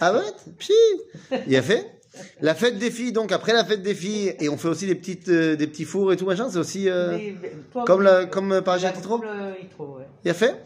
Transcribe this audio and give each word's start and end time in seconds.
Ah 0.00 0.12
ouais 0.12 0.52
Pchi 0.58 0.72
Il 1.46 1.54
a 1.54 1.62
fait. 1.62 1.86
La 2.40 2.54
fête 2.54 2.78
des 2.78 2.90
filles, 2.90 3.12
donc 3.12 3.30
après 3.30 3.52
la 3.52 3.64
fête 3.64 3.82
des 3.82 3.94
filles, 3.94 4.34
et 4.40 4.48
on 4.48 4.56
fait 4.56 4.68
aussi 4.68 4.86
des, 4.86 4.94
petites, 4.94 5.28
euh, 5.28 5.54
des 5.54 5.66
petits 5.66 5.84
fours 5.84 6.12
et 6.12 6.16
tout 6.16 6.24
machin, 6.24 6.48
c'est 6.50 6.58
aussi 6.58 6.88
euh, 6.88 7.16
Mais, 7.16 7.52
toi, 7.70 7.84
comme, 7.84 8.02
la, 8.02 8.24
comme 8.24 8.52
euh, 8.52 8.62
couple, 8.62 9.26
euh, 9.28 9.52
Yitro, 9.60 9.98
ouais. 9.98 10.06
Il 10.24 10.30
a 10.30 10.34
fait. 10.34 10.56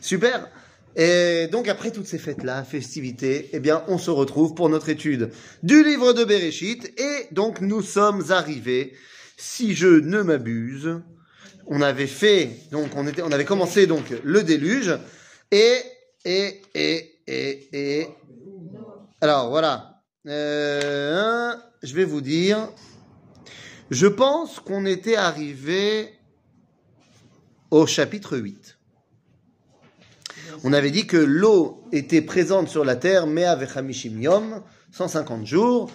Super. 0.00 0.48
Et 0.96 1.48
donc 1.48 1.68
après 1.68 1.90
toutes 1.90 2.06
ces 2.06 2.18
fêtes-là, 2.18 2.64
festivités, 2.64 3.50
eh 3.52 3.60
bien 3.60 3.84
on 3.88 3.98
se 3.98 4.10
retrouve 4.10 4.54
pour 4.54 4.68
notre 4.68 4.88
étude 4.88 5.30
du 5.62 5.84
livre 5.84 6.12
de 6.12 6.24
Bereshit, 6.24 6.98
et 6.98 7.26
donc 7.32 7.60
nous 7.60 7.82
sommes 7.82 8.30
arrivés, 8.30 8.94
si 9.36 9.74
je 9.74 9.86
ne 9.88 10.22
m'abuse, 10.22 11.00
on 11.66 11.82
avait 11.82 12.06
fait, 12.06 12.50
donc 12.72 12.90
on, 12.96 13.06
était, 13.06 13.22
on 13.22 13.32
avait 13.32 13.44
commencé 13.44 13.86
donc 13.86 14.04
le 14.24 14.42
déluge, 14.42 14.96
et, 15.52 15.76
et, 16.24 16.60
et, 16.74 17.09
et, 17.30 18.08
alors 19.20 19.50
voilà, 19.50 19.86
Euh, 20.26 21.54
je 21.82 21.94
vais 21.94 22.04
vous 22.04 22.20
dire, 22.20 22.68
je 23.90 24.06
pense 24.06 24.60
qu'on 24.60 24.84
était 24.84 25.16
arrivé 25.16 26.12
au 27.70 27.86
chapitre 27.86 28.36
8. 28.36 28.78
On 30.62 30.74
avait 30.74 30.90
dit 30.90 31.06
que 31.06 31.16
l'eau 31.16 31.84
était 31.90 32.20
présente 32.20 32.68
sur 32.68 32.84
la 32.84 32.96
terre, 32.96 33.26
mais 33.26 33.44
avec 33.44 33.74
Hamishim 33.78 34.20
Yom, 34.20 34.62
150 34.92 35.46
jours. 35.46 35.90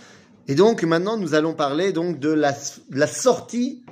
Et 0.48 0.56
donc 0.56 0.82
maintenant, 0.82 1.18
nous 1.18 1.36
allons 1.36 1.54
parler 1.54 1.92
donc 1.92 2.20
de 2.20 2.30
la, 2.30 2.56
la 2.90 3.08
sortie 3.08 3.86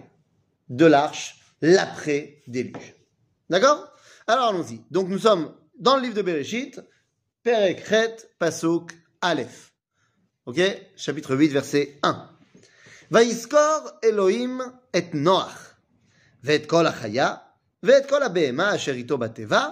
de 0.70 0.86
l'arche, 0.88 1.42
l'après-déluge. 1.62 2.96
D'accord? 3.52 3.88
Alors 4.26 4.48
allons-y. 4.48 4.82
Donc 4.90 5.10
nous 5.10 5.20
sommes 5.20 5.54
dans 5.78 5.98
le 5.98 6.02
livre 6.04 6.16
de 6.16 6.24
Bereshit, 6.24 6.82
Perek 7.45 7.87
Chet 7.89 8.27
Pasuk 8.39 8.93
Aleph. 9.23 9.71
Ok 10.47 10.59
Chapitre 10.97 11.35
8, 11.37 11.53
verset 11.53 11.99
1. 12.03 12.17
ויזכור 13.11 13.79
אלוהים 14.05 14.61
את 14.97 15.05
נוח, 15.15 15.71
ואת 16.45 16.67
כל 16.67 16.87
החיה, 16.87 17.35
ואת 17.83 18.09
כל 18.09 18.23
הבהמה 18.23 18.75
אשר 18.75 18.93
איתו 18.93 19.19
בתיבה, 19.19 19.69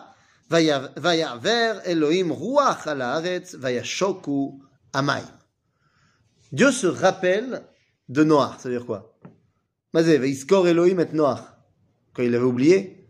ויה- 0.51 0.87
ויעבר 1.03 1.79
אלוהים 1.87 2.29
רוח 2.31 2.89
על 2.89 3.03
הארץ, 3.03 3.55
וישוקו 3.61 4.59
המים. 4.95 5.25
Dieu 6.53 6.71
se 6.73 6.87
rappelle 6.87 7.63
de 8.09 8.23
Noach, 8.25 8.61
ça 8.61 8.69
veut 8.69 8.79
dire 8.79 8.87
quoi 8.87 9.01
מה 9.95 10.03
זה, 10.03 10.17
ויזכור 10.21 10.69
אלוהים 10.69 11.01
את 11.01 11.13
Noach 11.13 11.41
Quand 12.15 12.23
il 12.23 12.35
avait 12.35 12.45
oublié 12.45 13.07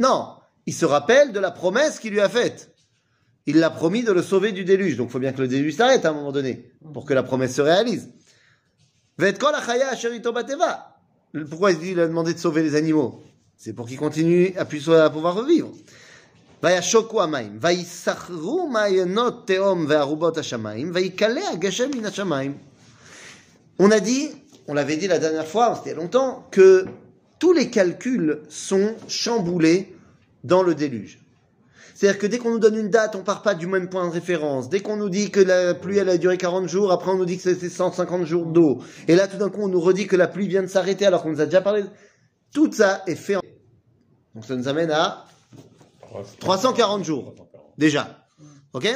Non, 0.00 0.36
il 0.66 0.72
se 0.74 0.86
rappelle 0.86 1.32
de 1.32 1.40
la 1.40 1.50
promesse 1.50 1.98
qu'il 1.98 2.12
lui 2.12 2.20
a 2.20 2.28
faite. 2.28 2.70
il 3.45 3.57
l'a 3.57 3.69
promis 3.69 4.03
de 4.03 4.11
le 4.11 4.21
sauver 4.21 4.51
du 4.51 4.63
déluge. 4.63 4.97
Donc 4.97 5.09
il 5.09 5.11
faut 5.11 5.19
bien 5.19 5.33
que 5.33 5.41
le 5.41 5.47
déluge 5.47 5.75
s'arrête 5.75 6.05
hein, 6.05 6.09
à 6.09 6.11
un 6.11 6.15
moment 6.15 6.31
donné 6.31 6.71
pour 6.93 7.05
que 7.05 7.13
la 7.13 7.23
promesse 7.23 7.55
se 7.55 7.61
réalise. 7.61 8.09
Pourquoi 11.49 11.71
il 11.71 11.79
dit 11.79 11.91
il 11.91 11.99
a 11.99 12.07
demandé 12.07 12.33
de 12.33 12.39
sauver 12.39 12.63
les 12.63 12.75
animaux? 12.75 13.21
C'est 13.57 13.73
pour 13.73 13.87
qu'ils 13.87 13.97
continuent 13.97 14.53
à, 14.57 14.61
à 14.61 15.09
pouvoir 15.09 15.35
revivre. 15.35 15.71
On 23.79 23.91
a 23.91 23.99
dit, 23.99 24.29
on 24.67 24.73
l'avait 24.73 24.97
dit 24.97 25.07
la 25.07 25.19
dernière 25.19 25.47
fois, 25.47 25.75
c'était 25.75 25.95
longtemps, 25.95 26.47
que 26.51 26.85
tous 27.39 27.51
les 27.51 27.69
calculs 27.69 28.41
sont 28.47 28.95
chamboulés 29.09 29.93
dans 30.43 30.63
le 30.63 30.73
déluge. 30.73 31.22
C'est-à-dire 32.02 32.18
que 32.20 32.26
dès 32.26 32.38
qu'on 32.38 32.50
nous 32.50 32.58
donne 32.58 32.76
une 32.76 32.90
date, 32.90 33.16
on 33.16 33.22
part 33.22 33.42
pas 33.42 33.54
du 33.54 33.66
même 33.66 33.88
point 33.88 34.06
de 34.06 34.12
référence. 34.12 34.68
Dès 34.68 34.80
qu'on 34.80 34.96
nous 34.96 35.08
dit 35.08 35.30
que 35.30 35.40
la 35.40 35.74
pluie 35.74 35.98
elle 35.98 36.08
a 36.08 36.18
duré 36.18 36.36
40 36.38 36.68
jours, 36.68 36.92
après 36.92 37.10
on 37.10 37.16
nous 37.16 37.24
dit 37.24 37.36
que 37.36 37.42
c'était 37.42 37.68
150 37.68 38.24
jours 38.24 38.46
d'eau. 38.46 38.82
Et 39.08 39.14
là 39.14 39.26
tout 39.28 39.36
d'un 39.36 39.50
coup 39.50 39.62
on 39.62 39.68
nous 39.68 39.80
redit 39.80 40.06
que 40.06 40.16
la 40.16 40.28
pluie 40.28 40.48
vient 40.48 40.62
de 40.62 40.68
s'arrêter 40.68 41.06
alors 41.06 41.22
qu'on 41.22 41.30
nous 41.30 41.40
a 41.40 41.46
déjà 41.46 41.60
parlé. 41.60 41.84
Tout 42.52 42.72
ça 42.72 43.02
est 43.06 43.14
fait 43.16 43.36
en... 43.36 43.40
Donc 44.34 44.44
ça 44.44 44.56
nous 44.56 44.68
amène 44.68 44.90
à 44.90 45.26
340 46.40 47.04
jours. 47.04 47.34
Déjà. 47.78 48.06
Ok 48.72 48.86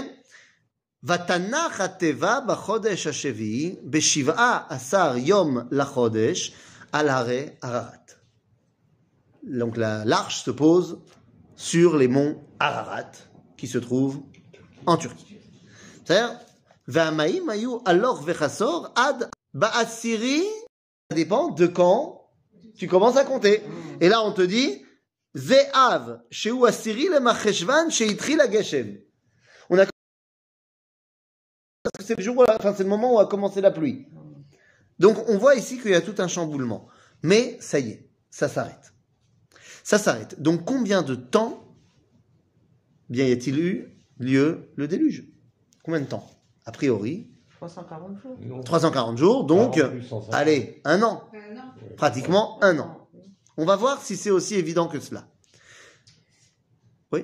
ותנח 1.04 1.80
התיבה 1.80 2.38
בחודש 2.48 3.06
השביעי, 3.06 3.76
בשבעה 3.84 4.60
עשר 4.68 5.12
יום 5.16 5.58
לחודש, 5.70 6.52
על 6.92 7.08
הרי 7.08 7.48
ערערת. 7.62 8.14
Donc 9.44 9.76
la- 9.76 10.04
l'arche 10.04 10.44
se 10.44 10.52
pose 10.52 10.98
sur 11.57 11.97
les 11.97 12.07
monts 12.07 12.41
Ararat, 12.59 13.11
qui 13.57 13.67
se 13.67 13.79
trouvent 13.79 14.21
en 14.85 14.95
Turquie. 14.95 15.37
C'est-à-dire, 16.05 16.39
alors 17.85 18.23
ad 18.95 19.29
ba'asiri, 19.53 20.43
ça 21.09 21.15
dépend 21.15 21.49
de 21.49 21.67
quand 21.67 22.29
tu 22.77 22.87
commences 22.87 23.17
à 23.17 23.25
compter. 23.25 23.61
Et 23.99 24.07
là, 24.07 24.23
on 24.23 24.31
te 24.31 24.43
dit, 24.43 24.85
ze'av, 25.35 26.21
sheu 26.31 26.65
asiri 26.65 27.09
le 27.09 27.19
macheshvan, 27.19 27.89
sheitri 27.89 28.35
la 28.35 28.49
geshem. 28.49 28.99
On 29.69 29.77
a 29.77 29.85
parce 31.83 31.97
que 31.99 32.03
c'est 32.03 32.17
le 32.17 32.23
jour, 32.23 32.45
enfin, 32.47 32.73
c'est 32.75 32.83
le 32.83 32.89
moment 32.89 33.15
où 33.15 33.19
a 33.19 33.27
commencé 33.27 33.61
la 33.61 33.71
pluie. 33.71 34.07
Donc, 34.99 35.17
on 35.27 35.37
voit 35.37 35.55
ici 35.55 35.79
qu'il 35.79 35.91
y 35.91 35.95
a 35.95 36.01
tout 36.01 36.15
un 36.19 36.27
chamboulement. 36.27 36.87
Mais, 37.23 37.57
ça 37.59 37.79
y 37.79 37.91
est, 37.91 38.09
ça 38.29 38.47
s'arrête. 38.47 38.93
Ça 39.87 39.97
s'arrête. 39.97 40.41
Donc, 40.41 40.65
combien 40.65 41.01
de 41.01 41.15
temps 41.15 41.63
bien 43.07 43.25
y 43.25 43.31
a-t-il 43.31 43.57
eu 43.57 43.97
lieu 44.19 44.67
le 44.75 44.85
déluge? 44.85 45.23
Combien 45.81 46.01
de 46.01 46.05
temps? 46.07 46.29
A 46.65 46.73
priori, 46.73 47.29
340 47.55 48.19
jours. 48.21 48.37
Non. 48.41 48.61
340 48.63 49.17
jours, 49.17 49.43
donc, 49.45 49.75
40 49.75 49.91
plus 49.91 50.01
150. 50.03 50.35
allez, 50.35 50.81
un 50.83 51.01
an. 51.03 51.23
Un 51.33 51.57
an. 51.57 51.73
Pratiquement 51.95 52.61
un 52.61 52.77
an. 52.79 53.07
On 53.55 53.63
va 53.63 53.77
voir 53.77 54.01
si 54.01 54.17
c'est 54.17 54.29
aussi 54.29 54.55
évident 54.55 54.89
que 54.89 54.99
cela. 54.99 55.25
Oui, 57.13 57.23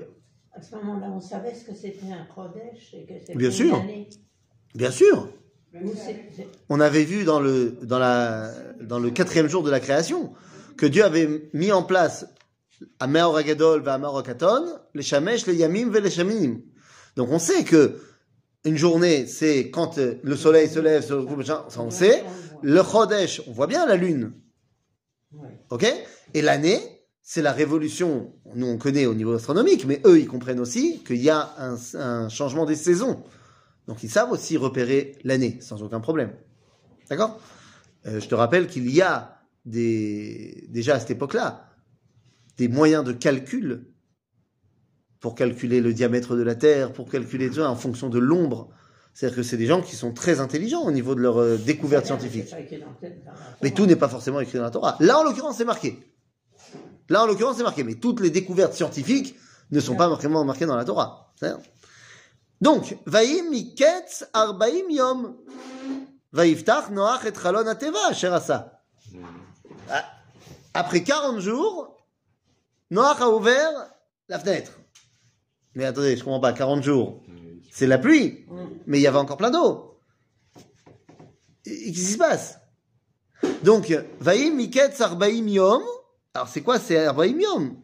À 0.54 0.62
ce 0.62 0.74
moment-là, 0.78 1.08
on 1.12 1.20
savait 1.20 1.54
ce 1.54 1.66
que 1.66 1.76
c'était 1.76 2.14
un 2.14 2.24
Kodesh 2.34 2.94
et 2.94 3.06
que 3.06 3.14
c'était 3.20 3.36
Bien 3.36 3.50
une 3.50 3.54
sûr. 3.54 3.76
année. 3.76 4.10
bien 4.74 4.90
sûr. 4.92 5.28
On 6.70 6.80
avait 6.80 7.04
vu 7.04 7.26
dans 7.26 7.42
le, 7.42 7.72
dans, 7.82 8.00
la, 8.00 8.54
dans 8.80 9.00
le 9.00 9.10
quatrième 9.12 9.50
jour 9.50 9.64
de 9.64 9.70
la 9.70 9.82
création 9.82 10.32
que 10.78 10.86
Dieu 10.86 11.04
avait 11.04 11.50
mis 11.54 11.74
en 11.74 11.84
place 11.84 12.26
Agadol 13.00 13.84
et 13.86 13.90
à 13.90 13.98
Meor 13.98 14.18
Akaton, 14.18 14.66
les 14.94 15.04
Shamesh, 15.04 15.46
les 15.48 15.56
Yamim 15.56 15.94
et 15.94 16.02
les 16.02 16.10
Shamim. 16.10 16.60
Donc 17.16 17.30
on 17.32 17.40
sait 17.40 17.64
que 17.64 18.00
une 18.66 18.78
journée, 18.78 19.28
c'est 19.28 19.70
quand 19.70 19.98
euh, 19.98 20.16
le 20.24 20.36
soleil 20.36 20.70
se 20.70 20.80
lève, 20.80 21.04
se 21.04 21.14
recoupe, 21.14 21.44
ça 21.44 21.66
on 21.78 21.92
sait. 21.92 22.24
Le 22.62 22.82
Chodesh, 22.82 23.42
on 23.48 23.52
voit 23.52 23.68
bien 23.68 23.86
la 23.86 23.98
lune. 23.98 24.34
Ok? 25.70 25.86
Et 26.34 26.42
l'année, 26.42 26.80
c'est 27.22 27.42
la 27.42 27.52
révolution. 27.52 28.34
Nous, 28.56 28.68
on 28.68 28.78
connaît 28.78 29.06
au 29.06 29.14
niveau 29.14 29.34
astronomique, 29.34 29.86
mais 29.86 30.02
eux, 30.06 30.20
ils 30.20 30.28
comprennent 30.28 30.62
aussi 30.62 31.04
qu'il 31.04 31.22
y 31.22 31.30
a 31.30 31.54
un, 31.58 31.76
un 32.00 32.30
changement 32.30 32.66
des 32.66 32.76
saisons. 32.76 33.24
Donc, 33.88 34.02
ils 34.04 34.10
savent 34.10 34.32
aussi 34.32 34.56
repérer 34.56 35.18
l'année, 35.24 35.58
sans 35.60 35.84
aucun 35.84 36.00
problème. 36.00 36.32
D'accord? 37.10 37.40
Euh, 38.06 38.22
Je 38.22 38.28
te 38.30 38.36
rappelle 38.36 38.68
qu'il 38.68 38.90
y 38.90 39.02
a 39.02 39.42
des, 39.66 40.68
déjà 40.70 40.96
à 40.96 41.00
cette 41.00 41.12
époque-là 41.12 41.70
des 42.58 42.68
moyens 42.68 43.04
de 43.04 43.12
calcul 43.14 43.88
pour 45.20 45.36
calculer 45.36 45.80
le 45.82 45.94
diamètre 45.94 46.36
de 46.36 46.42
la 46.42 46.56
Terre, 46.56 46.92
pour 46.92 47.10
calculer 47.10 47.50
tout 47.50 47.56
ça 47.56 47.70
en 47.70 47.76
fonction 47.76 48.10
de 48.10 48.20
l'ombre. 48.20 48.70
C'est-à-dire 49.14 49.38
que 49.38 49.44
c'est 49.44 49.58
des 49.58 49.68
gens 49.68 49.82
qui 49.82 49.96
sont 49.96 50.12
très 50.12 50.40
intelligents 50.40 50.82
au 50.82 50.92
niveau 50.92 51.16
de 51.16 51.22
leur 51.22 51.40
euh, 51.40 51.58
découverte 51.58 52.06
scientifique. 52.06 52.50
La 52.52 52.58
Mais 53.62 53.70
Torah. 53.70 53.76
tout 53.76 53.86
n'est 53.86 53.96
pas 53.96 54.10
forcément 54.10 54.40
écrit 54.40 54.58
dans 54.58 54.64
la 54.64 54.72
Torah. 54.72 54.98
Là, 55.00 55.20
en 55.20 55.24
l'occurrence, 55.24 55.58
c'est 55.58 55.66
marqué. 55.66 56.00
Là, 57.10 57.24
en 57.24 57.28
l'occurrence, 57.28 57.58
c'est 57.58 57.64
marqué. 57.64 57.84
Mais 57.84 57.96
toutes 57.96 58.20
les 58.20 58.32
découvertes 58.32 58.74
scientifiques 58.74 59.36
ne 59.72 59.80
sont 59.80 59.96
pas 59.96 60.10
marquées, 60.10 60.28
marquées 60.28 60.66
dans 60.66 60.76
la 60.76 60.86
Torah. 60.86 61.34
Donc, 62.60 62.98
Vaïm 63.06 63.50
miketz 63.50 64.26
arbaim 64.34 64.90
yom. 64.90 65.38
Vaïftach 66.32 66.90
noach 66.90 67.26
et 67.26 67.34
chalon 67.34 67.68
ateva 67.68 68.00
asher 68.10 68.28
asa. 68.28 68.82
Ah, 69.90 70.06
Après 70.74 71.04
40 71.04 71.40
jours, 71.40 71.93
Noach 72.94 73.22
a 73.22 73.30
ouvert 73.30 73.90
la 74.30 74.38
fenêtre. 74.38 74.72
Mais 75.74 75.84
attendez, 75.86 76.16
je 76.16 76.24
comprends 76.24 76.40
pas. 76.40 76.54
40 76.54 76.84
jours, 76.84 77.24
c'est 77.72 77.88
la 77.88 77.98
pluie. 77.98 78.46
Mais 78.86 79.00
il 79.00 79.02
y 79.02 79.08
avait 79.08 79.18
encore 79.18 79.38
plein 79.38 79.50
d'eau. 79.50 80.00
Qu'est-ce 81.64 81.92
qui 81.92 81.96
se 81.96 82.18
passe? 82.20 82.60
Donc, 83.64 83.92
Vaïm 84.20 84.56
Miketz 84.56 85.02
Arbaim 85.02 85.48
Yom. 85.48 85.82
Alors, 86.36 86.48
c'est 86.48 86.62
quoi 86.62 86.78
c'est 86.78 87.04
Arbaim 87.04 87.40
Yom? 87.40 87.76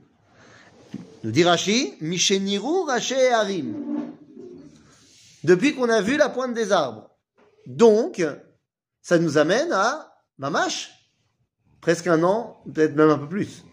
Nous 1.23 1.31
dit 1.31 1.43
Rashi, 1.43 1.95
Misheniru 2.01 2.83
Raché 2.85 3.29
Harim. 3.29 4.13
Depuis 5.43 5.73
qu'on 5.73 5.89
a 5.89 6.01
vu 6.01 6.17
la 6.17 6.29
pointe 6.29 6.53
des 6.53 6.71
arbres. 6.71 7.09
Donc, 7.65 8.23
ça 9.01 9.17
nous 9.17 9.39
amène 9.39 9.71
à 9.71 10.13
Mamash. 10.37 10.91
Presque 11.81 12.05
un 12.05 12.21
an, 12.21 12.61
peut-être 12.71 12.95
même 12.95 13.09
un 13.09 13.17
peu 13.17 13.27
plus. 13.27 13.63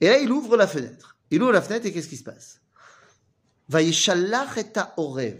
Et 0.00 0.08
là, 0.08 0.18
il 0.18 0.30
ouvre 0.30 0.56
la 0.56 0.66
fenêtre. 0.66 1.16
Il 1.30 1.42
ouvre 1.42 1.52
la 1.52 1.62
fenêtre 1.62 1.86
et 1.86 1.92
qu'est-ce 1.92 2.08
qui 2.08 2.16
se 2.16 2.24
passe? 2.24 2.60
Vayeshalach 3.68 4.56
et 4.58 4.64
Orev. 4.96 5.38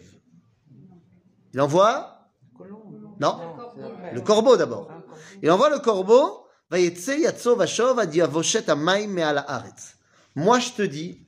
Il 1.53 1.61
envoie. 1.61 2.29
Non, 3.21 3.39
le 4.13 4.21
corbeau 4.21 4.57
d'abord. 4.57 4.91
Il 5.43 5.51
envoie 5.51 5.71
le 5.71 5.79
corbeau. 5.79 6.41
Moi, 10.37 10.59
je 10.59 10.73
te 10.73 10.83
dis 10.83 11.21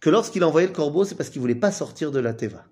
que 0.00 0.08
lorsqu'il 0.10 0.42
a 0.42 0.48
envoyé 0.48 0.66
le 0.68 0.72
corbeau, 0.72 1.04
c'est 1.04 1.14
parce 1.14 1.28
qu'il 1.28 1.40
voulait 1.40 1.54
pas 1.54 1.72
sortir 1.72 2.10
de 2.12 2.20
la 2.20 2.32
teva. 2.32 2.64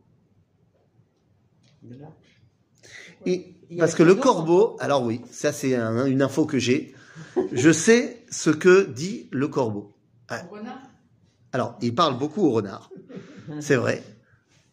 Et- 3.27 3.55
parce 3.79 3.95
que 3.95 4.03
le 4.03 4.15
corbeau, 4.15 4.77
alors 4.81 5.03
oui, 5.03 5.21
ça 5.31 5.53
c'est 5.53 5.75
un- 5.75 6.07
une 6.07 6.23
info 6.23 6.47
que 6.47 6.59
j'ai. 6.59 6.95
Je 7.53 7.73
sais 7.73 8.25
ce 8.31 8.51
que 8.51 8.85
dit 8.85 9.29
le 9.33 9.49
corbeau. 9.49 9.94
Alors, 11.53 11.79
il 11.81 11.95
parle 11.95 12.19
beaucoup 12.19 12.43
au 12.43 12.51
renard, 12.51 12.91
c'est 13.61 13.77
vrai. 13.77 14.03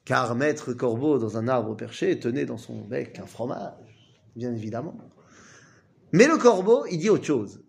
Car 0.05 0.35
maître 0.35 0.73
corbeau 0.73 1.19
dans 1.19 1.37
un 1.37 1.47
arbre 1.47 1.75
perché 1.75 2.19
tenait 2.19 2.45
dans 2.45 2.57
son 2.57 2.81
bec 2.81 3.19
un 3.19 3.27
fromage, 3.27 4.17
bien 4.35 4.53
évidemment. 4.53 4.97
Mais 6.11 6.27
le 6.27 6.37
corbeau, 6.37 6.85
il 6.87 6.97
dit 6.97 7.09
autre 7.09 7.25
chose. 7.25 7.63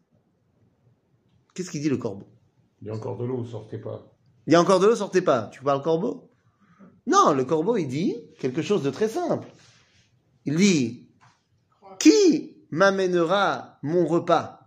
Qu'est-ce 1.55 1.71
qu'il 1.71 1.83
dit 1.83 1.91
le 1.91 1.99
corbeau? 1.99 2.27
Il 2.81 2.89
y 2.89 2.91
a 2.91 2.95
encore 2.95 3.19
de 3.19 3.25
l'eau, 3.25 3.45
sortez 3.45 3.79
pas. 3.79 4.17
Il 4.47 4.53
y 4.53 4.57
a 4.57 4.61
encore 4.61 4.81
de 4.81 4.87
l'eau, 4.87 4.97
sortez 4.97 5.21
pas. 5.23 5.49
Tu 5.53 5.63
parles 5.63 5.83
corbeau? 5.83 6.31
Non, 7.07 7.33
le 7.33 7.45
corbeau, 7.45 7.77
il 7.77 7.87
dit 7.87 8.17
quelque 8.39 8.63
chose 8.63 8.83
de 8.83 8.91
très 8.91 9.09
simple. 9.09 9.49
Il 10.45 10.57
dit 10.57 11.09
Qui 11.99 12.65
m'amènera 12.71 13.79
mon 13.83 14.07
repas? 14.07 14.62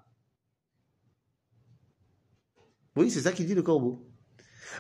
Oui, 2.96 3.12
c'est 3.12 3.22
ça 3.22 3.32
qu'il 3.32 3.46
dit 3.46 3.56
le 3.56 3.62
corbeau. 3.62 4.08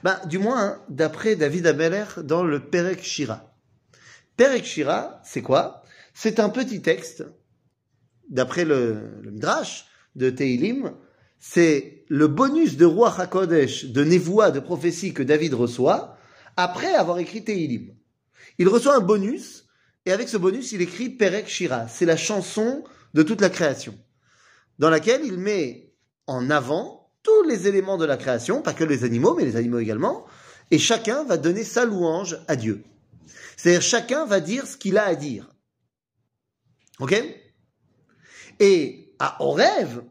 Ben, 0.03 0.19
du 0.25 0.38
moins, 0.38 0.63
hein, 0.63 0.81
d'après 0.89 1.35
David 1.35 1.67
Abeler 1.67 2.06
dans 2.23 2.44
le 2.44 2.69
Perek 2.69 3.03
Shira. 3.03 3.53
Perek 4.38 4.65
Shira, 4.65 5.21
c'est 5.23 5.41
quoi? 5.41 5.83
C'est 6.13 6.39
un 6.39 6.50
petit 6.50 6.81
texte, 6.81 7.25
d'après 8.29 8.65
le, 8.65 9.21
Midrash 9.23 9.88
de 10.15 10.29
Teilim, 10.29 10.94
c'est 11.39 12.06
le 12.07 12.27
bonus 12.27 12.77
de 12.77 12.85
Roi 12.85 13.13
HaKodesh, 13.19 13.85
de 13.85 14.03
Nevoa, 14.03 14.51
de 14.51 14.59
prophétie 14.59 15.13
que 15.13 15.23
David 15.23 15.53
reçoit, 15.53 16.17
après 16.57 16.94
avoir 16.94 17.19
écrit 17.19 17.44
Teilim. 17.44 17.94
Il 18.57 18.69
reçoit 18.69 18.95
un 18.95 19.01
bonus, 19.01 19.67
et 20.06 20.12
avec 20.12 20.29
ce 20.29 20.38
bonus, 20.38 20.71
il 20.71 20.81
écrit 20.81 21.09
Perek 21.09 21.47
Shira. 21.47 21.88
C'est 21.88 22.06
la 22.06 22.17
chanson 22.17 22.83
de 23.13 23.23
toute 23.23 23.41
la 23.41 23.50
création, 23.50 23.97
dans 24.79 24.89
laquelle 24.89 25.25
il 25.25 25.38
met 25.38 25.94
en 26.27 26.50
avant 26.50 27.04
tous 27.25 27.44
les 27.44 27.68
éléments 27.68 27.98
de 27.98 28.06
la 28.06 28.18
création, 28.18 28.62
pas 28.62 28.74
que 28.74 28.83
les 28.83 29.04
animaux, 29.04 29.33
mais 29.36 29.45
les 29.45 29.56
animaux 29.56 29.80
également, 29.80 30.25
et 30.72 30.77
chacun 30.77 31.24
va 31.24 31.38
donner 31.38 31.63
sa 31.63 31.83
louange 31.83 32.39
à 32.48 32.56
Dieu. 32.56 32.83
C'est-à-dire 33.57 33.81
chacun 33.81 34.25
va 34.25 34.39
dire 34.39 34.68
ce 34.68 34.77
qu'il 34.77 34.98
a 34.98 35.06
à 35.06 35.16
dire. 35.16 35.50
Ok? 37.00 37.22
Et 38.60 39.13
à 39.19 39.42
Horève, 39.44 40.04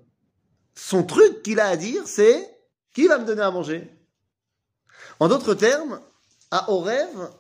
son 0.75 1.05
truc 1.05 1.43
qu'il 1.43 1.61
a 1.61 1.69
à 1.69 1.77
dire, 1.77 2.03
c'est 2.07 2.51
qui 2.93 3.07
va 3.07 3.19
me 3.19 3.25
donner 3.25 3.43
à 3.43 3.51
manger? 3.51 3.89
En 5.21 5.29
d'autres 5.29 5.55
termes, 5.55 6.01
à 6.51 6.71
Horève, 6.71 7.31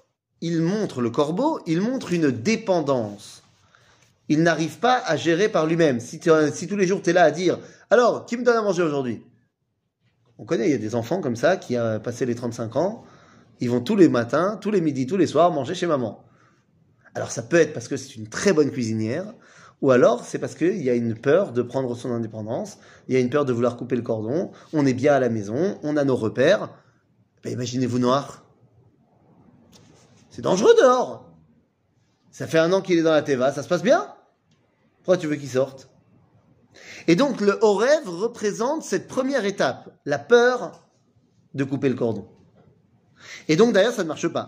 il 0.41 0.63
montre 0.63 1.01
le 1.01 1.11
corbeau, 1.11 1.61
il 1.67 1.81
montre 1.81 2.13
une 2.13 2.31
dépendance. 2.31 3.43
Il 4.29 4.43
n'arrive 4.43 4.79
pas 4.79 4.99
à 4.99 5.17
gérer 5.17 5.49
par 5.49 5.67
lui-même. 5.67 6.01
Si, 6.01 6.21
si 6.53 6.69
tous 6.69 6.77
les 6.77 6.87
jours 6.87 7.03
tu 7.03 7.11
es 7.11 7.13
là 7.13 7.25
à 7.25 7.31
dire 7.31 7.59
Alors, 7.91 8.25
qui 8.25 8.37
me 8.37 8.45
donne 8.45 8.57
à 8.57 8.63
manger 8.63 8.83
aujourd'hui? 8.83 9.23
On 10.39 10.45
connaît, 10.45 10.67
il 10.69 10.73
y 10.73 10.75
a 10.75 10.79
des 10.79 10.95
enfants 10.95 11.21
comme 11.21 11.37
ça 11.37 11.57
qui 11.57 11.79
ont 11.79 12.01
passé 12.01 12.27
les 12.27 12.35
35 12.35 12.77
ans, 12.77 13.05
ils 13.61 13.71
vont 13.71 13.81
tous 13.81 13.97
les 13.97 14.09
matins, 14.09 14.59
tous 14.61 14.71
les 14.71 14.81
midis, 14.81 15.07
tous 15.07 15.17
les 15.17 15.27
soirs 15.27 15.53
manger 15.53 15.75
chez 15.75 15.87
maman. 15.87 16.25
Alors 17.15 17.31
ça 17.31 17.43
peut 17.43 17.57
être 17.57 17.73
parce 17.73 17.87
que 17.87 17.97
c'est 17.97 18.17
une 18.17 18.29
très 18.29 18.53
bonne 18.53 18.71
cuisinière, 18.71 19.33
ou 19.81 19.91
alors 19.93 20.25
c'est 20.25 20.39
parce 20.39 20.55
qu'il 20.55 20.83
y 20.83 20.91
a 20.91 20.95
une 20.95 21.15
peur 21.15 21.53
de 21.53 21.63
prendre 21.63 21.97
son 21.97 22.11
indépendance, 22.11 22.79
il 23.07 23.15
y 23.15 23.17
a 23.17 23.21
une 23.21 23.31
peur 23.31 23.45
de 23.45 23.53
vouloir 23.53 23.77
couper 23.77 23.97
le 23.97 24.03
cordon, 24.03 24.51
on 24.73 24.87
est 24.87 24.95
bien 24.95 25.15
à 25.15 25.21
la 25.21 25.29
maison, 25.29 25.79
on 25.83 25.97
a 25.97 26.05
nos 26.05 26.17
repères. 26.17 26.71
Ben, 27.45 27.53
Imaginez-vous 27.53 27.99
noir. 27.99 28.45
C'est 30.31 30.43
dangereux 30.43 30.75
dehors. 30.81 31.31
Ça 32.33 32.49
fait 32.49 32.59
un 32.59 32.73
an 32.73 32.81
qu'il 32.81 32.99
est 32.99 33.03
dans 33.03 33.13
la 33.13 33.23
Teva, 33.23 33.53
ça 33.53 33.63
se 33.63 33.69
passe 33.69 33.83
bien? 33.85 34.13
Pourquoi 34.99 35.17
tu 35.17 35.29
veux 35.29 35.37
qu'il 35.37 35.49
sorte? 35.49 35.89
Et 37.07 37.17
donc 37.17 37.41
le 37.41 37.59
haut 37.63 37.75
rêve 37.75 38.09
représente 38.09 38.83
cette 38.83 39.09
première 39.09 39.45
étape, 39.45 39.91
la 40.05 40.19
peur 40.19 40.89
de 41.55 41.65
couper 41.65 41.89
le 41.89 41.95
cordon. 41.95 42.29
Et 43.49 43.57
donc 43.57 43.73
d'ailleurs 43.73 43.93
ça 43.93 44.03
ne 44.03 44.09
marche 44.09 44.29
pas. 44.29 44.47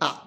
Ah, 0.00 0.24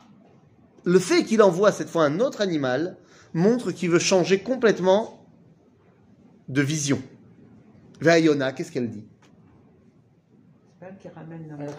le 0.83 0.99
fait 0.99 1.23
qu'il 1.23 1.41
envoie 1.41 1.71
cette 1.71 1.89
fois 1.89 2.05
un 2.05 2.19
autre 2.19 2.41
animal 2.41 2.97
montre 3.33 3.71
qu'il 3.71 3.89
veut 3.89 3.99
changer 3.99 4.43
complètement 4.43 5.25
de 6.49 6.61
vision. 6.61 7.01
Vayona, 7.99 8.51
qu'est-ce 8.51 8.71
qu'elle 8.71 8.89
dit? 8.89 9.05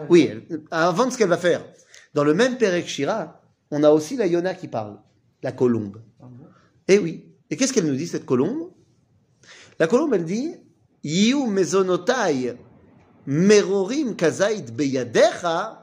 Oui, 0.09 0.31
avant 0.71 1.07
de 1.07 1.11
ce 1.11 1.19
qu'elle 1.19 1.29
va 1.29 1.37
faire. 1.37 1.65
Dans 2.15 2.25
le 2.25 2.35
même 2.35 2.57
Perek 2.57 2.87
Shira, 2.87 3.42
on 3.73 3.83
a 3.83 3.91
aussi 3.91 4.17
la 4.17 4.27
Yona 4.27 4.55
qui 4.55 4.69
parle, 4.69 4.99
la 5.43 5.51
colombe. 5.51 6.03
Eh 6.89 6.99
oui. 6.99 7.25
Et 7.51 7.57
qu'est-ce 7.57 7.73
qu'elle 7.73 7.87
nous 7.87 7.97
dit, 7.97 8.07
cette 8.07 8.27
colombe? 8.27 8.71
La 9.81 9.87
colombe, 9.87 10.13
elle 10.13 10.27
dit 10.27 10.55
Yiu 11.03 11.47
mezonotai 11.47 12.55
merorim 13.27 14.15
kazait 14.15 14.71
beyadecha 14.71 15.83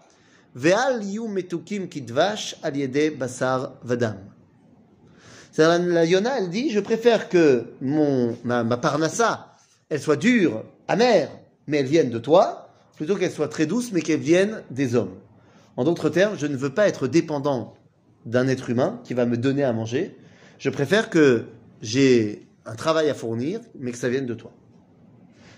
ve'al 0.56 1.04
yiu 1.04 1.28
metukim 1.28 1.88
kidvash 1.90 2.56
al 2.62 2.78
yede 2.78 3.18
basar 3.18 3.74
vadam. 3.84 4.18
La 5.58 6.06
Yona, 6.06 6.38
elle 6.38 6.52
dit 6.52 6.70
Je 6.70 6.80
préfère 6.80 7.28
que 7.28 7.74
mon, 7.82 8.38
ma, 8.44 8.64
ma 8.64 8.78
parnassa, 8.78 9.56
elle 9.90 10.00
soit 10.00 10.16
dure, 10.16 10.64
amère, 10.88 11.32
mais 11.66 11.78
elle 11.78 11.88
vienne 11.88 12.12
de 12.12 12.20
toi, 12.20 12.70
plutôt 12.98 13.16
qu'elle 13.16 13.32
soit 13.32 13.50
très 13.50 13.66
douce, 13.66 13.92
mais 13.92 14.02
qu'elle 14.02 14.20
vienne 14.20 14.64
des 14.70 14.96
hommes. 14.96 15.16
En 15.76 15.86
d'autres 15.86 16.10
termes, 16.10 16.38
je 16.38 16.46
ne 16.46 16.56
veux 16.56 16.74
pas 16.74 16.88
être 16.88 17.08
dépendant 17.08 17.74
d'un 18.26 18.48
être 18.48 18.70
humain 18.70 19.02
qui 19.04 19.14
va 19.14 19.26
me 19.26 19.38
donner 19.38 19.64
à 19.64 19.74
manger. 19.74 20.18
Je 20.58 20.70
préfère 20.70 21.10
que 21.10 21.46
j'ai 21.82 22.48
un 22.66 22.76
travail 22.76 23.10
à 23.10 23.14
fournir, 23.14 23.62
mais 23.76 23.92
que 23.92 23.98
ça 23.98 24.10
vienne 24.10 24.26
de 24.26 24.34
toi. 24.34 24.52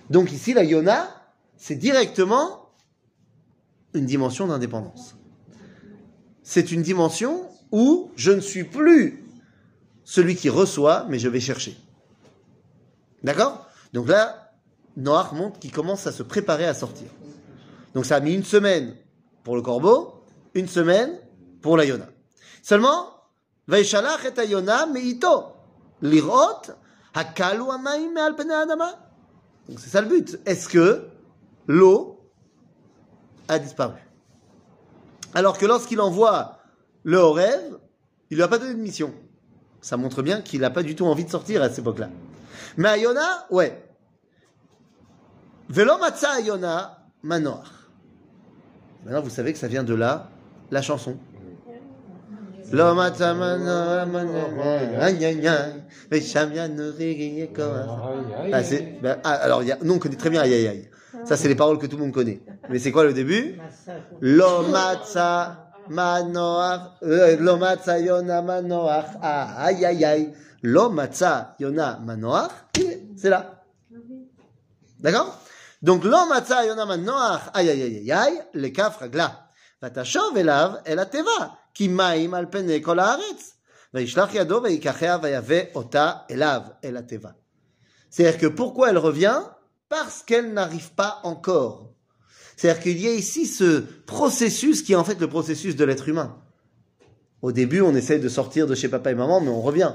Donc 0.10 0.32
ici, 0.32 0.54
la 0.54 0.64
Yona, 0.64 1.08
c'est 1.58 1.76
directement 1.76 2.70
une 3.94 4.06
dimension 4.06 4.48
d'indépendance. 4.48 5.16
C'est 6.44 6.72
une 6.72 6.82
dimension 6.82 7.48
où 7.72 8.12
je 8.16 8.32
ne 8.32 8.42
suis 8.42 8.64
plus 8.64 9.24
celui 10.04 10.36
qui 10.36 10.50
reçoit, 10.50 11.06
mais 11.10 11.20
je 11.20 11.30
vais 11.30 11.40
chercher. 11.40 11.78
D'accord? 13.24 13.68
Donc 13.94 14.08
là, 14.08 14.54
Noach 14.98 15.32
montre 15.34 15.60
qu'il 15.60 15.72
commence 15.72 16.08
à 16.08 16.12
se 16.12 16.24
préparer 16.24 16.66
à 16.66 16.74
sortir. 16.74 17.08
Donc 17.94 18.06
ça 18.06 18.18
a 18.18 18.20
mis 18.20 18.34
une 18.34 18.44
semaine 18.44 18.96
pour 19.44 19.56
le 19.56 19.62
corbeau, 19.62 20.24
une 20.54 20.68
semaine 20.68 21.18
pour 21.62 21.78
la 21.78 21.86
Yona. 21.86 22.08
Seulement, 22.62 23.10
Vaishalach 23.68 24.26
et 24.26 24.40
Ayona 24.40 24.86
meito. 24.86 25.46
L'irot, 26.02 26.62
hakalu 27.14 27.64
amaim 27.70 28.16
al. 28.18 28.36
Donc 28.36 29.80
c'est 29.80 29.90
ça 29.90 30.02
le 30.02 30.08
but. 30.08 30.40
Est-ce 30.46 30.68
que 30.68 31.08
l'eau 31.68 32.20
a 33.48 33.60
disparu? 33.60 34.00
Alors 35.34 35.58
que 35.58 35.66
lorsqu'il 35.66 36.02
envoie 36.02 36.58
le 37.04 37.24
rêve, 37.24 37.78
il 38.30 38.38
lui 38.38 38.44
a 38.44 38.48
pas 38.48 38.58
donné 38.58 38.74
de 38.74 38.80
mission. 38.80 39.14
Ça 39.82 39.98
montre 39.98 40.22
bien 40.22 40.42
qu'il 40.42 40.62
n'a 40.62 40.70
pas 40.70 40.84
du 40.84 40.96
tout 40.96 41.06
envie 41.06 41.26
de 41.26 41.30
sortir 41.30 41.62
à 41.62 41.70
cette 41.70 41.80
époque-là. 41.80 42.10
Mais 42.78 42.90
Ayona, 42.90 43.46
ouais. 43.50 43.84
Velo 45.70 45.98
matza 45.98 46.32
Ayona 46.32 47.06
manoir. 47.24 47.90
Maintenant, 49.04 49.22
vous 49.22 49.30
savez 49.30 49.54
que 49.54 49.60
ça 49.60 49.68
vient 49.68 49.84
de 49.84 49.94
là, 49.94 50.30
la 50.70 50.82
chanson. 50.82 51.18
aïe, 58.43 58.53
Ah, 58.53 58.57
aïe. 58.57 58.65
c'est- 58.65 58.99
ben, 59.03 59.19
ah, 59.25 59.33
alors, 59.33 59.63
il 59.63 59.69
y 59.69 59.73
a, 59.73 59.79
nous, 59.83 59.95
on 59.95 59.99
connaît 59.99 60.17
très 60.17 60.31
bien 60.31 60.43
aïe 60.43 60.55
aïe 60.55 60.69
aïe. 60.69 60.89
Ça, 61.25 61.37
c'est 61.37 61.49
les 61.49 61.55
paroles 61.55 61.79
que 61.79 61.87
tout 61.87 61.97
le 61.97 62.03
monde 62.05 62.13
connaît. 62.13 62.41
Mais 62.69 62.79
c'est 62.79 62.93
quoi 62.93 63.05
le 63.05 63.13
début 63.13 63.57
Massage. 63.57 64.03
Lo 64.21 64.63
matza 64.69 65.73
manoach, 65.89 66.81
euh, 67.03 67.37
lo 67.39 67.57
matza 67.57 67.99
yona 67.99 68.43
manoach, 68.43 69.07
ah, 69.23 69.65
aïe 69.67 69.85
aïe 69.85 70.05
aïe. 70.05 70.33
Lo 70.63 70.91
matza 70.91 71.55
yona 71.61 71.99
manoach, 72.05 72.51
c'est 73.17 73.31
là. 73.31 73.63
D'accord 75.01 75.39
Donc, 75.83 76.05
lo 76.05 76.27
matza 76.29 76.65
yona 76.67 76.85
manoach, 76.85 77.43
aïe 77.55 77.71
aïe 77.71 77.83
aïe 77.83 77.97
aïe 77.99 78.13
aïe, 78.13 78.39
le 78.55 78.69
kaf 78.69 78.99
ragla. 78.99 79.43
ותשוב 79.83 80.37
אליו 80.37 80.71
אל 80.87 80.99
התיבה, 80.99 81.47
כי 81.75 81.89
מים 81.89 82.35
על 82.35 82.47
פני 82.51 82.83
כל 82.83 82.99
הארץ. 82.99 83.53
וישלח 83.95 84.35
ידו 84.35 84.61
ויקחיה 84.63 85.19
ויבא 85.23 85.61
אותה 85.75 86.13
אליו, 86.31 86.61
אל 86.85 86.97
התיבה. 86.97 87.31
C'est-à-dire 88.11 88.39
que 88.39 88.47
pourquoi 88.47 88.91
elle 88.91 88.99
revient 88.99 89.41
parce 89.89 90.23
qu'elle 90.23 90.53
n'arrive 90.53 90.93
pas 90.93 91.21
encore. 91.23 91.93
C'est-à-dire 92.57 92.83
qu'il 92.83 92.99
y 93.01 93.07
a 93.07 93.13
ici 93.13 93.47
ce 93.47 93.81
processus 94.07 94.83
qui 94.83 94.93
est 94.93 94.97
en 94.97 95.05
fait 95.05 95.21
le 95.21 95.29
processus 95.29 95.77
de 95.77 95.85
l'être 95.85 96.09
humain. 96.09 96.37
Au 97.43 97.53
début, 97.53 97.83
on 97.83 97.95
essaye 97.95 98.21
de 98.21 98.29
sortir 98.29 98.67
de 98.67 98.75
chez 98.75 98.89
papa 98.89 99.11
et 99.11 99.15
maman, 99.15 99.41
mais 99.41 99.51
on 99.51 99.61
revient. 99.61 99.93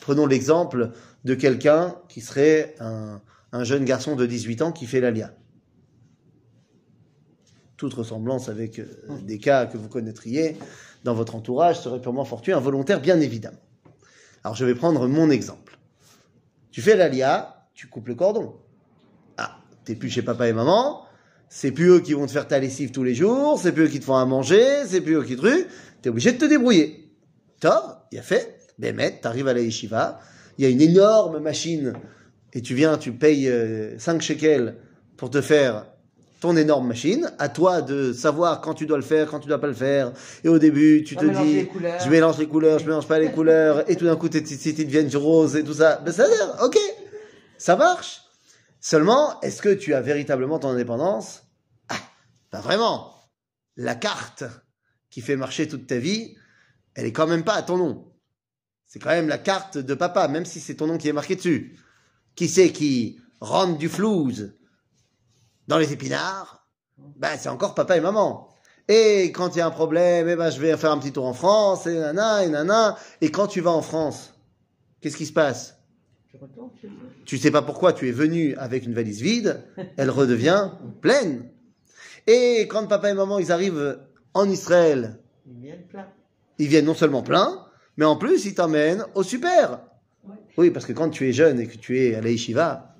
Prenons 0.00 0.26
l'exemple 0.26 0.92
de 1.24 1.34
quelqu'un 1.34 1.96
qui 2.08 2.20
serait 2.20 2.76
un, 2.78 3.20
un 3.52 3.64
jeune 3.64 3.84
garçon 3.84 4.14
de 4.14 4.26
18 4.26 4.62
ans 4.62 4.72
qui 4.72 4.86
fait 4.86 5.00
l'alia. 5.00 5.34
Toute 7.77 7.93
ressemblance 7.93 8.49
avec 8.49 8.79
euh, 8.79 8.85
des 9.21 9.37
cas 9.37 9.67
que 9.67 9.77
vous 9.77 9.87
connaîtriez 9.87 10.57
dans 11.03 11.13
votre 11.13 11.35
entourage 11.35 11.79
serait 11.79 12.01
purement 12.01 12.25
fortuit, 12.25 12.51
involontaire, 12.51 12.99
bien 12.99 13.19
évidemment. 13.19 13.59
Alors 14.43 14.55
je 14.55 14.65
vais 14.65 14.73
prendre 14.73 15.07
mon 15.07 15.29
exemple. 15.29 15.77
Tu 16.71 16.81
fais 16.81 16.95
l'alia, 16.95 17.67
tu 17.75 17.87
coupes 17.87 18.07
le 18.07 18.15
cordon. 18.15 18.55
Ah, 19.37 19.59
t'es 19.85 19.95
plus 19.95 20.09
chez 20.09 20.23
papa 20.23 20.47
et 20.47 20.53
maman, 20.53 21.03
c'est 21.49 21.71
plus 21.71 21.89
eux 21.89 21.99
qui 21.99 22.13
vont 22.13 22.25
te 22.25 22.31
faire 22.31 22.47
ta 22.47 22.57
lessive 22.57 22.91
tous 22.91 23.03
les 23.03 23.13
jours, 23.13 23.59
c'est 23.59 23.71
plus 23.71 23.83
eux 23.83 23.89
qui 23.89 23.99
te 23.99 24.05
font 24.05 24.15
à 24.15 24.25
manger, 24.25 24.85
c'est 24.87 25.01
plus 25.01 25.13
eux 25.13 25.23
qui 25.23 25.35
truc, 25.35 25.67
t'es 26.01 26.09
obligé 26.09 26.31
de 26.31 26.37
te 26.37 26.45
débrouiller. 26.45 27.11
Tov, 27.59 27.97
il 28.11 28.17
a 28.17 28.23
fait, 28.23 28.57
Bémet, 28.79 29.19
t'arrives 29.21 29.47
à 29.47 29.53
la 29.53 29.61
yeshiva, 29.61 30.19
il 30.57 30.65
y 30.65 30.67
a 30.67 30.69
une 30.69 30.81
énorme 30.81 31.39
machine, 31.39 31.93
et 32.53 32.61
tu 32.61 32.73
viens, 32.73 32.97
tu 32.97 33.11
payes 33.11 33.51
5 33.99 34.21
shekels 34.21 34.77
pour 35.15 35.29
te 35.29 35.41
faire 35.41 35.85
ton 36.39 36.55
énorme 36.55 36.87
machine, 36.87 37.31
à 37.39 37.49
toi 37.49 37.81
de 37.81 38.13
savoir 38.13 38.61
quand 38.61 38.73
tu 38.73 38.85
dois 38.85 38.97
le 38.97 39.03
faire, 39.03 39.27
quand 39.27 39.39
tu 39.39 39.47
dois 39.47 39.59
pas 39.59 39.67
le 39.67 39.73
faire, 39.73 40.11
et 40.43 40.49
au 40.49 40.59
début, 40.59 41.03
tu 41.03 41.15
On 41.17 41.21
te 41.21 41.43
dis, 41.43 41.67
je 42.03 42.09
mélange 42.09 42.37
les 42.37 42.47
couleurs, 42.47 42.79
je 42.79 42.85
mélange 42.85 43.07
pas 43.07 43.19
les 43.19 43.31
couleurs, 43.31 43.89
et 43.89 43.95
tout 43.95 44.05
d'un 44.05 44.15
coup, 44.15 44.29
tes 44.29 44.41
petites 44.41 44.77
deviennent 44.77 45.15
roses 45.15 45.55
et 45.55 45.63
tout 45.63 45.73
ça. 45.73 45.97
Ben, 46.05 46.11
ça 46.11 46.25
a 46.25 46.27
l'air, 46.27 46.63
ok, 46.63 46.77
ça 47.57 47.75
marche. 47.75 48.21
Seulement, 48.79 49.41
est-ce 49.41 49.61
que 49.61 49.73
tu 49.73 49.93
as 49.93 50.01
véritablement 50.01 50.59
ton 50.59 50.69
indépendance? 50.69 51.43
Ah, 51.89 51.95
pas 52.51 52.61
vraiment. 52.61 53.15
La 53.75 53.95
carte 53.95 54.43
qui 55.09 55.21
fait 55.21 55.35
marcher 55.35 55.67
toute 55.67 55.87
ta 55.87 55.97
vie, 55.97 56.35
elle 56.93 57.05
est 57.05 57.13
quand 57.13 57.27
même 57.27 57.43
pas 57.43 57.55
à 57.55 57.63
ton 57.63 57.77
nom. 57.77 58.13
C'est 58.85 58.99
quand 58.99 59.09
même 59.09 59.27
la 59.27 59.37
carte 59.37 59.77
de 59.77 59.93
papa, 59.95 60.27
même 60.27 60.45
si 60.45 60.59
c'est 60.59 60.75
ton 60.75 60.87
nom 60.87 60.97
qui 60.97 61.09
est 61.09 61.13
marqué 61.13 61.35
dessus. 61.35 61.77
Qui 62.35 62.47
c'est 62.47 62.71
qui 62.71 63.19
rentre 63.41 63.77
du 63.77 63.89
flouze? 63.89 64.56
Dans 65.67 65.77
les 65.77 65.93
épinards 65.93 66.65
Ben, 67.17 67.37
c'est 67.37 67.49
encore 67.49 67.75
papa 67.75 67.97
et 67.97 68.01
maman. 68.01 68.49
Et 68.87 69.31
quand 69.33 69.55
il 69.55 69.59
y 69.59 69.61
a 69.61 69.67
un 69.67 69.71
problème, 69.71 70.29
eh 70.29 70.35
ben, 70.35 70.49
je 70.49 70.59
vais 70.59 70.75
faire 70.77 70.91
un 70.91 70.97
petit 70.97 71.11
tour 71.11 71.25
en 71.25 71.33
France, 71.33 71.87
et 71.87 71.99
nana, 71.99 72.45
et 72.45 72.49
nana. 72.49 72.97
Et 73.21 73.31
quand 73.31 73.47
tu 73.47 73.59
vas 73.61 73.71
en 73.71 73.81
France, 73.81 74.33
qu'est-ce 75.01 75.17
qui 75.17 75.25
se 75.25 75.33
passe? 75.33 75.77
Tu 76.31 76.37
tu 77.25 77.37
sais 77.37 77.51
pas 77.51 77.61
pourquoi 77.61 77.93
tu 77.93 78.07
es 78.07 78.11
venu 78.11 78.55
avec 78.57 78.85
une 78.85 78.93
valise 78.93 79.21
vide, 79.21 79.63
elle 79.97 80.09
redevient 80.09 80.69
pleine. 81.01 81.49
Et 82.27 82.67
quand 82.69 82.87
papa 82.87 83.09
et 83.09 83.13
maman 83.13 83.39
ils 83.39 83.51
arrivent 83.51 83.99
en 84.33 84.49
Israël, 84.49 85.19
Ils 85.45 85.59
viennent 85.59 85.87
plein. 85.87 86.07
ils 86.57 86.67
viennent 86.67 86.85
non 86.85 86.93
seulement 86.93 87.23
pleins, 87.23 87.65
mais 87.97 88.05
en 88.05 88.15
plus 88.15 88.45
ils 88.45 88.53
t'emmènent 88.55 89.05
au 89.15 89.23
super. 89.23 89.79
Oui, 90.57 90.69
parce 90.71 90.85
que 90.85 90.93
quand 90.93 91.09
tu 91.09 91.27
es 91.27 91.33
jeune 91.33 91.59
et 91.59 91.67
que 91.67 91.77
tu 91.77 91.99
es 91.99 92.15
à 92.15 92.21
la 92.21 92.29
yeshiva, 92.29 92.95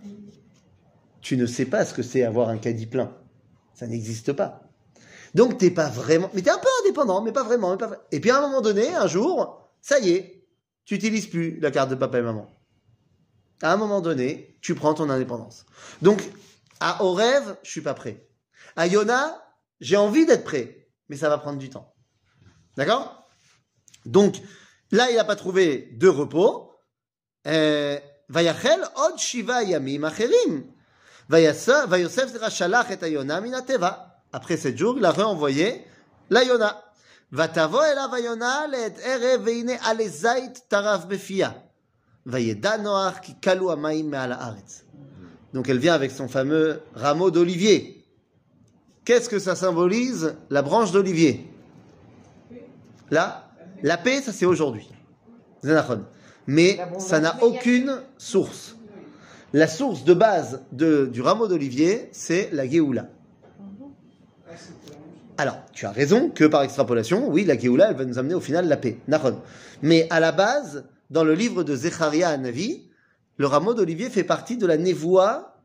tu 1.21 1.37
ne 1.37 1.45
sais 1.45 1.65
pas 1.65 1.85
ce 1.85 1.93
que 1.93 2.03
c'est 2.03 2.23
avoir 2.23 2.49
un 2.49 2.57
caddie 2.57 2.87
plein. 2.87 3.15
Ça 3.73 3.87
n'existe 3.87 4.33
pas. 4.33 4.61
Donc 5.35 5.57
t'es 5.57 5.71
pas 5.71 5.89
vraiment, 5.89 6.29
mais 6.33 6.41
t'es 6.41 6.49
un 6.49 6.57
peu 6.57 6.67
indépendant, 6.83 7.21
mais 7.21 7.31
pas 7.31 7.43
vraiment. 7.43 7.77
Et 8.11 8.19
puis 8.19 8.31
à 8.31 8.37
un 8.37 8.41
moment 8.41 8.61
donné, 8.61 8.93
un 8.95 9.07
jour, 9.07 9.69
ça 9.81 9.99
y 9.99 10.11
est, 10.11 10.45
tu 10.85 10.95
n'utilises 10.95 11.27
plus 11.27 11.59
la 11.59 11.69
carte 11.69 11.89
de 11.89 11.95
papa 11.95 12.19
et 12.19 12.21
maman. 12.21 12.47
À 13.61 13.73
un 13.73 13.77
moment 13.77 14.01
donné, 14.01 14.57
tu 14.61 14.75
prends 14.75 14.93
ton 14.93 15.09
indépendance. 15.09 15.65
Donc, 16.01 16.23
à 16.79 17.03
au 17.03 17.13
rêve, 17.13 17.57
je 17.63 17.71
suis 17.71 17.81
pas 17.81 17.93
prêt. 17.93 18.27
À 18.75 18.87
Yona, 18.87 19.43
j'ai 19.81 19.97
envie 19.97 20.25
d'être 20.25 20.43
prêt, 20.43 20.87
mais 21.09 21.17
ça 21.17 21.29
va 21.29 21.37
prendre 21.37 21.57
du 21.57 21.69
temps. 21.69 21.93
D'accord? 22.77 23.27
Donc, 24.05 24.37
là, 24.91 25.09
il 25.09 25.15
n'a 25.15 25.25
pas 25.25 25.35
trouvé 25.35 25.89
de 25.97 26.07
repos. 26.07 26.71
Euh, 27.47 27.99
Vayachel 28.29 28.81
od 28.95 29.17
shiva 29.17 29.63
yamim 29.63 30.03
acherim. 30.03 30.65
Vayasa- 31.30 31.86
Vayosef 31.86 32.32
zera 32.32 32.50
shalach 32.50 32.90
et 32.90 33.10
Yona 33.10 33.40
min 33.40 33.52
ateva. 33.52 34.20
Après 34.32 34.56
sept 34.56 34.76
jours, 34.78 34.96
il 34.98 35.04
a 35.04 35.10
renvoyé 35.10 35.84
la 36.30 36.42
Yona. 36.44 36.76
ותבוא 37.34 37.84
אליו 37.84 38.14
היונה 38.14 38.60
לעת 38.70 38.98
ערב, 39.02 39.40
והנה 39.44 39.72
עלי 39.80 40.08
זית 40.08 40.60
טרף 40.68 41.04
בפיה. 41.04 41.50
וידע 42.26 42.76
נוח 42.76 43.18
כי 43.22 43.32
כלו 43.44 43.72
המים 43.72 44.10
מעל 44.10 44.32
הארץ. 44.32 44.82
Donc 45.54 45.68
elle 45.68 45.78
vient 45.78 45.94
avec 45.94 46.10
son 46.10 46.28
fameux 46.28 46.80
rameau 46.94 47.30
d'olivier. 47.30 48.04
Qu'est-ce 49.06 49.28
que 49.30 49.38
ça 49.38 49.54
symbolise 49.56 50.34
La 50.50 50.60
branche 50.62 50.92
d'olivier. 50.92 51.50
Là, 53.10 53.48
la 53.82 53.96
paix, 53.96 54.20
ça 54.22 54.32
c'est 54.32 54.46
aujourd'hui. 54.46 54.88
Zenachon. 55.64 56.04
Mais 56.46 56.76
L'abondance. 56.76 57.06
ça 57.06 57.20
n'a 57.20 57.42
aucune 57.42 58.02
source. 58.18 58.75
La 59.53 59.67
source 59.67 60.03
de 60.03 60.13
base 60.13 60.61
de- 60.71 61.05
du 61.05 61.21
rameau 61.21 61.47
d'olivier, 61.47 62.09
c'est 62.11 62.49
la 62.51 62.67
Géoula. 62.67 63.07
Alors, 65.37 65.57
tu 65.71 65.85
as 65.85 65.91
raison 65.91 66.29
que 66.29 66.45
par 66.45 66.63
extrapolation, 66.63 67.29
oui, 67.29 67.45
la 67.45 67.57
Géoula, 67.57 67.89
elle 67.91 67.95
va 67.95 68.05
nous 68.05 68.17
amener 68.17 68.33
au 68.33 68.39
final 68.39 68.67
la 68.67 68.75
paix. 68.77 68.97
Nachon. 69.07 69.39
Mais 69.83 70.07
à 70.09 70.19
la 70.19 70.31
base, 70.31 70.85
dans 71.11 71.23
le 71.23 71.33
livre 71.35 71.63
de 71.63 71.75
Zecharia 71.75 72.29
à 72.29 72.37
Navi, 72.37 72.89
le 73.37 73.45
rameau 73.45 73.73
d'olivier 73.75 74.09
fait 74.09 74.23
partie 74.23 74.57
de 74.57 74.65
la 74.65 74.77
névoie 74.77 75.61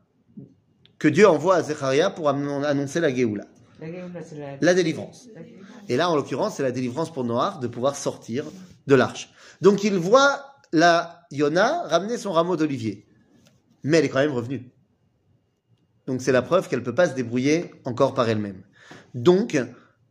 que 0.99 1.07
Dieu 1.07 1.27
envoie 1.27 1.55
à 1.55 1.63
Zecharia 1.63 2.11
pour 2.11 2.29
annoncer 2.29 2.99
la 2.99 3.13
Géoula, 3.13 3.45
La 3.81 3.87
Géoula, 3.87 4.21
c'est 4.23 4.37
la... 4.37 4.57
la 4.61 4.73
délivrance. 4.75 5.27
la 5.35 5.41
délivrance. 5.41 5.67
Et 5.89 5.97
là, 5.97 6.09
en 6.09 6.15
l'occurrence, 6.15 6.55
c'est 6.55 6.63
la 6.63 6.71
délivrance 6.71 7.11
pour 7.11 7.23
Noir 7.25 7.59
de 7.59 7.67
pouvoir 7.67 7.95
sortir 7.95 8.45
de 8.87 8.95
l'arche. 8.95 9.33
Donc, 9.61 9.83
il 9.83 9.95
voit 9.95 10.53
la 10.71 11.25
Yona 11.31 11.81
ramener 11.87 12.17
son 12.17 12.31
rameau 12.31 12.55
d'olivier. 12.55 13.05
Mais 13.83 13.97
elle 13.97 14.05
est 14.05 14.09
quand 14.09 14.19
même 14.19 14.31
revenue. 14.31 14.71
Donc, 16.07 16.21
c'est 16.21 16.31
la 16.31 16.41
preuve 16.41 16.67
qu'elle 16.67 16.79
ne 16.79 16.85
peut 16.85 16.95
pas 16.95 17.07
se 17.09 17.13
débrouiller 17.15 17.71
encore 17.85 18.13
par 18.13 18.27
elle-même. 18.29 18.63
Donc, 19.13 19.57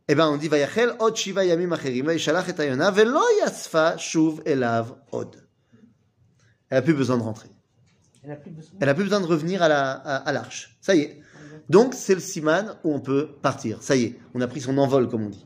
eh 0.07 0.15
ben, 0.15 0.27
on 0.29 0.37
dit, 0.37 0.47
Vayachel 0.47 0.93
od 0.99 1.15
shiva 1.15 1.45
yamim 1.45 1.71
acherim, 1.71 2.07
vayishalach 2.07 2.49
et 2.49 2.53
velo 2.53 3.21
yasfa 3.41 3.97
shuv 3.97 4.41
elav 4.45 4.95
od. 5.11 5.43
Elle 6.69 6.77
n'a 6.77 6.81
plus 6.81 6.93
besoin 6.93 7.17
de 7.17 7.23
rentrer. 7.23 7.49
Elle 8.23 8.29
n'a 8.31 8.35
plus 8.37 8.51
besoin. 8.51 8.93
Plus 8.95 9.09
de 9.09 9.15
revenir 9.15 9.61
à 9.61 9.67
la- 9.67 9.91
à- 9.91 10.15
à 10.17 10.31
l'arche. 10.31 10.77
Ça 10.81 10.95
y 10.95 11.01
est. 11.01 11.21
Donc, 11.69 11.93
c'est 11.93 12.15
le 12.15 12.21
siman 12.21 12.75
où 12.83 12.93
on 12.93 12.99
peut 12.99 13.29
partir. 13.41 13.81
Ça 13.83 13.95
y 13.95 14.03
est. 14.03 14.19
On 14.33 14.41
a 14.41 14.47
pris 14.47 14.61
son 14.61 14.77
envol, 14.77 15.07
comme 15.07 15.23
on 15.25 15.29
dit. 15.29 15.45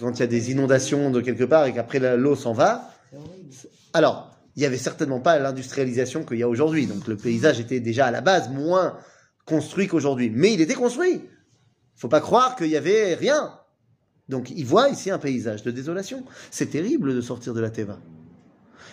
quand 0.00 0.18
il 0.18 0.20
y 0.20 0.22
a 0.22 0.26
des 0.26 0.50
inondations 0.50 1.10
de 1.10 1.20
quelque 1.20 1.44
part 1.44 1.66
et 1.66 1.72
qu'après 1.72 2.16
l'eau 2.16 2.36
s'en 2.36 2.52
va. 2.52 2.90
Alors, 3.92 4.30
il 4.56 4.60
n'y 4.60 4.66
avait 4.66 4.78
certainement 4.78 5.20
pas 5.20 5.38
l'industrialisation 5.38 6.24
qu'il 6.24 6.38
y 6.38 6.42
a 6.42 6.48
aujourd'hui. 6.48 6.86
Donc 6.86 7.06
le 7.06 7.16
paysage 7.16 7.60
était 7.60 7.80
déjà 7.80 8.06
à 8.06 8.10
la 8.10 8.20
base 8.20 8.48
moins 8.50 8.96
construit 9.44 9.88
qu'aujourd'hui. 9.88 10.30
Mais 10.30 10.54
il 10.54 10.60
était 10.60 10.74
construit. 10.74 11.22
Faut 11.96 12.08
pas 12.08 12.20
croire 12.20 12.56
qu'il 12.56 12.68
y 12.68 12.76
avait 12.76 13.14
rien. 13.14 13.58
Donc 14.28 14.50
il 14.50 14.64
voit 14.64 14.88
ici 14.88 15.10
un 15.10 15.18
paysage 15.18 15.62
de 15.62 15.70
désolation. 15.70 16.24
C'est 16.50 16.70
terrible 16.70 17.14
de 17.14 17.20
sortir 17.20 17.52
de 17.52 17.60
la 17.60 17.70
Teva. 17.70 17.98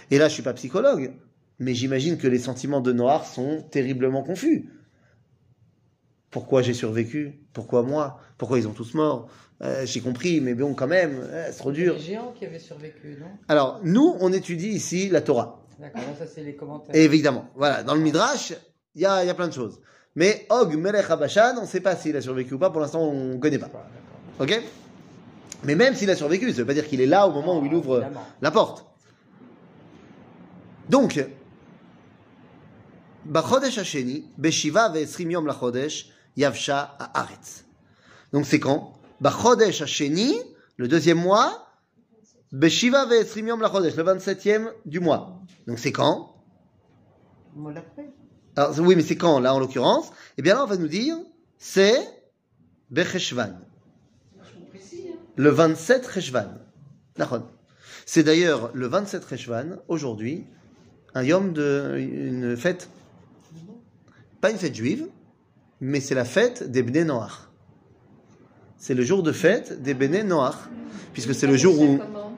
Et 0.10 0.18
là, 0.18 0.28
je 0.28 0.34
suis 0.34 0.44
pas 0.44 0.54
psychologue, 0.54 1.14
mais 1.60 1.74
j'imagine 1.74 2.18
que 2.18 2.28
les 2.28 2.40
sentiments 2.40 2.82
de 2.82 2.92
Noir 2.92 3.26
sont 3.26 3.64
terriblement 3.72 4.24
confus. 4.24 4.70
Pourquoi 6.32 6.62
j'ai 6.62 6.74
survécu? 6.74 7.42
Pourquoi 7.54 7.84
moi? 7.84 8.20
Pourquoi 8.38 8.58
ils 8.58 8.68
ont 8.68 8.72
tous 8.74 8.94
morts? 8.94 9.28
Euh, 9.62 9.86
j'ai 9.86 10.00
compris, 10.00 10.42
mais 10.42 10.56
bon, 10.56 10.74
quand 10.74 10.88
même, 10.88 11.20
euh, 11.22 11.50
c'est 11.52 11.60
trop 11.60 11.72
dur. 11.72 11.94
Les 11.94 12.00
géants 12.00 12.34
qui 12.38 12.46
avaient 12.46 12.58
survécu, 12.58 13.18
non? 13.20 13.28
Alors, 13.48 13.82
nous, 13.84 14.16
on 14.20 14.32
étudie 14.34 14.70
ici 14.70 15.10
la 15.10 15.22
Torah. 15.22 15.62
D'accord, 15.78 16.02
ça 16.18 16.26
c'est 16.26 16.42
les 16.42 16.56
commentaires. 16.56 16.96
Et 16.96 17.04
évidemment, 17.04 17.46
voilà, 17.56 17.84
dans 17.84 17.94
le 17.94 18.02
Midrash, 18.02 18.54
il 18.96 19.02
y 19.02 19.06
a, 19.06 19.24
y 19.26 19.30
a, 19.30 19.34
plein 19.34 19.50
de 19.50 19.54
choses. 19.54 19.80
Mais 20.16 20.48
Og 20.50 20.76
Melech 20.76 21.10
Abashan, 21.10 21.58
on 21.58 21.62
ne 21.62 21.68
sait 21.68 21.82
pas 21.82 21.96
s'il 21.96 22.16
a 22.16 22.22
survécu 22.22 22.54
ou 22.54 22.60
pas, 22.60 22.70
pour 22.70 22.82
l'instant, 22.82 23.02
on 23.02 23.36
ne 23.36 23.38
connaît 23.38 23.60
pas. 23.60 23.70
Ok? 24.40 24.62
Mais 25.64 25.76
même 25.76 25.96
s'il 25.96 26.10
a 26.10 26.16
survécu, 26.16 26.46
ça 26.48 26.54
ne 26.54 26.58
veut 26.60 26.66
pas 26.66 26.74
dire 26.74 26.88
qu'il 26.88 27.02
est 27.02 27.06
là 27.06 27.28
au 27.28 27.32
moment 27.32 27.60
où 27.60 27.66
il 27.66 27.74
ouvre 27.74 28.04
la 28.42 28.52
porte. 28.52 28.86
Donc, 30.90 31.24
Bachodesh 33.26 33.78
Hasheni, 33.78 34.26
Beshiva 34.38 34.92
Yom 35.20 35.46
Lachodesh, 35.46 36.10
Yavsha 36.38 36.96
à 37.00 37.20
Aretz. 37.20 37.66
Donc 38.34 38.46
c'est 38.46 38.60
quand? 38.60 38.94
Bachodesh 39.20 39.82
Hasheni, 39.82 40.36
le 40.78 40.88
deuxième 40.88 41.20
mois, 41.20 41.68
Beshiva 42.52 43.06
Ve'esrimium 43.06 43.62
Lachodesh, 43.62 43.96
le 43.96 44.04
27e 44.04 44.72
du 44.86 45.00
mois. 45.00 45.42
Donc 45.68 45.80
c'est 45.80 45.92
quand? 45.92 46.36
Alors 48.56 48.80
oui, 48.80 48.96
mais 48.96 49.04
c'est 49.04 49.18
quand 49.18 49.40
là 49.40 49.54
en 49.54 49.60
l'occurrence? 49.60 50.12
Eh 50.38 50.42
bien 50.42 50.56
là 50.56 50.64
on 50.64 50.68
va 50.68 50.78
nous 50.78 50.88
dire 50.88 51.18
c'est 51.58 52.00
Becheshvan. 52.90 53.60
Le 55.36 55.50
27 55.50 56.12
Cheshvan. 56.12 56.58
C'est 58.06 58.24
d'ailleurs 58.24 58.72
le 58.74 58.88
27 58.88 59.30
Cheshvan, 59.30 59.78
aujourd'hui, 59.88 60.46
un 61.14 61.24
yom 61.24 61.54
de 61.54 61.96
une 62.00 62.58
fête. 62.58 62.90
Pas 64.42 64.52
une 64.52 64.58
fête 64.58 64.76
juive, 64.76 65.08
mais 65.82 66.00
c'est 66.00 66.16
la 66.16 66.26
fête 66.26 66.72
des 66.72 66.84
Bnei 66.84 67.04
Noach. 67.04 67.50
C'est 68.78 68.94
le 68.94 69.04
jour 69.04 69.24
de 69.24 69.32
fête 69.32 69.82
des 69.82 69.94
Bnei 69.94 70.24
Noach, 70.24 70.56
puisque 71.12 71.34
c'est 71.34 71.48
le 71.48 71.58
jour 71.58 71.80
où... 71.80 71.98
Comment 71.98 72.34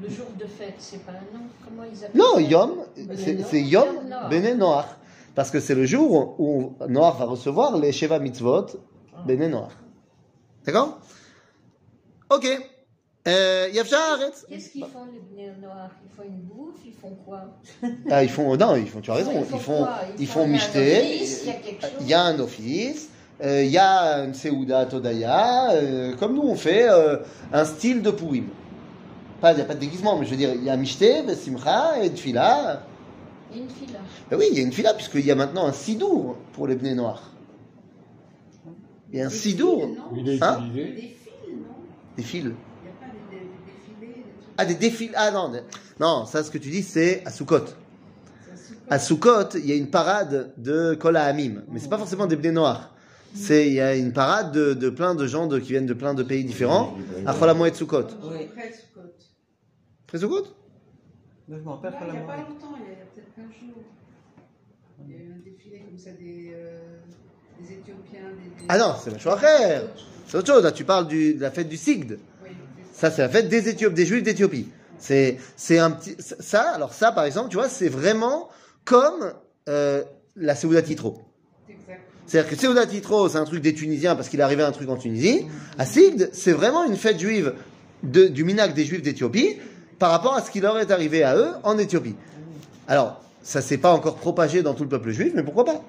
Le 0.00 0.08
jour 0.08 0.26
de 0.38 0.44
fête, 0.44 0.74
c'est 0.78 1.04
pas 1.04 1.12
un 1.12 1.36
nom 1.36 1.44
Comment 1.64 1.82
ils 1.84 2.04
appellent 2.04 2.20
Non, 2.20 2.38
Yom, 2.38 2.84
Bnei 2.96 3.44
c'est 3.48 3.62
Yom 3.62 3.86
Yom 4.30 4.58
Noach. 4.58 4.86
Parce 5.34 5.50
que 5.50 5.58
c'est 5.58 5.74
le 5.74 5.84
jour 5.84 6.38
où 6.38 6.76
Noach 6.86 7.18
va 7.18 7.24
recevoir 7.24 7.76
les 7.76 7.90
Sheva 7.90 8.18
Mitzvot 8.20 8.66
Bene 9.26 9.48
Noach. 9.48 9.72
D'accord? 10.64 11.00
Ok. 12.30 12.46
Euh. 13.26 13.68
Qu'est-ce 13.72 14.70
qu'ils 14.70 14.82
font 14.82 15.06
les 15.12 15.20
Bnei 15.20 15.50
Noirs? 15.62 15.90
Ils 16.04 16.14
font 16.14 16.22
une 16.24 16.40
bouffe? 16.42 16.80
Ils 16.84 16.92
font 16.92 17.16
quoi? 17.24 17.58
Ah, 18.10 18.22
ils 18.22 18.28
font, 18.28 18.56
non, 18.56 18.76
ils 18.76 18.86
font, 18.88 19.00
tu 19.00 19.10
as 19.10 19.14
raison, 19.14 19.32
ils 19.32 19.58
font, 19.58 19.86
ils 20.18 20.26
font 20.26 20.46
il 20.46 20.46
y 20.46 20.46
a 20.46 20.46
un 20.46 20.46
michté, 20.46 20.98
office, 21.00 21.44
Il 21.44 21.48
y 21.48 21.52
a 21.52 21.86
il 22.00 22.08
y 22.08 22.14
un 22.14 22.38
office, 22.40 23.08
euh, 23.42 23.62
il 23.64 23.70
y 23.70 23.78
a 23.78 24.24
une 24.24 24.34
Seuda 24.34 24.86
Todaya, 24.86 25.70
euh, 25.72 26.14
comme 26.16 26.34
nous 26.34 26.42
on 26.42 26.54
fait 26.54 26.88
euh, 26.88 27.18
un 27.52 27.64
style 27.64 28.02
de. 28.02 28.10
Pas, 29.40 29.52
il 29.52 29.56
n'y 29.56 29.62
a 29.62 29.64
pas 29.64 29.74
de 29.74 29.80
déguisement, 29.80 30.18
mais 30.18 30.26
je 30.26 30.30
veux 30.30 30.36
dire, 30.36 30.52
il 30.54 30.62
y 30.64 30.70
a 30.70 30.76
michté, 30.76 31.22
Simcha 31.34 32.02
et 32.02 32.10
Tfila. 32.10 32.82
Une 33.54 33.68
fila. 33.68 33.98
Ben 34.30 34.36
oui, 34.38 34.46
il 34.52 34.58
y 34.58 34.60
a 34.60 34.64
une 34.64 34.72
fila, 34.72 34.94
puisqu'il 34.94 35.24
y 35.24 35.30
a 35.30 35.34
maintenant 35.34 35.66
un 35.66 35.72
sidour 35.72 36.36
pour 36.52 36.66
les 36.66 36.74
Bnei 36.76 36.94
Noirs. 36.94 37.30
Il 39.12 39.18
y 39.18 39.22
a 39.22 39.26
un 39.26 39.30
sidour, 39.30 39.88
Il 40.16 40.28
est 40.28 40.42
Hein? 40.42 40.64
Des 40.74 40.82
fils, 40.82 41.16
non? 41.48 41.74
Des 42.16 42.22
fils. 42.22 42.42
Il 42.42 42.46
n'y 42.48 42.50
a 42.50 42.52
pas 42.98 43.06
des, 43.30 43.36
des, 43.36 43.44
des 43.44 43.50
défilés, 43.66 44.22
des 44.24 44.42
trucs 44.42 44.43
Ah, 44.56 44.64
des 44.64 44.74
défilés. 44.74 45.12
Ah 45.16 45.30
non, 45.30 45.52
non, 46.00 46.26
ça, 46.26 46.42
ce 46.44 46.50
que 46.50 46.58
tu 46.58 46.70
dis, 46.70 46.82
c'est 46.82 47.22
à 47.26 47.30
ça. 47.30 47.44
À 48.90 48.98
Sukkot, 48.98 49.54
il 49.56 49.66
y 49.66 49.72
a 49.72 49.76
une 49.76 49.90
parade 49.90 50.52
de 50.58 50.94
Kol 50.94 51.16
Hamim, 51.16 51.62
mais 51.70 51.80
c'est 51.80 51.88
pas 51.88 51.98
forcément 51.98 52.26
des 52.26 52.36
Bnei 52.36 52.52
Noirs. 52.52 52.94
C'est, 53.34 53.66
il 53.66 53.72
y 53.72 53.80
a 53.80 53.96
une 53.96 54.12
parade 54.12 54.52
de, 54.52 54.74
de 54.74 54.90
plein 54.90 55.14
de 55.14 55.26
gens 55.26 55.46
de, 55.46 55.58
qui 55.58 55.70
viennent 55.70 55.86
de 55.86 55.94
plein 55.94 56.14
de 56.14 56.22
pays 56.22 56.44
différents. 56.44 56.96
À 57.26 57.34
Chol 57.34 57.48
Hamoed 57.50 57.74
Sukkot. 57.74 58.02
Oui. 58.22 58.48
Après 58.52 60.18
Moi, 61.48 61.58
je 61.58 61.64
m'en 61.64 61.72
rappelle 61.72 61.94
il 62.00 62.06
la 62.06 62.12
n'y 62.12 62.18
a 62.18 62.22
pas 62.22 62.36
longtemps, 62.36 62.74
il 62.76 62.90
y 62.90 62.92
a, 62.92 63.04
peut-être 63.14 63.34
15 63.34 63.44
jours. 63.60 63.82
Il 65.06 65.10
y 65.12 65.14
a 65.14 65.18
eu 65.18 65.32
un 65.32 65.44
défilé 65.44 65.80
comme 65.80 65.98
ça 65.98 66.10
des, 66.12 66.52
euh, 66.54 66.78
des 67.60 67.72
Éthiopiens. 67.72 68.20
Des, 68.30 68.60
des- 68.60 68.66
Ah 68.68 68.78
non, 68.78 68.94
c'est 69.02 69.12
Acher. 69.14 69.80
C'est 70.26 70.36
autre 70.38 70.46
chose. 70.46 70.62
Là, 70.62 70.72
tu 70.72 70.84
parles 70.84 71.08
du- 71.08 71.34
de 71.34 71.40
la 71.40 71.50
fête 71.50 71.68
du 71.68 71.76
Sigd. 71.76 72.18
Ça, 72.94 73.10
c'est 73.10 73.22
la 73.22 73.28
fête 73.28 73.48
des 73.48 73.68
Éthiopes, 73.68 73.92
des 73.92 74.06
Juifs 74.06 74.22
d'Éthiopie. 74.22 74.68
C'est, 74.98 75.36
c'est 75.56 75.78
un 75.78 75.90
petit, 75.90 76.16
ça, 76.18 76.62
alors 76.70 76.94
ça, 76.94 77.12
par 77.12 77.24
exemple, 77.24 77.50
tu 77.50 77.56
vois, 77.56 77.68
c'est 77.68 77.88
vraiment 77.88 78.48
comme 78.84 79.32
euh, 79.68 80.02
la 80.36 80.54
Seuda 80.54 80.80
Titro. 80.80 81.18
C'est-à-dire 82.26 82.50
que 82.50 82.56
Seuda 82.56 82.86
Titro, 82.86 83.28
c'est 83.28 83.36
un 83.36 83.44
truc 83.44 83.60
des 83.60 83.74
Tunisiens 83.74 84.14
parce 84.16 84.28
qu'il 84.28 84.40
est 84.40 84.44
arrivé 84.44 84.62
un 84.62 84.72
truc 84.72 84.88
en 84.88 84.96
Tunisie. 84.96 85.46
À 85.76 85.84
Sigd, 85.84 86.30
c'est 86.32 86.52
vraiment 86.52 86.84
une 86.86 86.96
fête 86.96 87.18
juive 87.18 87.52
de- 88.02 88.28
du 88.28 88.44
minac 88.44 88.72
des 88.72 88.84
Juifs 88.84 89.02
d'Éthiopie 89.02 89.58
par 89.98 90.10
rapport 90.10 90.34
à 90.34 90.40
ce 90.40 90.50
qui 90.50 90.60
leur 90.60 90.78
est 90.78 90.90
arrivé 90.90 91.22
à 91.22 91.36
eux 91.36 91.48
en 91.64 91.76
Éthiopie. 91.76 92.14
Alors, 92.88 93.20
ça 93.42 93.60
s'est 93.60 93.76
pas 93.78 93.92
encore 93.92 94.16
propagé 94.16 94.62
dans 94.62 94.72
tout 94.72 94.84
le 94.84 94.88
peuple 94.88 95.10
juif, 95.10 95.32
mais 95.34 95.42
pourquoi 95.42 95.64
pas? 95.66 95.82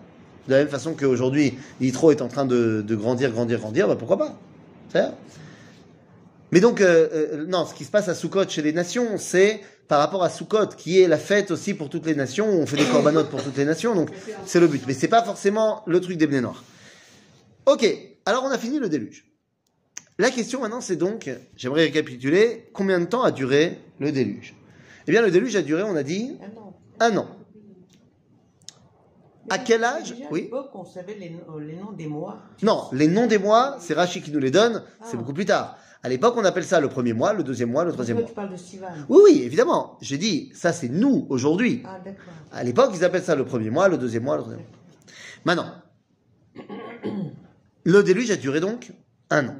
De 0.47 0.53
la 0.53 0.57
même 0.59 0.67
façon 0.67 0.93
qu'aujourd'hui, 0.93 1.57
Yitro 1.79 2.11
est 2.11 2.21
en 2.21 2.27
train 2.27 2.45
de, 2.45 2.81
de 2.85 2.95
grandir, 2.95 3.31
grandir, 3.31 3.59
grandir, 3.59 3.87
bah 3.87 3.95
pourquoi 3.95 4.17
pas? 4.17 4.37
C'est-à-dire 4.89 5.13
Mais 6.55 6.61
donc, 6.61 6.79
euh, 6.79 7.09
euh, 7.11 7.45
non, 7.47 7.65
ce 7.65 7.73
qui 7.73 7.83
se 7.83 7.91
passe 7.91 8.07
à 8.07 8.15
Sukkot 8.15 8.47
chez 8.47 8.61
les 8.61 8.71
nations, 8.71 9.17
c'est 9.17 9.59
par 9.89 9.99
rapport 9.99 10.23
à 10.23 10.29
Sukkot, 10.29 10.67
qui 10.77 11.01
est 11.01 11.07
la 11.09 11.17
fête 11.17 11.51
aussi 11.51 11.73
pour 11.73 11.89
toutes 11.89 12.05
les 12.05 12.15
nations, 12.15 12.47
on 12.47 12.65
fait 12.65 12.77
des 12.77 12.85
corbanotes 12.85 13.29
pour 13.29 13.43
toutes 13.43 13.57
les 13.57 13.65
nations, 13.65 13.93
donc 13.93 14.09
c'est 14.45 14.61
le 14.61 14.67
but. 14.69 14.81
Mais 14.87 14.93
c'est 14.93 15.09
pas 15.09 15.21
forcément 15.21 15.83
le 15.85 15.99
truc 15.99 16.17
des 16.17 16.27
Bnei 16.27 16.39
Noirs. 16.39 16.63
Ok, 17.65 17.85
alors 18.25 18.45
on 18.45 18.51
a 18.51 18.57
fini 18.57 18.79
le 18.79 18.87
déluge. 18.87 19.25
La 20.17 20.31
question 20.31 20.61
maintenant, 20.61 20.79
c'est 20.79 20.95
donc, 20.95 21.29
j'aimerais 21.57 21.81
récapituler, 21.83 22.69
combien 22.71 23.01
de 23.01 23.05
temps 23.05 23.23
a 23.23 23.31
duré 23.31 23.77
le 23.99 24.13
déluge? 24.13 24.55
Eh 25.07 25.11
bien, 25.11 25.21
le 25.21 25.31
déluge 25.31 25.57
a 25.57 25.61
duré, 25.61 25.83
on 25.83 25.97
a 25.97 26.03
dit, 26.03 26.37
Ah 26.41 27.09
non. 27.11 27.17
un 27.17 27.17
an. 27.17 27.27
À 29.49 29.57
quel 29.57 29.83
âge? 29.83 30.13
À 30.13 30.31
Oui. 30.31 30.43
l'époque, 30.43 30.69
on 30.73 30.85
savait 30.85 31.15
les, 31.19 31.31
noms- 31.31 31.57
les 31.59 31.75
noms 31.75 31.91
des 31.91 32.07
mois. 32.07 32.39
Non, 32.63 32.85
les 32.93 33.09
noms 33.09 33.27
des 33.27 33.39
mois, 33.39 33.75
c'est 33.81 33.93
Rachid 33.93 34.23
qui 34.23 34.31
nous 34.31 34.39
les 34.39 34.51
donne, 34.51 34.83
c'est 35.03 35.15
Ah. 35.15 35.17
beaucoup 35.17 35.33
plus 35.33 35.45
tard. 35.45 35.77
À 36.05 36.07
l'époque, 36.07 36.35
on 36.37 36.45
appelle 36.45 36.63
ça 36.65 36.79
le 36.79 36.87
premier 36.87 37.13
mois, 37.13 37.33
le 37.33 37.41
deuxième 37.41 37.71
mois, 37.71 37.83
le 37.83 37.91
troisième 37.91 38.19
mois. 38.19 38.27
tu 38.27 38.33
parles 38.35 38.51
de 38.51 38.57
Sivan. 38.57 38.89
Oui, 39.09 39.21
oui, 39.23 39.41
évidemment. 39.41 39.97
J'ai 40.01 40.19
dit, 40.19 40.51
ça 40.53 40.71
c'est 40.71 40.87
nous, 40.87 41.25
aujourd'hui. 41.29 41.81
Ah, 41.83 41.97
d'accord. 41.97 42.31
À 42.51 42.63
l'époque, 42.63 42.91
ils 42.93 43.03
appellent 43.03 43.23
ça 43.23 43.33
le 43.33 43.43
premier 43.43 43.71
mois, 43.71 43.87
le 43.87 43.97
deuxième 43.97 44.21
mois, 44.21 44.35
le 44.35 44.43
troisième 44.43 44.63
mois. 44.67 44.77
Maintenant, 45.45 45.71
le 47.85 48.03
déluge 48.03 48.29
a 48.29 48.35
duré 48.35 48.59
donc 48.59 48.91
un 49.31 49.47
an. 49.49 49.55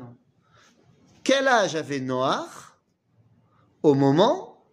Quel 1.23 1.47
âge 1.47 1.75
avait 1.75 1.99
Noach 1.99 2.75
au 3.81 3.95
moment 3.95 4.63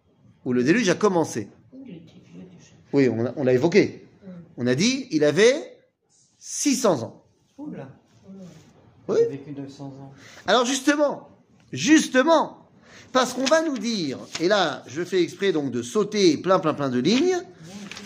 où 0.45 0.53
le 0.53 0.63
déluge 0.63 0.89
a 0.89 0.95
commencé? 0.95 1.49
Il. 1.87 2.03
Oui, 2.93 3.09
on 3.09 3.43
l'a- 3.43 3.53
évoqué. 3.53 4.07
On 4.57 4.67
a 4.67 4.75
dit, 4.75 5.07
il 5.09 5.23
avait 5.23 5.75
600 6.37 7.01
ans. 7.01 7.23
Oula. 7.57 7.89
Oui. 9.07 9.17
J'ai 9.21 9.37
vécu 9.37 9.59
900 9.59 9.85
ans. 9.85 10.13
Alors 10.45 10.65
justement, 10.65 11.32
justement, 11.73 12.69
parce 13.11 13.33
qu'on 13.33 13.43
va 13.43 13.61
nous 13.61 13.77
dire, 13.77 14.17
et 14.39 14.47
là 14.47 14.83
je 14.87 15.03
fais 15.03 15.21
exprès 15.21 15.51
donc 15.51 15.71
de 15.71 15.81
sauter 15.81 16.37
plein 16.37 16.59
plein 16.59 16.73
plein 16.73 16.89
de 16.89 16.99
lignes, 16.99 17.37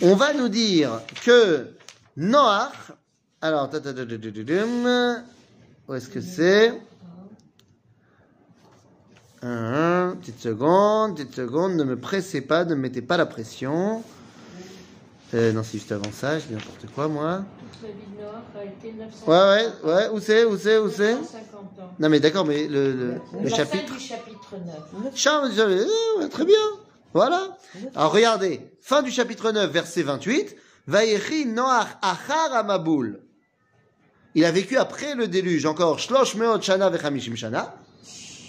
on 0.02 0.16
va 0.16 0.34
nous 0.34 0.48
dire 0.48 1.00
que 1.24 1.68
Noach, 2.16 2.72
alors, 3.40 3.70
où 5.88 5.94
est-ce 5.94 6.08
que 6.08 6.20
c'est? 6.20 6.72
Un, 9.40 10.16
Petite 10.20 10.40
seconde, 10.40 11.14
petite 11.14 11.36
seconde, 11.36 11.76
ne 11.76 11.84
me 11.84 11.96
pressez 11.96 12.40
pas, 12.40 12.64
ne 12.64 12.74
me 12.74 12.80
mettez 12.80 13.02
pas 13.02 13.16
la 13.16 13.26
pression. 13.26 14.02
Euh, 15.34 15.52
non, 15.52 15.62
c'est 15.62 15.78
juste 15.78 15.92
avant 15.92 16.10
ça, 16.10 16.40
je 16.40 16.46
dis 16.46 16.54
n'importe 16.54 16.86
quoi 16.92 17.06
moi. 17.06 17.44
A 18.58 18.64
été 18.64 18.92
950 18.92 19.28
Ouais, 19.28 19.66
ouais, 19.84 19.94
ouais, 19.94 20.08
où 20.12 20.20
c'est, 20.20 20.44
où 20.44 20.56
c'est, 20.56 20.78
où 20.78 20.90
c'est? 20.90 21.14
950 21.14 21.62
ans. 21.80 21.92
Non 21.98 22.08
mais 22.08 22.20
d'accord, 22.20 22.44
mais 22.44 22.66
le, 22.66 22.92
le, 22.92 23.14
le 23.42 23.48
chapitre... 23.48 23.92
du 23.94 24.00
chapitre 24.00 24.54
9. 25.02 25.12
Charles, 25.14 25.52
euh, 25.58 26.28
très 26.28 26.44
bien. 26.44 26.56
Voilà. 27.14 27.56
Alors 27.94 28.12
regardez, 28.12 28.60
fin 28.80 29.02
du 29.02 29.10
chapitre 29.10 29.52
9, 29.52 29.70
verset 29.70 30.02
28. 30.02 30.56
Vayechi 30.86 31.46
Noach 31.46 31.88
achar 32.02 32.54
amaboul. 32.54 33.20
Il 34.34 34.44
a 34.44 34.50
vécu 34.52 34.76
après 34.76 35.14
le 35.14 35.28
déluge, 35.28 35.66
encore 35.66 35.98
shlosh 35.98 36.34
meot 36.34 36.62
shana 36.62 36.90
vechamishim 36.90 37.36
shana. 37.36 37.74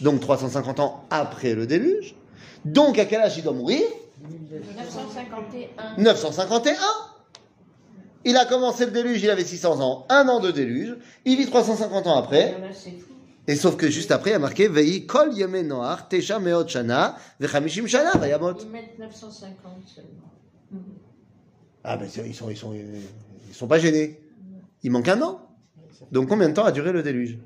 Donc 0.01 0.21
350 0.21 0.79
ans 0.79 1.05
après 1.09 1.53
le 1.53 1.67
déluge. 1.67 2.15
Donc 2.65 2.97
à 2.99 3.05
quel 3.05 3.21
âge 3.21 3.37
il 3.37 3.43
doit 3.43 3.53
mourir? 3.53 3.81
951. 4.21 6.01
951. 6.01 6.75
Il 8.25 8.35
a 8.37 8.45
commencé 8.45 8.85
le 8.85 8.91
déluge, 8.91 9.23
il 9.23 9.29
avait 9.29 9.45
600 9.45 9.79
ans, 9.81 10.05
un 10.09 10.27
an 10.27 10.39
de 10.39 10.51
déluge. 10.51 10.97
Il 11.25 11.37
vit 11.37 11.45
350 11.45 12.07
ans 12.07 12.17
après. 12.17 12.55
Et 13.47 13.55
sauf 13.55 13.77
que 13.77 13.89
juste 13.89 14.11
après, 14.11 14.31
il 14.31 14.33
a 14.33 14.39
marqué 14.39 14.67
Veyi 14.67 15.07
kol 15.07 15.33
yeme 15.33 15.61
noach 15.61 16.09
tesha 16.09 16.39
meot 16.39 16.67
shana 16.67 17.15
vechamishim 17.39 17.87
shana 17.87 18.11
vayamot. 18.17 18.57
Ils 18.59 18.69
mettent 18.69 18.99
950 18.99 19.87
seulement. 19.87 20.09
Ah 21.83 21.97
ben 21.97 22.07
ils 22.25 22.35
sont 22.35 22.49
ils 22.49 22.57
sont 22.57 22.73
ils 22.73 23.55
sont 23.55 23.67
pas 23.67 23.79
gênés. 23.79 24.21
Il 24.83 24.91
manque 24.91 25.07
un 25.07 25.21
an. 25.21 25.41
Donc 26.11 26.27
combien 26.29 26.49
de 26.49 26.53
temps 26.53 26.65
a 26.65 26.71
duré 26.71 26.91
le 26.91 27.01
déluge? 27.01 27.39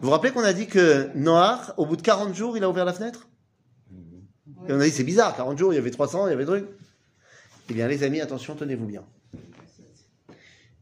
Vous 0.00 0.08
vous 0.08 0.10
rappelez 0.10 0.32
qu'on 0.32 0.42
a 0.42 0.52
dit 0.52 0.66
que 0.66 1.10
Noach, 1.14 1.72
au 1.76 1.86
bout 1.86 1.96
de 1.96 2.02
40 2.02 2.34
jours, 2.34 2.56
il 2.56 2.64
a 2.64 2.68
ouvert 2.68 2.84
la 2.84 2.92
fenêtre? 2.92 3.28
Et 4.68 4.72
on 4.72 4.80
a 4.80 4.84
dit 4.84 4.90
c'est 4.90 5.04
bizarre, 5.04 5.36
40 5.36 5.56
jours, 5.56 5.72
il 5.72 5.76
y 5.76 5.78
avait 5.78 5.90
300, 5.90 6.26
il 6.26 6.30
y 6.30 6.32
avait 6.32 6.44
truc. 6.44 6.66
Eh 7.68 7.74
bien 7.74 7.88
les 7.88 8.02
amis, 8.02 8.20
attention, 8.20 8.54
tenez-vous 8.54 8.86
bien. 8.86 9.04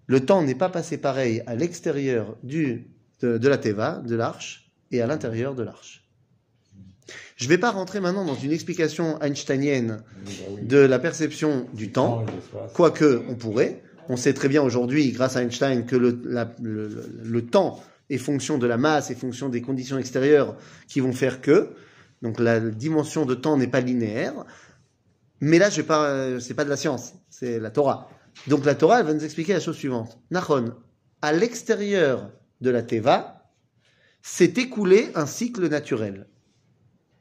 Le 0.06 0.20
temps 0.20 0.42
n'est 0.42 0.54
pas 0.54 0.68
passé 0.68 0.98
pareil 0.98 1.42
à 1.46 1.54
l'extérieur 1.54 2.36
de, 2.42 2.82
la 3.22 3.58
Teva, 3.58 4.02
de 4.04 4.14
l'arche, 4.14 4.70
et 4.90 5.00
à 5.00 5.06
l'intérieur 5.06 5.54
de 5.54 5.62
l'arche. 5.62 6.06
Je 7.36 7.44
ne 7.44 7.48
vais 7.48 7.58
pas 7.58 7.70
rentrer 7.70 8.00
maintenant 8.00 8.24
dans 8.24 8.34
une 8.34 8.52
explication 8.52 9.20
einsteinienne 9.20 10.02
de 10.62 10.78
la 10.78 10.98
perception 10.98 11.66
du 11.72 11.90
temps, 11.90 12.24
et 12.26 12.72
quoique 12.74 13.22
on 13.28 13.34
pourrait. 13.34 13.82
On 14.08 14.16
sait 14.16 14.34
très 14.34 14.48
bien 14.48 14.62
aujourd'hui, 14.62 15.10
grâce 15.12 15.36
à 15.36 15.42
Einstein, 15.42 15.86
que 15.86 15.96
le, 15.96 17.46
temps 17.46 17.82
est 18.10 18.18
fonction 18.18 18.58
de 18.58 18.66
la 18.66 18.76
masse, 18.76 19.10
est 19.10 19.14
fonction 19.14 19.48
des 19.48 19.62
conditions 19.62 19.96
extérieures 19.98 20.54
qui 20.86 21.00
vont 21.00 21.12
faire 21.12 21.40
que. 21.40 21.70
Donc 22.20 22.38
la 22.38 22.60
dimension 22.60 23.24
de 23.24 23.34
temps 23.34 23.56
n'est 23.56 23.68
pas 23.68 23.80
linéaire. 23.80 24.44
Mais 25.46 25.58
là, 25.58 25.68
je 25.68 25.76
vais 25.76 25.86
pas, 25.86 26.06
euh, 26.06 26.40
pas 26.56 26.64
de 26.64 26.70
la 26.70 26.76
science, 26.78 27.12
c'est 27.28 27.60
la 27.60 27.70
Torah. 27.70 28.08
Donc 28.46 28.64
la 28.64 28.74
Torah, 28.74 29.00
elle 29.00 29.06
va 29.06 29.12
nous 29.12 29.24
expliquer 29.24 29.52
la 29.52 29.60
chose 29.60 29.76
suivante. 29.76 30.18
Nachon, 30.30 30.74
à 31.20 31.34
l'extérieur 31.34 32.32
de 32.62 32.70
la 32.70 32.82
Teva, 32.82 33.46
s'est 34.22 34.54
écoulé 34.56 35.12
un 35.14 35.26
cycle 35.26 35.68
naturel. 35.68 36.30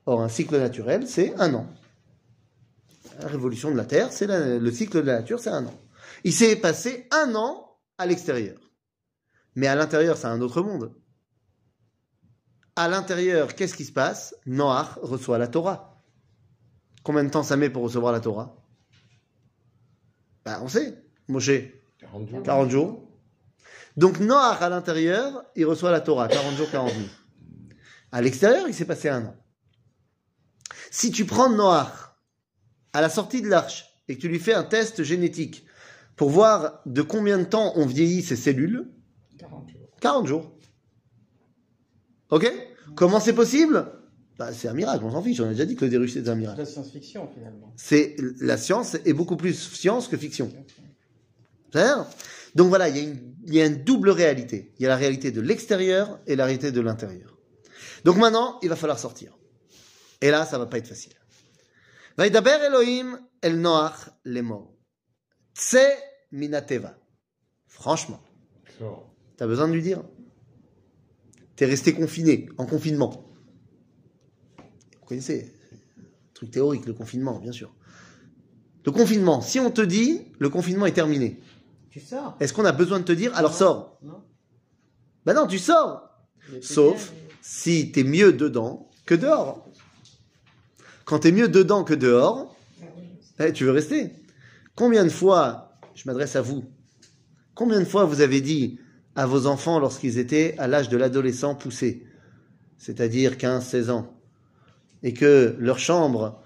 Or, 0.06 0.22
un 0.22 0.30
cycle 0.30 0.58
naturel, 0.58 1.06
c'est 1.06 1.36
un 1.38 1.54
an. 1.54 1.68
La 3.20 3.28
révolution 3.28 3.72
de 3.72 3.76
la 3.76 3.84
Terre, 3.84 4.14
c'est 4.14 4.28
le 4.28 4.72
cycle 4.72 5.02
de 5.02 5.08
la 5.08 5.20
nature, 5.20 5.42
c'est 5.42 5.50
un 5.50 5.66
an. 5.66 5.74
Il 6.24 6.32
s'est 6.32 6.56
passé 6.56 7.10
un 7.12 7.36
an 7.36 7.76
à 7.98 8.06
l'extérieur. 8.06 8.58
Mais 9.56 9.68
à 9.68 9.76
l'intérieur, 9.76 10.16
c'est 10.16 10.28
un 10.28 10.40
autre 10.40 10.62
monde. 10.62 10.94
À 12.78 12.88
l'intérieur, 12.88 13.54
qu'est-ce 13.54 13.76
qui 13.76 13.84
se 13.84 13.92
passe? 13.92 14.34
Noach 14.46 14.98
reçoit 15.02 15.38
la 15.38 15.50
Torah. 15.50 15.93
Combien 17.04 17.24
de 17.24 17.30
temps 17.30 17.44
ça 17.44 17.58
met 17.58 17.70
pour 17.70 17.84
recevoir 17.84 18.14
la 18.14 18.20
Torah? 18.20 18.56
Ben, 20.46 20.60
On 20.62 20.68
sait. 20.68 21.04
Moshe, 21.28 21.52
40 22.00 22.30
jours. 22.30 22.44
40 22.44 22.70
jours. 22.72 23.10
Donc 23.96 24.20
Noach 24.20 24.62
à 24.62 24.70
l'intérieur, 24.70 25.44
il 25.56 25.66
reçoit 25.66 25.92
la 25.92 26.02
Torah, 26.02 26.28
40 26.28 26.56
jours, 26.56 26.70
40 26.72 26.96
nuits. 26.96 27.10
À 28.12 28.22
l'extérieur, 28.22 28.68
il 28.68 28.74
s'est 28.74 28.86
passé 28.86 29.10
un 29.10 29.26
an. 29.26 29.36
Si 30.92 31.12
tu 31.12 31.26
prends 31.26 31.50
Noach 31.50 32.16
à 32.92 33.02
la 33.02 33.10
sortie 33.10 33.42
de 33.42 33.48
l'arche 33.48 33.86
et 34.08 34.16
que 34.16 34.22
tu 34.22 34.28
lui 34.28 34.40
fais 34.40 34.54
un 34.54 34.64
test 34.64 35.04
génétique 35.04 35.66
pour 36.16 36.30
voir 36.30 36.82
de 36.86 37.02
combien 37.02 37.38
de 37.38 37.44
temps 37.44 37.74
on 37.76 37.86
vieillit 37.86 38.22
ses 38.22 38.36
cellules, 38.36 38.92
40 39.38 39.70
jours. 39.70 39.90
40 40.02 40.28
jours. 40.28 40.58
Ok? 42.30 42.52
Comment 42.96 43.20
c'est 43.20 43.34
possible? 43.34 43.92
Bah, 44.38 44.52
C'est 44.54 44.68
un 44.68 44.74
miracle, 44.74 45.04
on 45.04 45.12
s'en 45.12 45.22
fiche, 45.22 45.40
on 45.40 45.46
a 45.46 45.50
déjà 45.50 45.66
dit 45.66 45.76
que 45.76 45.86
le 45.86 45.92
virus 45.92 46.14
c'est 46.14 46.22
un 46.22 46.24
C'est 46.34 46.36
miracle. 46.36 46.60
la 46.60 46.66
science-fiction 46.66 47.30
finalement. 47.34 47.74
C'est 47.78 48.16
la 48.42 48.58
science 48.58 48.96
est 48.96 49.14
beaucoup 49.14 49.38
plus 49.38 49.54
science 49.54 50.08
que 50.08 50.18
fiction. 50.18 50.52
C'est-à-dire 51.72 52.06
Donc 52.56 52.70
voilà, 52.70 52.90
il 52.90 52.98
y, 52.98 53.00
a 53.00 53.04
une, 53.04 53.36
il 53.46 53.54
y 53.56 53.62
a 53.62 53.66
une 53.66 53.84
double 53.84 54.10
réalité. 54.10 54.74
Il 54.78 54.84
y 54.84 54.86
a 54.86 54.90
la 54.90 54.96
réalité 54.96 55.32
de 55.32 55.42
l'extérieur 55.42 56.20
et 56.28 56.36
la 56.36 56.46
réalité 56.46 56.72
de 56.72 56.82
l'intérieur. 56.82 57.38
Donc 58.06 58.18
maintenant, 58.18 58.60
il 58.62 58.70
va 58.70 58.76
falloir 58.76 59.00
sortir. 59.00 59.38
Et 60.22 60.30
là, 60.30 60.46
ça 60.46 60.58
va 60.58 60.66
pas 60.68 60.78
être 60.78 60.88
facile. 60.88 61.14
Vaïdaber 62.18 62.58
Elohim 62.68 63.20
el 63.42 63.60
Noach 63.60 64.10
lemor. 64.24 64.72
Tse 65.56 65.78
minateva. 66.32 66.96
Franchement, 67.68 68.22
t'as 69.38 69.48
besoin 69.48 69.68
de 69.68 69.74
lui 69.74 69.82
dire? 69.82 70.04
T'es 71.56 71.66
resté 71.66 71.94
confiné, 71.94 72.50
en 72.58 72.66
confinement. 72.66 73.23
Vous 75.04 75.10
connaissez, 75.10 75.54
truc 76.34 76.50
théorique, 76.50 76.86
le 76.86 76.94
confinement, 76.94 77.38
bien 77.38 77.52
sûr. 77.52 77.74
Le 78.86 78.92
confinement, 78.94 79.42
si 79.42 79.60
on 79.60 79.70
te 79.70 79.82
dit 79.82 80.22
le 80.40 80.48
confinement 80.48 80.86
est 80.86 80.94
terminé, 80.94 81.42
Tu 81.90 82.00
sors 82.00 82.38
est-ce 82.40 82.54
qu'on 82.54 82.64
a 82.64 82.72
besoin 82.72 83.00
de 83.00 83.04
te 83.04 83.12
dire 83.12 83.36
alors 83.36 83.54
sors 83.54 83.98
Non 84.02 84.24
Ben 85.26 85.34
non, 85.34 85.46
tu 85.46 85.60
sors 85.60 86.10
Sauf 86.62 87.12
bien, 87.12 87.22
si 87.42 87.92
t'es 87.92 88.06
mieux 88.06 88.32
dedans 88.32 88.90
que 89.06 89.14
dehors. 89.14 89.68
Quand 91.04 91.20
t'es 91.20 91.34
mieux 91.34 91.50
dedans 91.50 91.84
que 91.84 91.94
dehors, 91.94 92.56
eh, 93.40 93.52
tu 93.52 93.66
veux 93.66 93.72
rester. 93.72 94.14
Combien 94.74 95.04
de 95.04 95.10
fois, 95.10 95.78
je 95.96 96.04
m'adresse 96.08 96.38
à 96.38 96.42
vous, 96.42 96.64
combien 97.56 97.82
de 97.82 97.86
fois 97.86 98.06
vous 98.06 98.22
avez 98.22 98.40
dit 98.40 98.80
à 99.16 99.26
vos 99.26 99.48
enfants 99.48 99.80
lorsqu'ils 99.80 100.18
étaient 100.18 100.56
à 100.60 100.68
l'âge 100.68 100.88
de 100.88 100.96
l'adolescent 100.96 101.56
poussé, 101.56 102.08
c'est-à-dire 102.78 103.34
15-16 103.34 103.90
ans, 103.92 104.23
et 105.04 105.14
que 105.14 105.56
leur 105.60 105.80
chambre 105.80 106.42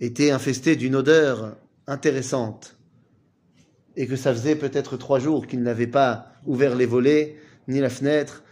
était 0.00 0.30
infestée 0.30 0.76
d'une 0.76 0.96
odeur 0.96 1.56
intéressante, 1.86 2.76
et 3.96 4.06
que 4.06 4.16
ça 4.16 4.32
faisait 4.32 4.56
peut-être 4.56 4.96
trois 4.96 5.18
jours 5.18 5.46
qu'ils 5.46 5.62
n'avaient 5.62 5.86
pas 5.86 6.32
ouvert 6.46 6.76
les 6.76 6.86
volets, 6.86 7.36
ni 7.68 7.80
la 7.80 7.90
fenêtre, 7.90 8.44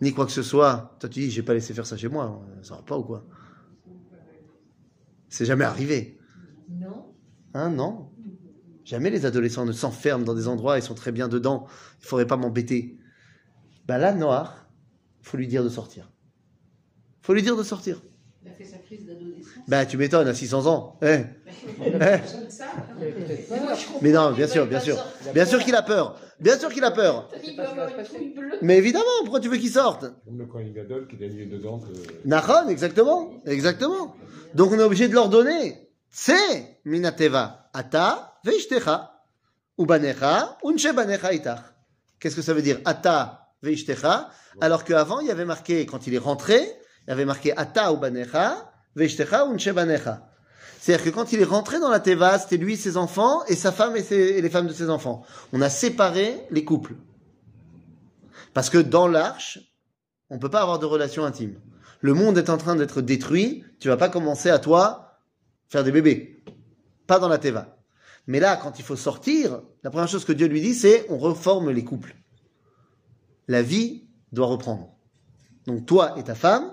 ni 0.00 0.12
quoi 0.12 0.24
que 0.24 0.32
ce 0.32 0.42
soit. 0.42 0.96
Toi, 1.00 1.08
tu 1.08 1.20
dis, 1.20 1.30
j'ai 1.30 1.42
pas 1.42 1.54
laissé 1.54 1.74
faire 1.74 1.86
ça 1.86 1.96
chez 1.96 2.08
moi, 2.08 2.40
ça 2.62 2.76
va 2.76 2.82
pas 2.82 2.96
ou 2.96 3.02
quoi? 3.02 3.24
C'est 5.28 5.44
jamais 5.44 5.64
arrivé. 5.64 6.18
Non 6.70 7.14
Hein, 7.54 7.70
non 7.70 8.10
Jamais 8.84 9.10
les 9.10 9.26
adolescents 9.26 9.64
ne 9.64 9.72
s'enferment 9.72 10.24
dans 10.24 10.34
des 10.34 10.46
endroits, 10.46 10.78
ils 10.78 10.82
sont 10.82 10.94
très 10.94 11.10
bien 11.10 11.26
dedans, 11.26 11.66
il 12.00 12.06
faudrait 12.06 12.26
pas 12.26 12.36
m'embêter. 12.36 12.98
Ben 13.86 13.98
là, 13.98 14.14
Noir, 14.14 14.68
faut 15.22 15.36
lui 15.36 15.48
dire 15.48 15.64
de 15.64 15.68
sortir. 15.68 16.12
faut 17.20 17.34
lui 17.34 17.42
dire 17.42 17.56
de 17.56 17.64
sortir. 17.64 18.00
Il 18.46 18.52
a 18.52 18.54
fait 18.54 18.64
sa 18.64 18.78
crise 18.78 19.04
d'adolescence. 19.04 19.64
Ben 19.66 19.84
tu 19.86 19.96
m'étonnes, 19.96 20.28
à 20.28 20.34
600 20.34 20.66
ans. 20.66 20.98
Eh, 21.02 21.24
eh. 21.84 22.18
Mais 24.00 24.12
non, 24.12 24.30
bien 24.30 24.46
sûr, 24.46 24.66
bien 24.66 24.78
sûr. 24.78 24.96
Bien 25.34 25.44
sûr 25.44 25.58
qu'il 25.64 25.74
a 25.74 25.82
peur. 25.82 26.16
Bien 26.38 26.56
sûr 26.56 26.72
qu'il 26.72 26.84
a 26.84 26.92
peur. 26.92 27.28
Mais 28.62 28.76
évidemment, 28.78 29.04
pourquoi 29.22 29.40
tu 29.40 29.48
veux 29.48 29.56
qu'il 29.56 29.70
sorte? 29.70 30.04
Comme 30.24 30.38
le 30.38 30.46
Kohen 30.46 30.72
Gadol 30.72 31.08
qui 31.08 31.22
est 31.22 31.28
mieux 31.28 31.46
dedans 31.46 31.80
que. 31.80 31.86
Nahon, 32.24 32.68
exactement. 32.68 33.32
Exactement. 33.46 34.14
Donc 34.54 34.70
on 34.70 34.78
est 34.78 34.84
obligé 34.84 35.08
de 35.08 35.14
leur 35.14 35.28
donner. 35.28 35.88
C'est 36.08 36.78
minateva. 36.84 37.68
Ata 37.72 38.38
veishtecha. 38.44 39.24
Ubanecha 39.76 40.56
unshebanecha 40.64 41.32
itach. 41.32 41.62
Qu'est-ce 42.20 42.36
que 42.36 42.42
ça 42.42 42.54
veut 42.54 42.62
dire 42.62 42.78
Ata 42.84 43.48
veishtecha? 43.60 44.30
Alors 44.60 44.84
qu'avant, 44.84 45.18
il 45.18 45.26
y 45.26 45.32
avait 45.32 45.44
marqué, 45.44 45.84
quand 45.84 46.06
il 46.06 46.14
est 46.14 46.18
rentré, 46.18 46.60
il 47.06 47.12
avait 47.12 47.24
marqué 47.24 47.56
Ata 47.56 47.92
ubanecha 47.92 48.72
veishtecha 48.94 49.44
unshebanecha. 49.46 50.28
C'est-à-dire 50.80 51.04
que 51.04 51.10
quand 51.10 51.32
il 51.32 51.40
est 51.40 51.44
rentré 51.44 51.80
dans 51.80 51.88
la 51.88 52.00
teva, 52.00 52.38
c'était 52.38 52.58
lui, 52.58 52.76
ses 52.76 52.96
enfants, 52.96 53.44
et 53.46 53.56
sa 53.56 53.72
femme 53.72 53.96
et, 53.96 54.40
les 54.40 54.50
femmes 54.50 54.68
de 54.68 54.72
ses 54.72 54.88
enfants. 54.88 55.24
On 55.52 55.60
a 55.60 55.68
séparé 55.68 56.40
les 56.50 56.64
couples. 56.64 56.94
Parce 58.54 58.70
que 58.70 58.78
dans 58.78 59.08
l'arche, 59.08 59.58
on 60.30 60.38
peut 60.38 60.48
pas 60.48 60.62
avoir 60.62 60.78
de 60.78 60.86
relation 60.86 61.24
intime. 61.24 61.58
Le 62.00 62.14
monde 62.14 62.38
est 62.38 62.50
en 62.50 62.56
train 62.56 62.76
d'être 62.76 63.00
détruit, 63.00 63.64
tu 63.80 63.88
vas 63.88 63.96
pas 63.96 64.08
commencer 64.08 64.50
à 64.50 64.58
toi 64.58 65.18
faire 65.68 65.82
des 65.82 65.92
bébés. 65.92 66.44
Pas 67.06 67.18
dans 67.18 67.28
la 67.28 67.38
teva. 67.38 67.76
Mais 68.26 68.40
là, 68.40 68.56
quand 68.56 68.78
il 68.78 68.84
faut 68.84 68.96
sortir, 68.96 69.62
la 69.82 69.90
première 69.90 70.08
chose 70.08 70.24
que 70.24 70.32
Dieu 70.32 70.46
lui 70.46 70.60
dit, 70.60 70.74
c'est 70.74 71.06
on 71.08 71.18
reforme 71.18 71.70
les 71.70 71.84
couples. 71.84 72.16
La 73.48 73.62
vie 73.62 74.08
doit 74.32 74.46
reprendre. 74.46 74.92
Donc 75.66 75.86
toi 75.86 76.18
et 76.18 76.24
ta 76.24 76.34
femme, 76.34 76.72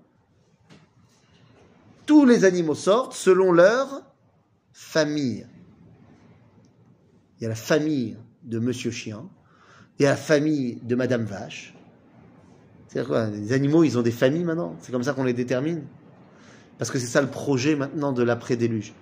Tous 2.05 2.25
les 2.25 2.45
animaux 2.45 2.75
sortent 2.75 3.13
selon 3.13 3.51
leur 3.51 4.01
famille. 4.73 5.45
Il 7.37 7.43
y 7.43 7.45
a 7.45 7.49
la 7.49 7.55
famille 7.55 8.17
de 8.43 8.59
Monsieur 8.59 8.91
Chien, 8.91 9.29
il 9.99 10.03
y 10.03 10.05
a 10.05 10.11
la 10.11 10.17
famille 10.17 10.79
de 10.83 10.95
Madame 10.95 11.25
Vache. 11.25 11.75
C'est 12.87 13.05
quoi 13.05 13.27
Les 13.27 13.53
animaux, 13.53 13.83
ils 13.83 13.97
ont 13.97 14.01
des 14.01 14.11
familles 14.11 14.43
maintenant? 14.43 14.75
C'est 14.81 14.91
comme 14.91 15.03
ça 15.03 15.13
qu'on 15.13 15.23
les 15.23 15.33
détermine? 15.33 15.85
Parce 16.77 16.91
que 16.91 16.99
c'est 16.99 17.07
ça 17.07 17.21
le 17.21 17.29
projet 17.29 17.75
maintenant 17.75 18.11
de 18.11 18.23
l'après-déluge. 18.23 18.93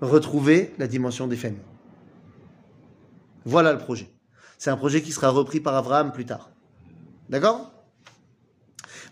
Retrouver 0.00 0.74
la 0.78 0.86
dimension 0.86 1.26
des 1.26 1.36
familles. 1.36 1.60
Voilà 3.44 3.72
le 3.72 3.78
projet. 3.78 4.10
C'est 4.58 4.70
un 4.70 4.76
projet 4.76 5.02
qui 5.02 5.12
sera 5.12 5.28
repris 5.28 5.60
par 5.60 5.74
Abraham 5.74 6.12
plus 6.12 6.24
tard. 6.24 6.50
D'accord? 7.28 7.72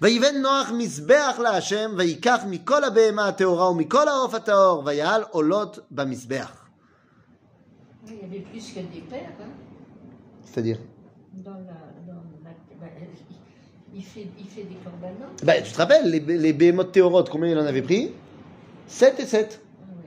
ויבן 0.01 0.41
נוח 0.41 0.71
מזבח 0.77 1.39
להשם, 1.43 1.91
ויקח 1.97 2.41
מכל 2.49 2.83
הבהמה 2.83 3.27
הטהורה 3.27 3.69
ומכל 3.69 4.07
העוף 4.07 4.33
הטהור, 4.33 4.83
ויעל 4.85 5.23
עולות 5.29 5.79
במזבח. 5.91 6.57
Il 8.07 8.13
y 8.13 8.25
avait 8.25 8.39
plus 8.51 8.73
que 8.73 8.79
des 8.79 9.01
pères. 9.09 9.29
Hein, 9.39 9.51
C'est-à-dire 10.43 10.79
dans 11.33 11.51
la, 11.51 11.57
dans 12.07 12.21
la, 12.43 12.51
bah, 12.79 12.87
il, 13.93 14.03
fait, 14.03 14.27
il 14.37 14.47
fait 14.47 14.63
des 14.63 14.75
corbanotes. 14.83 15.43
Ben, 15.43 15.63
tu 15.63 15.71
te 15.71 15.77
rappelles, 15.77 16.09
les, 16.09 16.19
les 16.19 16.53
behemoths 16.53 16.91
théorotes, 16.91 17.29
combien 17.29 17.49
il 17.49 17.57
en 17.57 17.65
avait 17.65 17.81
pris 17.81 18.11
7 18.87 19.19
et 19.19 19.25
7. 19.25 19.61
Ah 19.63 19.85
ouais. 19.95 20.03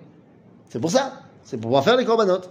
C'est 0.69 0.81
pour 0.81 0.91
ça. 0.91 1.23
C'est 1.43 1.57
pour 1.57 1.69
pouvoir 1.69 1.85
faire 1.85 1.97
les 1.97 2.05
corbanotes. 2.05 2.51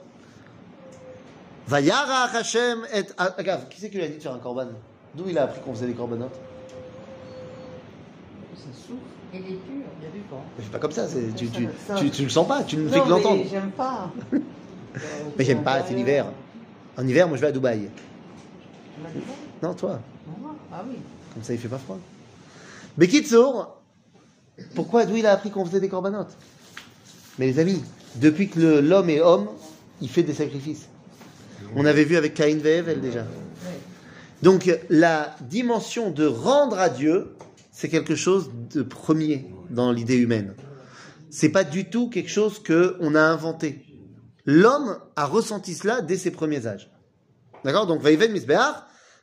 Vayarach 1.68 2.36
Hashem 2.36 2.80
et. 2.94 3.04
Ah, 3.18 3.34
regarde, 3.38 3.70
qui 3.70 3.80
c'est 3.80 3.90
qui 3.90 3.98
lui 3.98 4.04
a 4.04 4.08
dit 4.08 4.18
de 4.18 4.22
faire 4.22 4.34
un 4.34 4.40
korban 4.40 4.68
D'où 5.16 5.30
il 5.30 5.38
a 5.38 5.44
appris 5.44 5.62
qu'on 5.62 5.74
faisait 5.74 5.88
des 5.88 5.94
korbanotes 5.94 6.34
Ça 6.34 6.40
Elle 9.33 9.41
est 9.41 9.43
pure. 9.45 9.55
Il 10.01 10.05
y 10.05 10.07
a 10.07 10.11
du 10.11 10.21
vent. 10.31 10.43
Mais 10.57 10.65
C'est 10.65 10.71
pas 10.73 10.79
comme 10.79 10.93
ça, 10.93 11.07
c'est- 11.09 11.35
tu, 11.37 11.49
tu, 11.49 11.69
Ça- 11.87 11.95
tu, 11.97 12.11
tu 12.11 12.23
le 12.23 12.29
sens 12.29 12.47
pas, 12.49 12.63
tu 12.65 12.77
ne 12.77 12.89
fais 12.89 13.01
que 13.01 13.09
l'entendre. 13.09 13.43
mais 13.43 13.49
j'aime 13.51 13.71
pas. 13.71 14.11
Mais 15.39 15.45
j'aime 15.45 15.63
pas, 15.63 15.85
c'est 15.87 15.95
l'hiver. 15.95 16.27
En 16.97 17.07
hiver, 17.07 17.29
moi 17.29 17.37
je 17.37 17.43
vais 17.43 17.49
à 17.49 17.53
Dubaï. 17.53 17.89
Non, 19.63 19.75
toi, 19.75 20.01
Ah 20.73 20.83
oui. 20.89 20.97
comme 21.35 21.43
ça 21.45 21.53
il 21.53 21.59
fait 21.59 21.69
pas 21.69 21.79
froid. 21.79 21.99
Bekitsour, 22.97 23.77
pourquoi 24.75 25.05
d'où 25.07 25.17
il 25.17 25.27
a 25.27 25.33
appris 25.33 25.51
qu'on 25.51 25.65
faisait 25.65 25.81
des 25.81 25.89
corbanotes? 25.89 26.37
Mais 27.39 27.47
les 27.47 27.59
amis, 27.61 27.83
depuis 28.17 28.49
que 28.49 28.59
le- 28.59 28.81
l'homme 28.81 29.11
est 29.11 29.21
homme, 29.21 29.49
il 30.01 30.09
fait 30.09 30.23
des 30.25 30.35
sacrifices. 30.35 30.89
On 31.77 31.85
avait 31.85 32.05
vu 32.05 32.17
avec 32.17 32.35
Caïn 32.35 32.59
Ève, 32.65 33.01
déjà. 33.01 33.25
Donc 34.43 34.69
la 34.89 35.37
dimension 35.43 36.11
de 36.11 36.27
rendre 36.27 36.79
à 36.79 36.89
Dieu, 36.89 37.35
c'est 37.78 37.90
quelque 37.90 38.16
chose 38.16 38.50
de 38.74 38.82
premier 38.84 39.54
dans 39.70 39.92
l'idée 39.92 40.18
humaine. 40.18 40.56
C'est 41.30 41.50
pas 41.50 41.64
du 41.64 41.90
tout 41.90 42.10
quelque 42.10 42.30
chose 42.30 42.62
que 42.62 42.96
on 43.00 43.16
a 43.16 43.22
inventé. 43.22 43.86
L'homme 44.46 45.00
a 45.16 45.26
ressenti 45.26 45.74
cela 45.74 46.02
dès 46.02 46.18
ses 46.18 46.32
premiers 46.32 46.68
âges. 46.68 46.92
D'accord 47.64 47.88
Donc 47.88 48.02
Vaïven 48.02 48.32
Misbeach, 48.32 48.76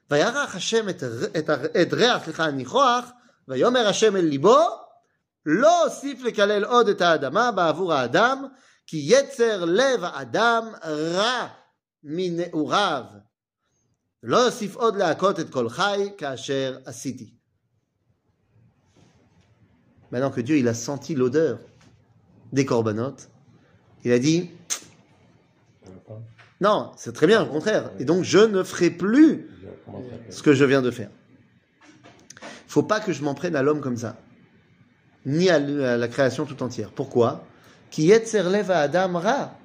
Vayarach 0.08 0.54
Hashem 0.56 0.88
et 0.88 0.96
et- 1.34 1.44
et 1.74 1.88
reach 1.94 2.26
lecha 2.26 2.50
nichoach, 2.52 3.04
Vayomer 3.46 3.80
Hashem 3.86 4.16
el 4.16 4.28
libo, 4.28 4.56
lo 5.44 5.68
osif 5.86 6.22
lekalel 6.24 6.64
od 6.64 6.88
et 6.88 7.00
האדמה 7.00 7.52
בעבור 7.52 7.92
האדם, 7.92 8.46
כי 8.86 8.96
יצר 9.04 9.64
לב 9.64 10.04
האדם 10.04 10.64
רע 10.84 11.46
מנעוריו. 12.04 13.04
לא 14.22 14.46
אוסיף 14.46 14.76
עוד 14.76 14.96
להכות 14.96 15.40
את 15.40 15.50
כל 15.50 15.68
חי 15.68 16.08
כאשר 16.18 16.78
עשיתי. 16.84 17.34
Maintenant 20.15 20.31
que 20.31 20.39
Dieu 20.39 20.57
il 20.57 20.69
a 20.69 20.73
senti 20.73 21.13
l'odeur 21.13 21.59
des 22.53 22.63
corbanotes, 22.63 23.29
il 24.05 24.13
a 24.13 24.17
dit 24.17 24.49
non, 26.61 26.93
c'est 26.95 27.11
très 27.11 27.27
bien, 27.27 27.43
au 27.43 27.47
contraire. 27.47 27.91
Et 27.99 28.05
donc 28.05 28.23
je 28.23 28.37
ne 28.37 28.63
ferai 28.63 28.91
plus 28.91 29.49
ce 30.29 30.41
que 30.41 30.53
je 30.53 30.63
viens 30.63 30.81
de 30.81 30.89
faire. 30.89 31.09
Faut 32.65 32.83
pas 32.83 33.01
que 33.01 33.11
je 33.11 33.23
m'en 33.23 33.33
prenne 33.33 33.57
à 33.57 33.61
l'homme 33.61 33.81
comme 33.81 33.97
ça, 33.97 34.15
ni 35.25 35.49
à 35.49 35.59
la 35.59 36.07
création 36.07 36.45
tout 36.45 36.63
entière. 36.63 36.91
Pourquoi? 36.91 37.45
Adam 37.99 39.19
ra. 39.19 39.57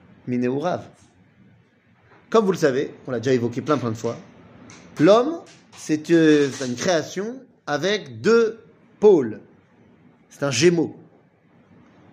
Comme 2.28 2.44
vous 2.44 2.52
le 2.52 2.58
savez, 2.58 2.92
on 3.06 3.12
l'a 3.12 3.20
déjà 3.20 3.34
évoqué 3.34 3.60
plein 3.60 3.78
plein 3.78 3.90
de 3.90 3.96
fois, 3.96 4.16
l'homme 4.98 5.42
c'est 5.76 6.10
euh, 6.10 6.50
c'est 6.52 6.66
une 6.66 6.74
création 6.74 7.36
avec 7.68 8.20
deux 8.20 8.58
pôles. 8.98 9.42
C'est 10.30 10.44
un 10.44 10.50
gémeau. 10.50 10.96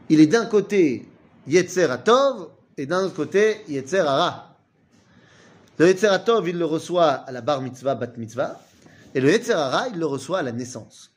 Il 0.09 0.19
est 0.19 0.27
d'un 0.27 0.45
côté 0.45 1.07
Yetzer 1.47 1.89
Atov 1.91 2.49
et 2.75 2.85
d'un 2.85 3.03
autre 3.03 3.15
côté 3.15 3.61
Yetzer 3.67 3.99
Hara. 3.99 4.57
Le 5.77 5.87
Yetzer 5.87 6.07
Atov, 6.07 6.49
il 6.49 6.57
le 6.57 6.65
reçoit 6.65 7.11
à 7.11 7.31
la 7.31 7.41
bar 7.41 7.61
mitzvah, 7.61 7.95
bat 7.95 8.07
mitzvah, 8.17 8.59
et 9.13 9.21
le 9.21 9.31
Yetzer 9.31 9.53
Hara, 9.53 9.87
il 9.89 9.99
le 9.99 10.05
reçoit 10.05 10.39
à 10.39 10.41
la 10.41 10.51
naissance. 10.51 11.11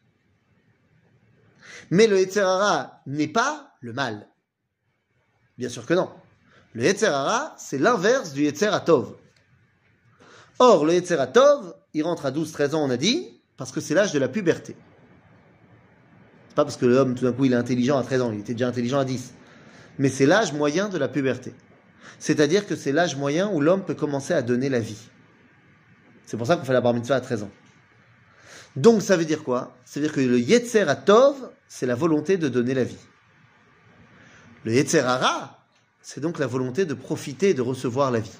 Mais 1.90 2.06
le 2.06 2.18
Yetzer 2.20 2.40
Hara 2.40 3.00
n'est 3.06 3.28
pas 3.28 3.74
le 3.80 3.92
mal. 3.92 4.28
Bien 5.56 5.68
sûr 5.68 5.86
que 5.86 5.94
non. 5.94 6.10
Le 6.74 6.84
Yetzer 6.84 7.06
Hara, 7.06 7.54
c'est 7.58 7.78
l'inverse 7.78 8.32
du 8.32 8.44
Yetzer 8.44 8.68
Atov. 8.68 9.16
Or, 10.58 10.84
le 10.84 10.92
Yetzer 10.94 11.18
Atov, 11.18 11.74
il 11.94 12.02
rentre 12.02 12.26
à 12.26 12.30
12-13 12.30 12.74
ans, 12.74 12.84
on 12.84 12.90
a 12.90 12.96
dit, 12.96 13.40
parce 13.56 13.72
que 13.72 13.80
c'est 13.80 13.94
l'âge 13.94 14.12
de 14.12 14.18
la 14.18 14.28
puberté. 14.28 14.76
Pas 16.54 16.64
parce 16.64 16.76
que 16.76 16.86
l'homme, 16.86 17.14
tout 17.14 17.24
d'un 17.24 17.32
coup, 17.32 17.44
il 17.44 17.52
est 17.52 17.56
intelligent 17.56 17.98
à 17.98 18.02
13 18.02 18.22
ans, 18.22 18.32
il 18.32 18.40
était 18.40 18.54
déjà 18.54 18.68
intelligent 18.68 18.98
à 18.98 19.04
10. 19.04 19.34
Mais 19.98 20.08
c'est 20.08 20.26
l'âge 20.26 20.52
moyen 20.52 20.88
de 20.88 20.98
la 20.98 21.08
puberté. 21.08 21.54
C'est-à-dire 22.18 22.66
que 22.66 22.76
c'est 22.76 22.92
l'âge 22.92 23.16
moyen 23.16 23.48
où 23.50 23.60
l'homme 23.60 23.84
peut 23.84 23.94
commencer 23.94 24.34
à 24.34 24.42
donner 24.42 24.68
la 24.68 24.80
vie. 24.80 24.98
C'est 26.26 26.36
pour 26.36 26.46
ça 26.46 26.56
qu'on 26.56 26.64
fait 26.64 26.72
la 26.72 26.80
bar 26.80 26.94
mitzvah 26.94 27.16
à 27.16 27.20
13 27.20 27.44
ans. 27.44 27.50
Donc 28.76 29.02
ça 29.02 29.16
veut 29.16 29.24
dire 29.24 29.42
quoi? 29.42 29.76
Ça 29.84 30.00
veut 30.00 30.06
dire 30.06 30.14
que 30.14 30.20
le 30.20 30.38
Yetzer 30.38 30.88
Atov, 30.88 31.50
c'est 31.66 31.86
la 31.86 31.94
volonté 31.94 32.36
de 32.36 32.48
donner 32.48 32.74
la 32.74 32.84
vie. 32.84 32.98
Le 34.64 34.72
Yetzer 34.74 35.00
Hara, 35.00 35.64
c'est 36.02 36.20
donc 36.20 36.38
la 36.38 36.46
volonté 36.46 36.84
de 36.84 36.94
profiter 36.94 37.50
et 37.50 37.54
de 37.54 37.62
recevoir 37.62 38.10
la 38.10 38.20
vie. 38.20 38.30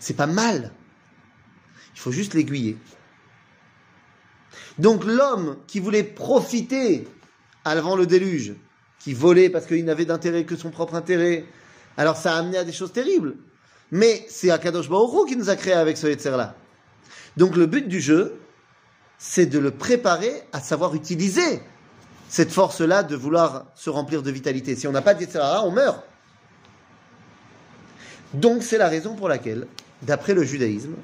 C'est 0.00 0.14
pas 0.14 0.26
mal. 0.26 0.72
Il 1.94 2.00
faut 2.00 2.12
juste 2.12 2.34
l'aiguiller. 2.34 2.76
Donc 4.78 5.04
l'homme 5.04 5.56
qui 5.66 5.80
voulait 5.80 6.02
profiter 6.02 7.06
avant 7.64 7.96
le 7.96 8.06
déluge, 8.06 8.54
qui 8.98 9.14
volait 9.14 9.50
parce 9.50 9.66
qu'il 9.66 9.84
n'avait 9.84 10.04
d'intérêt 10.04 10.44
que 10.44 10.56
son 10.56 10.70
propre 10.70 10.94
intérêt, 10.94 11.44
alors 11.96 12.16
ça 12.16 12.34
a 12.34 12.38
amené 12.38 12.58
à 12.58 12.64
des 12.64 12.72
choses 12.72 12.92
terribles. 12.92 13.36
Mais 13.90 14.24
c'est 14.28 14.50
Akadosh 14.50 14.88
Baruch 14.88 15.28
qui 15.28 15.36
nous 15.36 15.50
a 15.50 15.56
créés 15.56 15.74
avec 15.74 15.96
ce 15.96 16.06
Yetzer-là. 16.06 16.54
Donc 17.36 17.56
le 17.56 17.66
but 17.66 17.86
du 17.86 18.00
jeu, 18.00 18.40
c'est 19.18 19.46
de 19.46 19.58
le 19.58 19.70
préparer 19.70 20.42
à 20.52 20.60
savoir 20.60 20.94
utiliser 20.94 21.62
cette 22.28 22.50
force-là 22.50 23.02
de 23.02 23.14
vouloir 23.14 23.66
se 23.74 23.90
remplir 23.90 24.22
de 24.22 24.30
vitalité. 24.30 24.74
Si 24.74 24.86
on 24.86 24.92
n'a 24.92 25.02
pas 25.02 25.14
de 25.14 25.26
on 25.64 25.70
meurt. 25.70 26.02
Donc 28.32 28.62
c'est 28.62 28.78
la 28.78 28.88
raison 28.88 29.14
pour 29.14 29.28
laquelle, 29.28 29.66
d'après 30.00 30.32
le 30.32 30.42
judaïsme, 30.42 30.94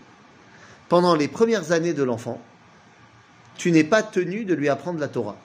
pendant 0.89 1.15
les 1.15 1.29
premières 1.29 1.73
années 1.73 1.93
de 1.93 2.03
l'enfant, 2.03 2.41
tu 3.59 3.73
n'es 3.73 3.85
pas 3.85 4.03
tenu 4.03 4.45
de 4.45 4.55
lui 4.55 4.71
apprendre 4.71 4.99
la 4.99 5.09
Torah. 5.09 5.37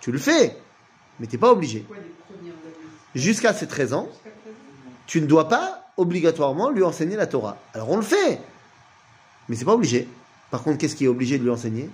Tu 0.00 0.10
le 0.12 0.18
fais, 0.18 0.56
mais 1.20 1.26
tu 1.26 1.34
n'es 1.34 1.40
pas 1.40 1.52
obligé. 1.52 1.84
Jusqu'à 3.14 3.52
ses 3.52 3.66
13 3.66 3.92
ans, 3.92 4.08
tu 5.06 5.20
ne 5.20 5.26
dois 5.26 5.48
pas 5.48 5.92
obligatoirement 5.96 6.70
lui 6.70 6.84
enseigner 6.84 7.16
la 7.16 7.26
Torah. 7.26 7.58
Alors 7.74 7.90
on 7.90 7.96
le 7.96 8.02
fait, 8.02 8.40
mais 9.48 9.56
c'est 9.56 9.64
pas 9.64 9.74
obligé. 9.74 10.08
Par 10.50 10.62
contre, 10.62 10.78
qu'est-ce 10.78 10.94
qui 10.94 11.04
est 11.04 11.08
obligé 11.08 11.38
de 11.38 11.42
lui 11.42 11.50
enseigner? 11.50 11.90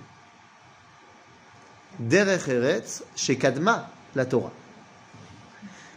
Derech 1.99 2.47
Eretz 2.47 3.03
chez 3.15 3.37
Kadma, 3.37 3.89
la 4.13 4.25
Torah. 4.25 4.51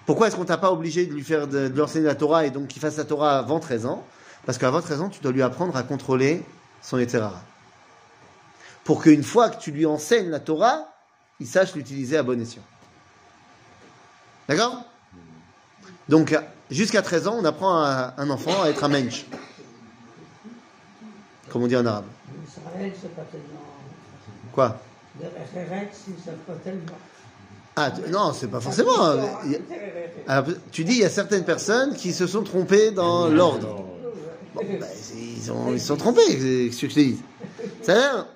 Pourquoi 0.06 0.28
est-ce 0.28 0.36
qu'on 0.36 0.46
t'a 0.46 0.56
pas 0.56 0.72
obligé 0.72 1.06
de 1.06 1.12
lui 1.12 1.22
faire 1.22 1.46
de, 1.46 1.68
de 1.68 1.74
lui 1.74 1.82
enseigner 1.82 2.06
la 2.06 2.14
Torah 2.14 2.46
et 2.46 2.50
donc 2.50 2.68
qu'il 2.68 2.80
fasse 2.80 2.96
la 2.96 3.04
Torah 3.04 3.38
avant 3.38 3.60
13 3.60 3.84
ans? 3.84 4.06
Parce 4.46 4.56
qu'avant 4.56 4.80
13 4.80 5.02
ans, 5.02 5.08
tu 5.10 5.20
dois 5.20 5.32
lui 5.32 5.42
apprendre 5.42 5.76
à 5.76 5.82
contrôler 5.82 6.42
son 6.80 6.98
Yetzerara. 6.98 7.42
Pour 8.88 9.02
qu'une 9.02 9.22
fois 9.22 9.50
que 9.50 9.60
tu 9.60 9.70
lui 9.70 9.84
enseignes 9.84 10.30
la 10.30 10.40
Torah, 10.40 10.88
il 11.40 11.46
sache 11.46 11.74
l'utiliser 11.74 12.16
à 12.16 12.22
bon 12.22 12.40
escient. 12.40 12.62
D'accord? 14.48 14.82
Donc, 16.08 16.34
jusqu'à 16.70 17.02
13 17.02 17.28
ans, 17.28 17.36
on 17.38 17.44
apprend 17.44 17.82
à 17.82 18.14
un 18.16 18.30
enfant 18.30 18.62
à 18.62 18.70
être 18.70 18.82
un 18.82 18.88
mensch. 18.88 19.26
Comme 21.50 21.64
on 21.64 21.66
dit 21.66 21.76
en 21.76 21.84
arabe. 21.84 22.06
Quoi? 24.54 24.80
Ah, 27.76 27.90
tu- 27.90 28.10
non, 28.10 28.32
c'est 28.32 28.48
pas 28.48 28.60
forcément. 28.62 29.04
euh, 29.04 29.22
il 29.44 29.52
y 29.52 29.56
a- 29.56 29.58
alors, 30.28 30.46
tu 30.72 30.84
dis, 30.84 30.92
il 30.92 31.00
y 31.00 31.04
a 31.04 31.10
certaines 31.10 31.44
personnes 31.44 31.94
qui 31.94 32.14
se 32.14 32.26
sont 32.26 32.42
trompées 32.42 32.90
dans 32.90 33.28
l'ordre. 33.28 33.84
Bah, 34.54 34.62
ils, 35.14 35.42
se 35.42 35.86
sont 35.86 35.96
trompés, 35.98 36.70
ce 36.72 36.80
que 36.80 36.88
je 36.88 36.94
te 36.94 37.00
dis. 37.00 37.20
C'est-à-dire, 37.82 38.26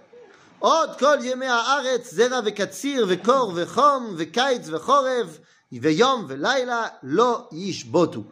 עוד 0.62 0.90
כל 1.00 1.18
ימי 1.24 1.46
הארץ, 1.46 2.13
זרע 2.13 2.40
וקציר 2.46 3.06
וקור 3.10 3.52
וחום 3.56 4.13
וקיץ 4.18 4.70
וחורף, 4.70 5.40
ויום 5.72 6.26
ולילה, 6.28 6.88
לא 7.04 7.48
ישבותו. 7.52 8.24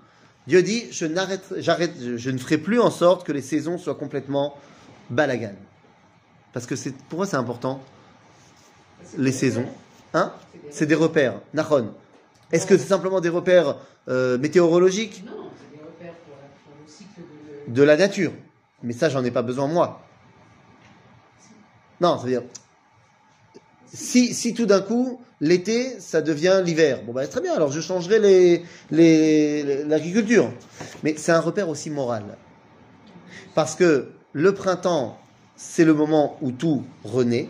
Dieu 0.48 0.62
dit, 0.62 0.86
je, 0.92 1.06
n'arrête, 1.08 1.44
j'arrête, 1.58 1.94
je, 2.00 2.18
je 2.18 2.30
ne 2.30 2.38
ferai 2.38 2.58
plus 2.60 2.80
en 2.80 2.92
sorte 2.92 3.26
que 3.26 3.32
les 3.32 3.42
saisons 3.42 3.78
soient 3.80 3.96
complètement 3.96 4.56
balagan. 5.10 5.56
Parce 6.54 6.68
que 6.68 6.76
c'est, 6.76 6.96
pour 7.10 7.18
moi 7.18 7.26
c'est 7.26 7.36
important, 7.36 7.82
les 9.18 9.32
saisons. 9.32 9.66
Hein 10.14 10.32
C'est 10.70 10.86
des 10.86 10.96
repères. 10.96 11.40
Nachon. 11.54 11.92
Est-ce 12.52 12.66
que 12.68 12.78
c'est 12.78 12.88
simplement 12.88 13.22
des 13.22 13.30
repères 13.30 13.76
euh, 14.08 14.38
météorologiques 14.38 15.24
Non, 15.26 15.50
c'est 15.60 15.78
des 15.78 15.84
repères 15.84 16.14
pour, 16.26 16.36
la- 16.36 16.50
pour 16.64 16.74
le 16.80 16.92
cycle 16.92 17.22
de. 17.68 17.74
de 17.74 17.84
la 17.84 17.98
nature. 17.98 18.32
Mais 18.84 18.94
ça, 18.94 19.10
j'en 19.10 19.24
ai 19.24 19.32
pas 19.32 19.42
besoin 19.42 19.68
moi. 19.68 20.02
Non, 22.01 22.17
ça 22.17 22.25
veut 22.25 22.31
dire, 22.31 22.43
si, 23.93 24.55
tout 24.55 24.67
d'un 24.67 24.81
coup, 24.81 25.21
l'été, 25.41 25.99
ça 26.01 26.23
devient 26.23 26.63
l'hiver, 26.65 27.03
bon 27.05 27.13
bah 27.13 27.27
très 27.27 27.41
bien, 27.41 27.55
alors 27.55 27.73
je 27.73 27.81
changerai 27.81 28.65
l'agriculture. 28.91 30.51
Mais 31.03 31.15
c'est 31.17 31.33
un 31.33 31.41
repère 31.41 31.69
aussi 31.69 31.91
moral. 31.91 32.25
Parce 33.55 33.75
que 33.75 34.13
le 34.33 34.55
printemps, 34.55 35.19
c'est 35.57 35.85
le 35.85 35.93
moment 35.93 36.37
où 36.41 36.53
tout 36.53 36.85
renaît. 37.05 37.49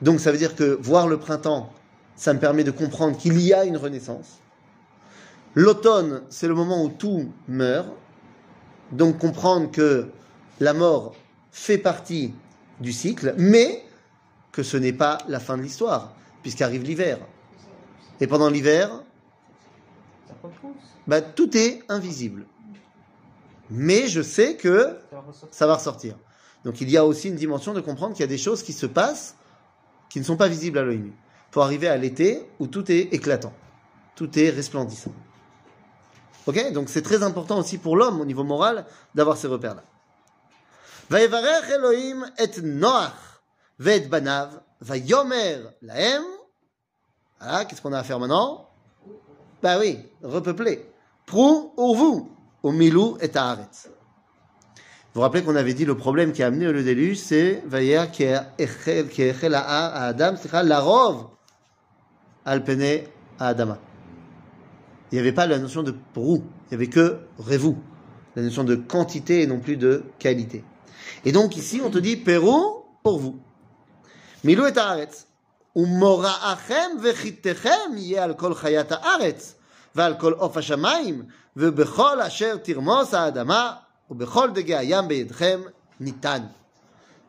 Donc 0.00 0.20
ça 0.20 0.32
veut 0.32 0.38
dire 0.38 0.56
que 0.56 0.78
voir 0.80 1.06
le 1.06 1.18
printemps, 1.18 1.70
ça 2.16 2.32
me 2.32 2.40
permet 2.40 2.64
de 2.64 2.70
comprendre 2.70 3.16
qu'il 3.16 3.40
y 3.40 3.52
a 3.52 3.64
une 3.64 3.76
renaissance. 3.76 4.38
L'automne, 5.54 6.22
c'est 6.30 6.48
le 6.48 6.54
moment 6.54 6.82
où 6.84 6.88
tout 6.88 7.30
meurt. 7.46 7.88
Donc 8.92 9.18
comprendre 9.18 9.70
que 9.70 10.08
la 10.60 10.72
mort 10.72 11.14
fait 11.52 11.78
partie 11.78 12.32
du 12.80 12.92
cycle, 12.92 13.34
mais 13.36 13.84
que 14.52 14.62
ce 14.62 14.76
n'est 14.76 14.92
pas 14.92 15.18
la 15.28 15.40
fin 15.40 15.56
de 15.56 15.62
l'histoire, 15.62 16.14
puisqu'arrive 16.42 16.82
l'hiver. 16.82 17.18
Et 18.20 18.26
pendant 18.26 18.50
l'hiver, 18.50 19.02
bah, 21.06 21.20
tout 21.20 21.56
est 21.56 21.82
invisible. 21.88 22.46
Mais 23.70 24.08
je 24.08 24.22
sais 24.22 24.56
que 24.56 24.98
ça 25.50 25.66
va 25.66 25.74
ressortir. 25.74 26.16
Donc 26.64 26.80
il 26.80 26.90
y 26.90 26.96
a 26.96 27.04
aussi 27.04 27.28
une 27.28 27.36
dimension 27.36 27.72
de 27.72 27.80
comprendre 27.80 28.14
qu'il 28.14 28.22
y 28.22 28.24
a 28.24 28.28
des 28.28 28.38
choses 28.38 28.62
qui 28.62 28.72
se 28.72 28.86
passent 28.86 29.36
qui 30.08 30.18
ne 30.18 30.24
sont 30.24 30.36
pas 30.36 30.48
visibles 30.48 30.78
à 30.78 30.82
l'œil 30.82 30.98
nu. 30.98 31.12
Pour 31.50 31.62
arriver 31.62 31.88
à 31.88 31.96
l'été 31.96 32.42
où 32.58 32.66
tout 32.66 32.90
est 32.90 33.12
éclatant, 33.12 33.52
tout 34.16 34.38
est 34.38 34.50
resplendissant. 34.50 35.12
Ok? 36.46 36.72
Donc 36.72 36.88
c'est 36.88 37.02
très 37.02 37.22
important 37.22 37.58
aussi 37.58 37.78
pour 37.78 37.96
l'homme 37.96 38.20
au 38.20 38.24
niveau 38.24 38.44
moral 38.44 38.86
d'avoir 39.14 39.36
ces 39.36 39.46
repères-là. 39.46 39.84
Vayevarech 41.10 41.70
Elohim 41.70 42.26
et 42.38 42.60
Noach 42.62 43.40
ve'et 43.78 44.08
banav 44.08 44.60
vayomer 44.80 45.58
lahem. 45.80 46.22
Voilà, 47.40 47.64
qu'est-ce 47.64 47.80
qu'on 47.80 47.92
a 47.92 48.00
à 48.00 48.02
faire 48.02 48.18
maintenant 48.18 48.68
Bah 49.62 49.78
oui, 49.78 49.98
repeupler. 50.22 50.84
Prou 51.24 51.72
vous? 51.76 52.30
Au 52.62 52.72
milou 52.72 53.16
et 53.20 53.34
haaretz. 53.34 53.86
Vous 53.86 55.14
vous 55.14 55.20
rappelez 55.22 55.42
qu'on 55.42 55.56
avait 55.56 55.74
dit 55.74 55.84
le 55.84 55.96
problème 55.96 56.32
qui 56.32 56.42
a 56.42 56.48
amené 56.48 56.70
le 56.70 56.82
déluge, 56.82 57.18
c'est 57.18 57.62
Vaya 57.66 58.06
qui 58.08 58.24
echel 58.24 59.54
à 59.54 60.06
Adam, 60.06 60.34
c'est 60.36 60.52
la 60.52 60.80
rove 60.80 61.28
alpene 62.44 63.04
à 63.38 63.48
Adama. 63.48 63.78
Il 65.10 65.14
n'y 65.14 65.20
avait 65.20 65.32
pas 65.32 65.46
la 65.46 65.58
notion 65.58 65.82
de 65.82 65.94
prou, 66.12 66.44
il 66.66 66.76
n'y 66.76 66.82
avait 66.82 66.90
que 66.90 67.20
revu, 67.38 67.74
la 68.36 68.42
notion 68.42 68.64
de 68.64 68.74
quantité 68.74 69.42
et 69.42 69.46
non 69.46 69.60
plus 69.60 69.76
de 69.76 70.02
qualité. 70.18 70.64
Et 71.25 71.31
donc 71.31 71.57
ici, 71.57 71.81
on 71.83 71.89
te 71.89 71.97
dit 71.97 72.17
Pérou 72.17 72.85
pour 73.03 73.19
vous. 73.19 73.39
Milou 74.43 74.65
et 74.65 74.77
haaretz. 74.77 75.27
ומוראכם 75.75 76.91
וחיתכם 77.03 77.91
יהיה 77.95 78.23
על 78.23 78.33
כל 78.33 78.53
חיית 78.53 78.91
הארץ, 78.91 79.55
ועל 79.95 80.13
כל 80.19 80.33
עוף 80.33 80.57
השמיים, 80.57 81.23
ובכל 81.57 82.21
אשר 82.21 82.57
תרמוס 82.57 83.13
האדמה, 83.13 83.73
ובכל 84.11 84.51
דגי 84.51 84.75
הים 84.75 85.07
בידכם 85.07 85.61
ניתן. 85.99 86.41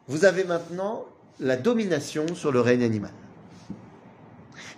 Vous 0.08 0.26
avez 0.26 0.44
maintenant 0.44 1.06
la 1.40 1.56
domination 1.56 2.26
sur 2.34 2.52
le 2.52 2.60
règne 2.60 2.84
animal. 2.84 3.12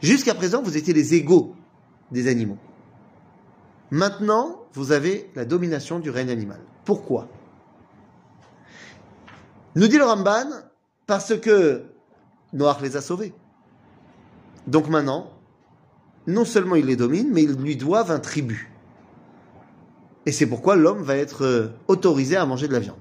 Jusqu'à 0.00 0.34
présent, 0.34 0.62
vous 0.62 0.76
étiez 0.76 0.94
les 0.94 1.14
égaux 1.14 1.56
des 2.12 2.28
animaux. 2.28 2.58
Maintenant, 3.90 4.62
vous 4.72 4.92
avez 4.92 5.28
la 5.34 5.44
domination 5.44 5.98
du 5.98 6.10
règne 6.10 6.30
animal. 6.30 6.60
Pourquoi 6.84 7.26
Nous 9.75 9.87
dit 9.87 9.97
le 9.97 10.03
Ramban, 10.03 10.49
parce 11.07 11.37
que 11.39 11.83
Noach 12.53 12.81
les 12.81 12.97
a 12.97 13.01
sauvés. 13.01 13.33
Donc 14.67 14.89
maintenant, 14.89 15.31
non 16.27 16.45
seulement 16.45 16.75
il 16.75 16.85
les 16.85 16.95
domine, 16.95 17.29
mais 17.31 17.43
ils 17.43 17.53
lui 17.53 17.75
doivent 17.75 18.11
un 18.11 18.19
tribut. 18.19 18.71
Et 20.25 20.31
c'est 20.31 20.45
pourquoi 20.45 20.75
l'homme 20.75 21.01
va 21.01 21.15
être 21.15 21.45
euh, 21.45 21.67
autorisé 21.87 22.35
à 22.35 22.45
manger 22.45 22.67
de 22.67 22.73
la 22.73 22.79
viande. 22.79 22.99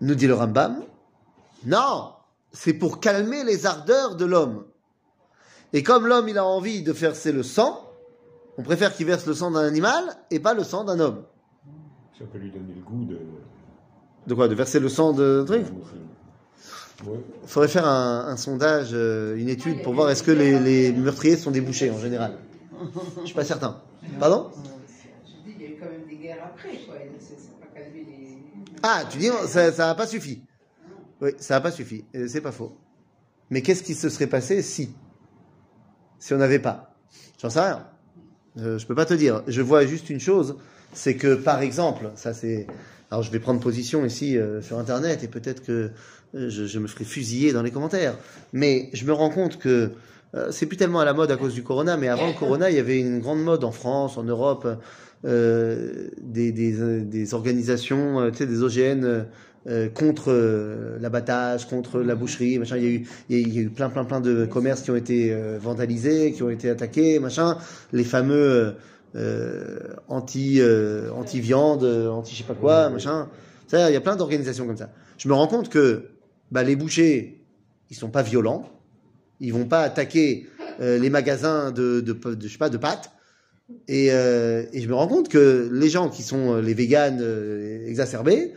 Nous 0.00 0.14
dit 0.14 0.26
le 0.26 0.34
Rambam, 0.34 0.82
non, 1.64 2.12
c'est 2.52 2.74
pour 2.74 3.00
calmer 3.00 3.44
les 3.44 3.66
ardeurs 3.66 4.16
de 4.16 4.24
l'homme. 4.24 4.64
Et 5.72 5.82
comme 5.82 6.06
l'homme 6.06 6.28
il 6.28 6.38
a 6.38 6.44
envie 6.44 6.82
de 6.82 6.92
verser 6.92 7.32
le 7.32 7.42
sang, 7.42 7.84
on 8.56 8.62
préfère 8.62 8.94
qu'il 8.94 9.06
verse 9.06 9.26
le 9.26 9.34
sang 9.34 9.50
d'un 9.50 9.64
animal 9.64 10.04
et 10.30 10.40
pas 10.40 10.54
le 10.54 10.64
sang 10.64 10.84
d'un 10.84 10.98
homme. 10.98 11.24
Ça 12.18 12.24
peut 12.24 12.38
lui 12.38 12.50
donner 12.50 12.74
le 12.74 12.80
goût 12.80 13.04
de. 13.04 13.18
De 14.28 14.34
quoi 14.34 14.46
De 14.48 14.54
verser 14.54 14.78
le 14.78 14.88
sang 14.88 15.12
de 15.12 15.42
truc 15.46 15.66
Ouais. 17.06 17.12
Il 17.44 17.48
faudrait 17.48 17.68
faire 17.68 17.86
un, 17.86 18.26
un 18.26 18.36
sondage, 18.36 18.88
euh, 18.92 19.36
une 19.36 19.48
étude 19.48 19.82
pour 19.82 19.94
voir 19.94 20.10
est-ce 20.10 20.24
que 20.24 20.32
les, 20.32 20.58
les 20.58 20.92
meurtriers 20.92 21.36
sont 21.36 21.52
débouchés 21.52 21.90
en 21.92 21.98
général. 22.00 22.32
Je 23.20 23.26
suis 23.26 23.34
pas 23.36 23.44
certain. 23.44 23.80
Pardon? 24.18 24.50
Je 25.24 25.30
dis, 25.50 25.56
il 25.56 25.62
y 25.62 25.66
a 25.66 25.68
eu 25.70 25.76
quand 25.80 25.86
même 25.88 26.08
des 26.08 26.16
guerres 26.16 26.42
après, 26.44 26.76
quoi. 26.86 26.96
et 26.96 27.08
C'est 27.20 27.36
c'est 27.38 27.60
pas 27.60 27.66
calmé 27.72 28.04
les. 28.04 28.38
Ah, 28.82 29.04
tu 29.08 29.18
dis 29.18 29.28
ça 29.46 29.70
ça 29.70 29.86
n'a 29.86 29.94
pas 29.94 30.08
suffi. 30.08 30.42
Oui, 31.20 31.30
ça 31.38 31.54
n'a 31.54 31.60
pas 31.60 31.70
suffi. 31.70 32.04
Euh, 32.16 32.26
C'est 32.28 32.40
pas 32.40 32.52
faux. 32.52 32.76
Mais 33.50 33.62
qu'est-ce 33.62 33.84
qui 33.84 33.94
se 33.94 34.08
serait 34.08 34.26
passé 34.26 34.60
si 34.62 34.92
Si 36.18 36.34
on 36.34 36.38
n'avait 36.38 36.58
pas? 36.58 36.96
J'en 37.40 37.48
sais 37.50 37.60
rien. 37.60 37.86
Euh, 38.58 38.76
je 38.76 38.86
peux 38.88 38.96
pas 38.96 39.06
te 39.06 39.14
dire. 39.14 39.42
Je 39.46 39.62
vois 39.62 39.86
juste 39.86 40.10
une 40.10 40.20
chose, 40.20 40.56
c'est 40.92 41.14
que 41.14 41.34
par 41.36 41.60
exemple, 41.62 42.10
ça 42.16 42.34
c'est. 42.34 42.66
Alors 43.10 43.22
je 43.22 43.30
vais 43.30 43.38
prendre 43.40 43.60
position 43.60 44.04
ici 44.04 44.36
euh, 44.36 44.60
sur 44.60 44.78
Internet 44.78 45.24
et 45.24 45.28
peut-être 45.28 45.64
que 45.64 45.90
euh, 46.34 46.50
je, 46.50 46.66
je 46.66 46.78
me 46.78 46.86
ferai 46.86 47.04
fusiller 47.04 47.52
dans 47.52 47.62
les 47.62 47.70
commentaires. 47.70 48.16
Mais 48.52 48.90
je 48.92 49.04
me 49.04 49.12
rends 49.12 49.30
compte 49.30 49.58
que 49.58 49.92
euh, 50.34 50.48
c'est 50.50 50.66
plus 50.66 50.76
tellement 50.76 51.00
à 51.00 51.04
la 51.04 51.14
mode 51.14 51.30
à 51.30 51.36
cause 51.36 51.54
du 51.54 51.62
corona, 51.62 51.96
mais 51.96 52.08
avant 52.08 52.26
le 52.26 52.34
corona, 52.34 52.70
il 52.70 52.76
y 52.76 52.80
avait 52.80 53.00
une 53.00 53.20
grande 53.20 53.42
mode 53.42 53.64
en 53.64 53.72
France, 53.72 54.18
en 54.18 54.24
Europe, 54.24 54.68
euh, 55.24 56.08
des, 56.20 56.52
des, 56.52 57.00
des 57.00 57.34
organisations, 57.34 58.20
euh, 58.20 58.30
tu 58.30 58.38
sais, 58.38 58.46
des 58.46 58.62
OGN 58.62 59.24
contre 59.92 60.32
l'abattage, 60.98 61.68
contre 61.68 62.00
la 62.00 62.14
boucherie, 62.14 62.58
machin. 62.58 62.78
Il 62.78 62.84
y 62.84 62.86
a 62.86 62.90
eu, 62.90 63.06
il 63.28 63.54
y 63.54 63.58
a, 63.58 63.62
eu 63.64 63.68
plein, 63.68 63.90
plein, 63.90 64.04
plein 64.04 64.22
de 64.22 64.46
commerces 64.46 64.80
qui 64.80 64.90
ont 64.90 64.96
été 64.96 65.36
vandalisés, 65.60 66.32
qui 66.32 66.42
ont 66.42 66.48
été 66.48 66.70
attaqués, 66.70 67.18
machin. 67.18 67.58
Les 67.92 68.04
fameux 68.04 68.76
euh, 69.14 69.18
euh, 69.18 69.94
anti, 70.08 70.60
euh, 70.60 71.10
anti 71.12 71.40
viande, 71.40 71.84
anti 71.84 72.34
je 72.34 72.38
sais 72.38 72.44
pas 72.44 72.54
quoi, 72.54 72.90
machin. 72.90 73.28
Ça, 73.66 73.90
il 73.90 73.94
y 73.94 73.96
a 73.96 74.00
plein 74.00 74.16
d'organisations 74.16 74.66
comme 74.66 74.76
ça. 74.76 74.90
Je 75.18 75.28
me 75.28 75.34
rends 75.34 75.46
compte 75.46 75.68
que 75.68 76.10
bah, 76.50 76.62
les 76.62 76.76
bouchers, 76.76 77.44
ils 77.90 77.96
sont 77.96 78.10
pas 78.10 78.22
violents. 78.22 78.68
Ils 79.40 79.52
vont 79.52 79.66
pas 79.66 79.82
attaquer 79.82 80.46
euh, 80.80 80.98
les 80.98 81.10
magasins 81.10 81.70
de, 81.70 82.00
de, 82.00 82.12
de, 82.12 82.46
je 82.46 82.52
sais 82.52 82.58
pas, 82.58 82.70
de 82.70 82.78
pâtes. 82.78 83.10
Et, 83.86 84.10
euh, 84.10 84.64
et 84.72 84.80
je 84.80 84.88
me 84.88 84.94
rends 84.94 85.06
compte 85.08 85.28
que 85.28 85.68
les 85.72 85.90
gens 85.90 86.08
qui 86.08 86.22
sont 86.22 86.54
euh, 86.54 86.60
les 86.62 86.74
véganes 86.74 87.20
euh, 87.20 87.86
exacerbés, 87.86 88.54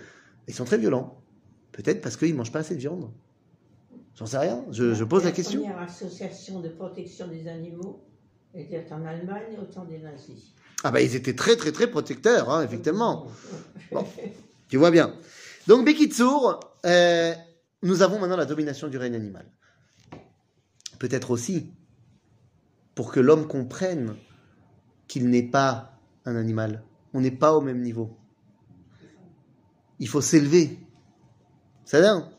ils 0.48 0.54
sont 0.54 0.66
très 0.66 0.78
violents. 0.78 1.22
Peut-être 1.74 2.02
parce 2.02 2.18
qu'ils 2.18 2.34
mangent 2.34 2.52
pas 2.52 2.60
assez 2.60 2.76
de 2.76 2.80
viande. 2.80 3.10
J'en 4.16 4.26
sais 4.26 4.38
rien. 4.38 4.64
Je, 4.72 4.94
je 4.94 5.04
pose 5.04 5.24
la 5.24 5.32
question. 5.32 5.62
La 5.62 5.70
première 5.70 5.90
association 5.90 6.62
de 6.62 6.70
protection 6.70 7.28
des 7.28 7.48
animaux 7.48 8.02
était 8.54 8.86
en 8.92 9.06
Allemagne 9.06 9.58
au 9.62 9.66
temps 9.66 9.86
des 9.86 10.00
nazis. 10.00 10.54
Ah 10.84 10.90
ben 10.90 10.94
bah, 10.94 11.02
ils 11.02 11.16
étaient 11.16 11.36
très 11.36 11.56
très 11.56 11.72
très 11.72 11.88
protecteurs, 11.88 12.50
hein, 12.50 12.64
effectivement. 12.64 13.28
Tu 14.70 14.78
vois 14.78 14.92
bien. 14.92 15.14
Donc 15.68 15.86
Bekitsour, 15.86 16.62
euh, 16.86 17.34
nous 17.84 18.02
avons 18.02 18.20
maintenant 18.20 18.38
la 18.38 18.46
domination 18.46 18.88
du 18.88 18.98
règne 18.98 19.16
animal. 19.16 19.46
Peut-être 20.98 21.30
aussi 21.32 21.74
pour 22.96 23.12
que 23.12 23.20
l'homme 23.20 23.48
comprenne 23.48 24.16
qu'il 25.10 25.30
n'est 25.30 25.44
pas 25.44 26.00
un 26.24 26.38
animal. 26.38 26.84
On 27.14 27.20
n'est 27.20 27.32
pas 27.32 27.54
au 27.54 27.60
même 27.60 27.82
niveau. 27.82 28.18
Il 30.00 30.08
faut 30.08 30.22
s'élever. 30.22 30.80
C'est-à-dire, 31.84 32.30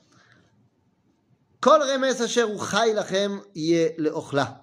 Kol 1.61 1.83
remes 1.83 3.43
le 3.55 4.09
ochla 4.09 4.62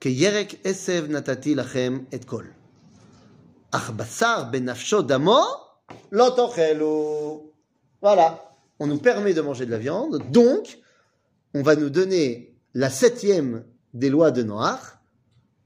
que 0.00 0.08
Yerek 0.08 0.60
Esev 0.64 1.08
Natati 1.08 1.54
Lachem 1.54 2.06
et 2.10 2.20
Kol. 2.20 2.52
Basar 3.92 4.50
Voilà, 8.02 8.56
on 8.80 8.86
nous 8.86 8.98
permet 8.98 9.34
de 9.34 9.40
manger 9.42 9.66
de 9.66 9.70
la 9.70 9.78
viande, 9.78 10.22
donc 10.30 10.78
on 11.54 11.62
va 11.62 11.76
nous 11.76 11.90
donner 11.90 12.56
la 12.74 12.90
septième 12.90 13.64
des 13.92 14.08
lois 14.08 14.30
de 14.30 14.42
Noach, 14.42 14.98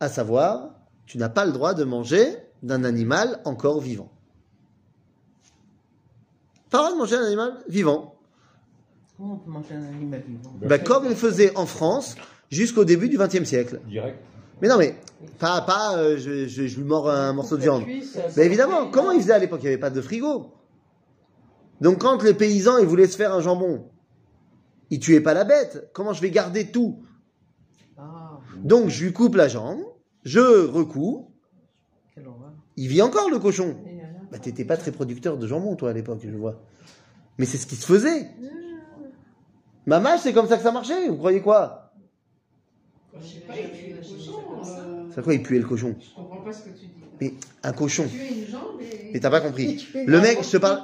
à 0.01 0.09
savoir, 0.09 0.74
tu 1.07 1.18
n'as 1.18 1.28
pas 1.28 1.47
le 1.47 1.53
droit 1.53 1.74
de 1.74 1.85
manger 1.85 2.37
d'un 2.62 2.85
animal 2.85 3.41
encore 3.45 3.80
vivant. 3.80 4.11
Pas 6.70 6.91
de 6.91 6.97
manger 6.97 7.16
un 7.16 7.24
animal 7.24 7.62
vivant. 7.68 8.16
Comment 9.16 9.35
on 9.35 9.37
peut 9.37 9.51
manger 9.51 9.74
un 9.74 9.85
animal 9.85 10.22
vivant? 10.26 10.53
Ben, 10.61 10.82
comme 10.82 11.07
on 11.07 11.14
faisait 11.14 11.57
en 11.57 11.66
France, 11.66 12.16
jusqu'au 12.51 12.84
début 12.84 13.09
du 13.09 13.18
XXe 13.18 13.45
siècle. 13.45 13.80
Direct. 13.86 14.18
Mais 14.62 14.68
non, 14.68 14.78
mais 14.78 14.95
pas, 15.38 15.61
pas 15.62 15.99
euh, 15.99 16.16
je, 16.16 16.47
je, 16.47 16.66
je 16.66 16.76
lui 16.78 16.84
mords 16.84 17.11
un 17.11 17.32
morceau 17.32 17.57
de 17.57 17.62
viande. 17.62 17.82
Mais 18.36 18.47
évidemment, 18.47 18.88
comment 18.90 19.11
ils 19.11 19.20
faisaient 19.20 19.32
à 19.32 19.38
l'époque? 19.38 19.61
Il 19.62 19.66
n'y 19.66 19.72
avait 19.72 19.78
pas 19.78 19.90
de 19.90 20.01
frigo. 20.01 20.53
Donc 21.80 21.99
quand 21.99 22.22
les 22.22 22.34
paysans 22.34 22.78
ils 22.78 22.86
voulaient 22.86 23.09
se 23.09 23.16
faire 23.16 23.34
un 23.34 23.40
jambon, 23.40 23.88
ils 24.90 25.01
tuaient 25.01 25.20
pas 25.20 25.34
la 25.34 25.45
bête. 25.45 25.90
Comment 25.92 26.12
je 26.12 26.22
vais 26.22 26.30
garder 26.30 26.70
tout? 26.70 27.03
Ah, 27.99 28.38
Donc 28.59 28.88
je 28.88 29.05
lui 29.05 29.12
coupe 29.12 29.34
la 29.34 29.49
jambe, 29.49 29.80
je 30.22 30.38
horreur. 30.38 31.24
il 32.76 32.88
vit 32.88 33.03
encore 33.03 33.28
le 33.28 33.38
cochon. 33.38 33.76
Bah 34.30 34.38
t'étais 34.38 34.64
pas 34.64 34.76
très 34.76 34.92
producteur 34.92 35.36
de 35.36 35.47
jambon 35.47 35.76
toi 35.76 35.90
à 35.90 35.92
l'époque, 35.92 36.20
je 36.22 36.30
vois. 36.30 36.61
Mais 37.38 37.47
c'est 37.47 37.59
ce 37.59 37.66
qui 37.66 37.76
se 37.76 37.86
faisait. 37.86 38.30
Maman, 39.86 40.16
c'est 40.16 40.32
comme 40.32 40.47
ça 40.47 40.57
que 40.57 40.62
ça 40.62 40.72
marchait, 40.72 41.09
vous 41.09 41.18
croyez 41.18 41.42
quoi? 41.42 41.84
Je 43.20 43.26
sais 43.34 43.40
pas, 43.46 43.54
il 43.60 43.70
pue 43.70 43.94
le 43.94 44.02
cochon. 44.02 44.32
euh, 44.64 45.10
C'est 45.14 45.22
quoi, 45.22 45.34
il 45.34 45.42
puait 45.42 45.58
le 45.58 45.64
cochon? 45.66 45.94
Je 46.00 46.14
comprends 46.14 46.40
pas 46.44 46.52
ce 46.52 46.60
que 46.64 46.70
tu 46.70 46.86
dis. 46.86 47.04
Mais 47.20 47.34
un 47.62 47.72
cochon. 47.72 48.06
Tu 48.08 48.16
es 48.32 48.44
une 48.44 48.50
jambe 48.50 48.80
et. 48.80 49.10
Mais 49.14 49.20
t'as 49.20 49.30
pas 49.30 49.40
compris. 49.40 49.86
Le 50.06 50.20
mec, 50.20 50.38
je 50.42 50.50
te 50.50 50.56
parle. 50.56 50.82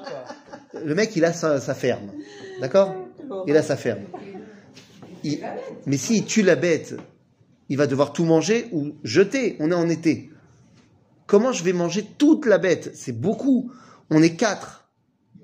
Le 0.85 0.95
mec, 0.95 1.15
il 1.17 1.25
a 1.25 1.33
sa, 1.33 1.61
sa 1.61 1.75
ferme. 1.75 2.13
D'accord? 2.61 2.95
Il 3.47 3.57
a 3.57 3.63
sa 3.63 3.77
ferme. 3.77 4.03
Il- 5.25 5.41
Mais 5.87 5.97
s'il 5.97 6.25
tue 6.25 6.43
la 6.43 6.57
bête, 6.57 6.95
il 7.69 7.77
va 7.77 7.87
devoir 7.87 8.13
tout 8.13 8.25
manger 8.25 8.69
ou 8.73 8.93
jeter. 9.03 9.57
On 9.61 9.71
est 9.71 9.75
en 9.75 9.89
été. 9.89 10.31
Comment 11.27 11.53
je 11.53 11.63
vais 11.65 11.73
manger 11.73 12.05
toute 12.19 12.47
la 12.47 12.59
bête? 12.59 12.93
C'est 12.95 13.13
beaucoup. 13.13 13.73
On 14.11 14.23
est 14.23 14.37
quatre. 14.37 14.89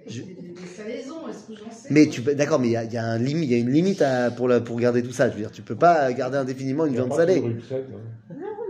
Je- 0.06 0.22
Des, 0.22 0.32
des 0.32 0.66
salaisons, 0.76 1.26
est-ce 1.28 1.35
que 1.35 1.35
j'en 1.35 1.35
sais 1.35 1.35
Mais 1.88 2.08
tu 2.08 2.22
peux, 2.22 2.34
d'accord, 2.34 2.58
mais 2.58 2.68
il 2.68 2.72
y 2.72 2.76
a, 2.76 2.84
y 2.84 2.96
a 2.96 3.04
un 3.04 3.18
limi- 3.18 3.44
il 3.44 3.50
y 3.50 3.54
a 3.54 3.58
une 3.58 3.70
limite 3.70 4.02
à- 4.02 4.30
pour, 4.30 4.48
la, 4.48 4.60
pour 4.60 4.78
garder 4.78 5.02
tout 5.02 5.12
ça. 5.12 5.28
Je 5.28 5.34
veux 5.34 5.40
dire, 5.40 5.52
tu 5.52 5.62
peux 5.62 5.76
pas 5.76 6.12
garder 6.12 6.36
indéfiniment 6.38 6.86
une 6.86 6.94
viande 6.94 7.12
salée. 7.12 7.40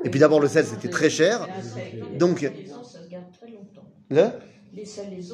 Et 0.04 0.10
puis 0.10 0.20
d'abord, 0.20 0.40
le 0.40 0.48
sel, 0.48 0.64
c'était 0.66 0.88
très 0.88 1.10
cher. 1.10 1.48
Donc- 2.18 2.40
Les 2.42 2.48
salaisons, 2.48 2.82
ça 2.84 3.02
se 3.02 3.08
garde 3.10 3.24
très 3.32 3.50
longtemps. 3.50 3.90
Le. 4.10 4.24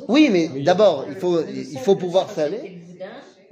Oui, 0.09 0.29
mais 0.33 0.49
d'abord, 0.63 1.07
il 1.09 1.17
faut, 1.17 1.41
il 1.47 1.79
faut 1.79 1.97
pouvoir 1.97 2.31
saler. 2.31 2.82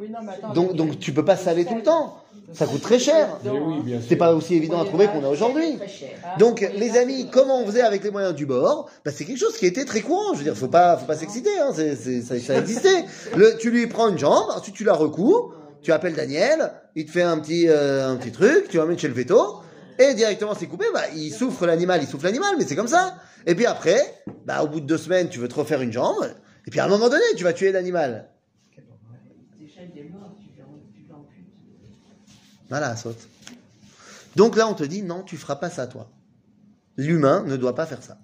C'était 0.00 0.08
le 0.08 0.08
boudin. 0.08 0.08
Oui, 0.08 0.08
non, 0.10 0.18
mais 0.22 0.32
attends. 0.32 0.52
Donc, 0.52 0.74
donc 0.74 0.98
tu 0.98 1.12
peux 1.12 1.24
pas 1.24 1.36
saler 1.36 1.64
tout 1.64 1.74
le 1.76 1.82
temps. 1.82 2.16
Ça 2.52 2.66
coûte 2.66 2.82
très 2.82 2.98
cher. 2.98 3.38
Oui. 3.44 3.94
C'est 4.08 4.16
pas 4.16 4.34
aussi 4.34 4.54
évident 4.56 4.80
à 4.80 4.84
trouver 4.84 5.06
qu'on 5.06 5.22
a 5.24 5.28
aujourd'hui. 5.28 5.78
Cher. 5.86 6.08
Donc, 6.38 6.68
les 6.76 6.96
amis, 6.98 7.28
comment 7.30 7.60
on 7.60 7.66
faisait 7.66 7.82
avec 7.82 8.02
les 8.02 8.10
moyens 8.10 8.34
du 8.34 8.44
bord? 8.44 8.90
Bah, 9.04 9.12
C'est 9.14 9.24
quelque 9.24 9.38
chose 9.38 9.56
qui 9.56 9.66
était 9.66 9.84
très 9.84 10.00
courant. 10.00 10.32
Je 10.32 10.38
veux 10.38 10.44
dire, 10.44 10.56
faut 10.56 10.66
pas, 10.68 10.96
faut 10.96 11.06
pas 11.06 11.14
s'exciter. 11.16 11.50
Hein. 11.60 11.70
c'est- 11.74 11.94
c'est- 11.94 12.22
ça, 12.22 12.38
ça 12.40 12.58
existait. 12.58 13.04
Le, 13.36 13.56
tu 13.58 13.70
lui 13.70 13.86
prends 13.86 14.08
une 14.08 14.18
jambe, 14.18 14.50
ensuite 14.56 14.74
tu 14.74 14.82
la 14.84 14.94
recouds, 14.94 15.52
tu 15.82 15.92
appelles 15.92 16.14
Daniel, 16.14 16.72
il 16.96 17.06
te 17.06 17.10
fait 17.12 17.22
un 17.22 17.38
petit, 17.38 17.68
euh, 17.68 18.08
un 18.08 18.16
petit 18.16 18.32
truc, 18.32 18.68
tu 18.68 18.78
l'emmènes 18.78 18.98
chez 18.98 19.08
le 19.08 19.14
veto, 19.14 19.60
et 19.98 20.14
directement 20.14 20.54
c'est 20.58 20.66
coupé. 20.66 20.86
Bah, 20.92 21.02
il 21.14 21.30
souffre 21.32 21.66
l'animal, 21.66 22.00
il 22.02 22.08
souffre 22.08 22.24
l'animal, 22.24 22.54
mais 22.58 22.64
c'est 22.66 22.76
comme 22.76 22.88
ça. 22.88 23.14
Et 23.46 23.54
puis 23.54 23.64
après, 23.66 24.14
bah, 24.44 24.62
au 24.64 24.66
bout 24.68 24.80
de 24.80 24.86
deux 24.86 24.98
semaines, 24.98 25.28
tu 25.28 25.38
veux 25.38 25.48
te 25.48 25.54
refaire 25.54 25.80
une 25.82 25.92
jambe, 25.92 26.26
et 26.66 26.70
puis 26.70 26.80
à 26.80 26.84
un 26.84 26.88
moment 26.88 27.08
donné, 27.08 27.22
tu 27.36 27.44
vas 27.44 27.52
tuer 27.52 27.70
l'animal. 27.70 28.28
Déjà, 29.58 29.80
il 29.94 29.98
est 30.00 30.08
mort, 30.10 30.34
tu 30.38 30.48
l'en- 30.60 30.66
tu 30.92 31.04
l'amputes. 31.08 31.46
Voilà, 32.70 32.96
saute. 32.96 33.28
Donc 34.36 34.56
là, 34.56 34.68
on 34.68 34.74
te 34.74 34.84
dit, 34.84 35.02
non, 35.02 35.22
tu 35.22 35.36
feras 35.36 35.56
pas 35.56 35.70
ça, 35.70 35.86
toi. 35.88 36.08
L'humain 36.96 37.44
ne 37.44 37.56
doit 37.56 37.74
pas 37.74 37.84
faire 37.84 38.02
ça. 38.02 38.18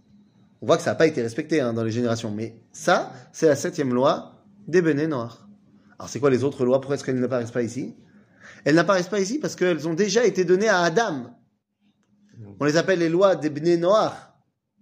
On 0.63 0.67
voit 0.67 0.77
que 0.77 0.83
ça 0.83 0.91
n'a 0.91 0.97
pas 0.97 1.07
été 1.07 1.21
respecté 1.21 1.61
hein, 1.61 1.73
dans 1.73 1.83
les 1.83 1.91
générations. 1.91 2.31
Mais 2.31 2.57
ça, 2.73 3.13
c'est 3.33 3.49
la 3.49 3.57
septième 3.57 3.93
loi 3.93 4.45
des 4.69 4.83
Béné 4.83 5.09
Noirs. 5.09 5.49
Alors, 5.99 6.09
c'est 6.09 6.21
quoi 6.21 6.31
les 6.31 6.45
autres 6.45 6.65
lois? 6.65 6.81
Pourquoi 6.81 6.95
est-ce 6.95 7.05
qu'elles 7.05 7.19
n'apparaissent 7.19 7.51
pas 7.51 7.63
ici? 7.63 7.97
Elles 8.65 8.77
n'apparaissent 8.77 9.09
pas 9.09 9.21
ici 9.21 9.39
parce 9.39 9.57
qu'elles 9.57 9.89
ont 9.89 9.95
déjà 9.95 10.25
été 10.25 10.45
données 10.45 10.69
à 10.69 10.81
Adam. 10.81 11.37
On 12.61 12.65
les 12.65 12.77
appelle 12.77 13.01
les 13.01 13.09
lois 13.09 13.35
des 13.35 13.51
Béné 13.51 13.77
Noirs. 13.77 14.35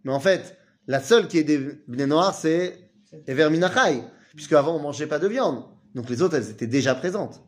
Mais 0.05 0.13
en 0.13 0.21
fait, 0.21 0.59
la 0.87 1.01
seule 1.01 1.29
qui 1.29 1.39
est 1.39 1.45
des 1.45 1.59
Béné 1.89 2.07
Noirs, 2.07 2.35
c'est 2.35 2.91
Ever 3.27 3.49
Minachai. 3.49 4.03
Puisque 4.37 4.53
avant, 4.53 4.77
on 4.77 4.81
mangeait 4.81 5.07
pas 5.07 5.19
de 5.19 5.29
viande. 5.29 5.65
Donc 5.95 6.11
les 6.11 6.21
autres, 6.21 6.35
elles 6.37 6.51
étaient 6.51 6.67
déjà 6.67 6.95
présentes. 6.95 7.43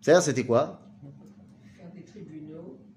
C'est-à-dire, 0.00 0.22
c'était 0.22 0.44
quoi? 0.44 0.81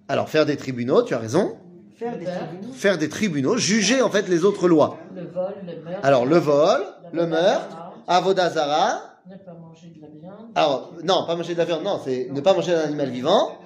Alors, 0.07 0.29
faire 0.29 0.45
des 0.45 0.57
tribunaux, 0.57 1.03
tu 1.03 1.13
as 1.13 1.19
raison. 1.19 1.57
Faire 1.95 2.17
des 2.17 2.25
tribunaux. 2.25 2.73
Faire 2.73 2.97
des 2.97 3.09
tribunaux, 3.09 3.57
juger 3.57 4.01
en 4.01 4.09
fait 4.09 4.27
les 4.27 4.43
autres 4.43 4.67
lois. 4.67 4.97
Le 5.15 5.21
vol, 5.27 5.53
le 5.65 5.81
meurtre. 5.81 5.99
Alors, 6.05 6.25
le 6.25 6.37
vol, 6.37 6.81
le 7.13 7.25
meurtre, 7.25 7.77
avodazara. 8.07 9.01
Ne 9.27 9.35
pas 9.37 9.53
manger 9.53 9.87
de 9.95 10.01
la 10.01 10.07
viande. 10.07 10.51
Alors, 10.55 10.93
non, 11.03 11.25
pas 11.25 11.35
manger 11.35 11.53
de 11.53 11.57
la 11.59 11.65
viande, 11.65 11.83
non, 11.83 11.99
c'est 12.03 12.27
ne 12.31 12.41
pas 12.41 12.53
manger 12.53 12.73
d'un 12.73 12.81
animal 12.83 13.09
vivant. 13.09 13.57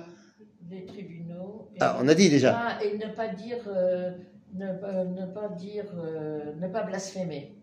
Des 0.62 0.86
tribunaux. 0.86 1.70
et 1.76 1.80
Ah, 1.82 1.98
on 2.00 2.08
a 2.08 2.14
dit 2.14 2.30
déjà. 2.30 2.54
pas- 2.54 2.84
et 2.86 2.98
ne 2.98 3.12
pas 3.14 3.28
dire. 3.30 3.58
euh, 3.68 4.12
ne, 4.54 4.74
pas- 4.80 5.04
ne 5.04 5.26
pas 5.34 5.50
dire. 5.50 5.86
euh, 5.98 6.54
ne 6.62 6.68
pas 6.68 6.84
blasphémer. 6.84 7.56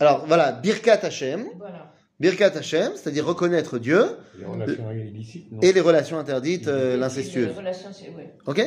Alors, 0.00 0.24
voilà, 0.26 0.52
Birkat 0.52 0.98
Hashem. 1.04 1.46
Voilà. 1.56 1.92
Birkat 2.24 2.56
Hashem, 2.56 2.92
c'est-à-dire 2.94 3.26
reconnaître 3.26 3.78
Dieu 3.78 4.02
Les 4.38 4.46
relations 4.46 4.90
illicites, 4.92 5.52
non 5.52 5.60
et 5.60 5.74
les 5.74 5.80
relations 5.82 6.18
interdites, 6.18 6.68
euh, 6.68 6.98
ouais. 6.98 8.34
Ok? 8.46 8.62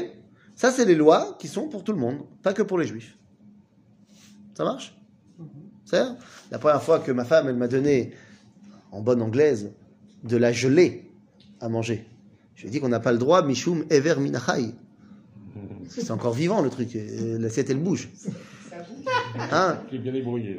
Ça, 0.54 0.72
c'est 0.72 0.86
les 0.86 0.94
lois 0.94 1.36
qui 1.40 1.48
sont 1.48 1.68
pour 1.68 1.84
tout 1.84 1.92
le 1.92 1.98
monde, 1.98 2.20
pas 2.44 2.54
que 2.54 2.62
pour 2.62 2.78
les 2.78 2.86
juifs. 2.86 3.18
Ça 4.56 4.64
marche? 4.64 4.96
C'est 5.86 6.04
La 6.52 6.60
première 6.60 6.84
fois 6.84 7.00
que 7.00 7.12
ma 7.12 7.26
femme, 7.26 7.48
elle 7.50 7.56
m'a 7.56 7.68
donné, 7.68 8.12
en 8.92 9.02
bonne 9.02 9.24
anglaise, 9.24 9.72
de 10.24 10.38
la 10.38 10.52
gelée 10.52 11.10
à 11.60 11.68
manger. 11.68 12.06
Je 12.54 12.62
lui 12.62 12.68
ai 12.68 12.72
dit 12.72 12.80
qu'on 12.80 12.90
n'a 12.90 13.00
pas 13.00 13.12
le 13.12 13.18
droit, 13.18 13.42
Mishum 13.42 13.86
Ever 13.90 14.18
Minachai. 14.20 14.76
Que 15.96 16.02
C'est 16.02 16.12
encore 16.12 16.34
vivant 16.34 16.62
le 16.62 16.70
truc, 16.70 16.90
l'assiette 16.94 17.72
elle 17.72 17.80
bouge. 17.80 18.10
Hein 19.52 19.80
bien. 19.92 20.12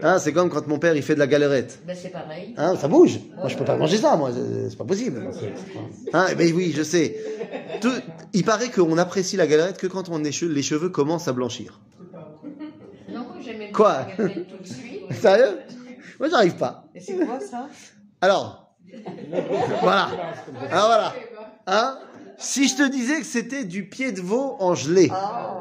Là. 0.03 0.15
Hein, 0.15 0.19
c'est 0.19 0.33
comme 0.33 0.51
quand 0.51 0.67
mon 0.67 0.79
père 0.79 0.95
il 0.97 1.03
fait 1.03 1.15
de 1.15 1.19
la 1.19 1.27
galerette. 1.27 1.81
Ben, 1.87 1.97
c'est 2.01 2.09
pareil. 2.11 2.55
Hein, 2.57 2.77
ça 2.77 2.89
bouge. 2.89 3.19
Moi 3.37 3.49
je 3.49 3.57
peux 3.57 3.65
pas 3.65 3.77
manger 3.77 3.97
ça, 3.99 4.17
moi, 4.17 4.31
c'est 4.69 4.77
pas 4.79 4.85
possible. 4.85 5.29
Hein, 6.13 6.27
ben 6.37 6.53
oui, 6.55 6.73
je 6.77 6.83
sais. 6.83 7.17
Tout- 7.81 7.91
il 8.33 8.45
paraît 8.45 8.71
qu'on 8.71 8.99
apprécie 8.99 9.37
la 9.37 9.47
galerette 9.47 9.79
que 9.79 9.87
quand 9.87 10.09
on 10.09 10.21
che- 10.21 10.45
les 10.49 10.63
cheveux 10.63 10.89
commencent 10.91 11.29
à 11.29 11.33
blanchir. 11.33 11.81
Non, 13.11 13.21
moi, 13.21 13.37
j'aimais 13.45 13.71
Quoi 13.73 14.07
tout 14.17 14.23
de 14.63 14.67
suite. 14.67 15.03
Sérieux? 15.13 15.59
Moi, 16.21 16.29
j'arrive 16.29 16.57
pas. 16.57 16.85
Et 16.95 17.01
c'est 17.01 17.17
quoi 17.17 17.41
ça? 17.41 17.69
Alors, 18.21 18.75
voilà. 19.83 20.09
Alors 20.71 20.87
voilà. 20.87 21.15
Eh 21.17 21.71
Hein? 21.71 21.99
Si 22.39 22.69
je 22.69 22.77
te 22.77 22.89
disais 22.89 23.19
que 23.21 23.27
c'était 23.27 23.65
du 23.65 23.89
pied 23.89 24.13
de 24.13 24.21
veau 24.21 24.57
en 24.61 24.75
gelée, 24.75 25.09
Ah, 25.13 25.61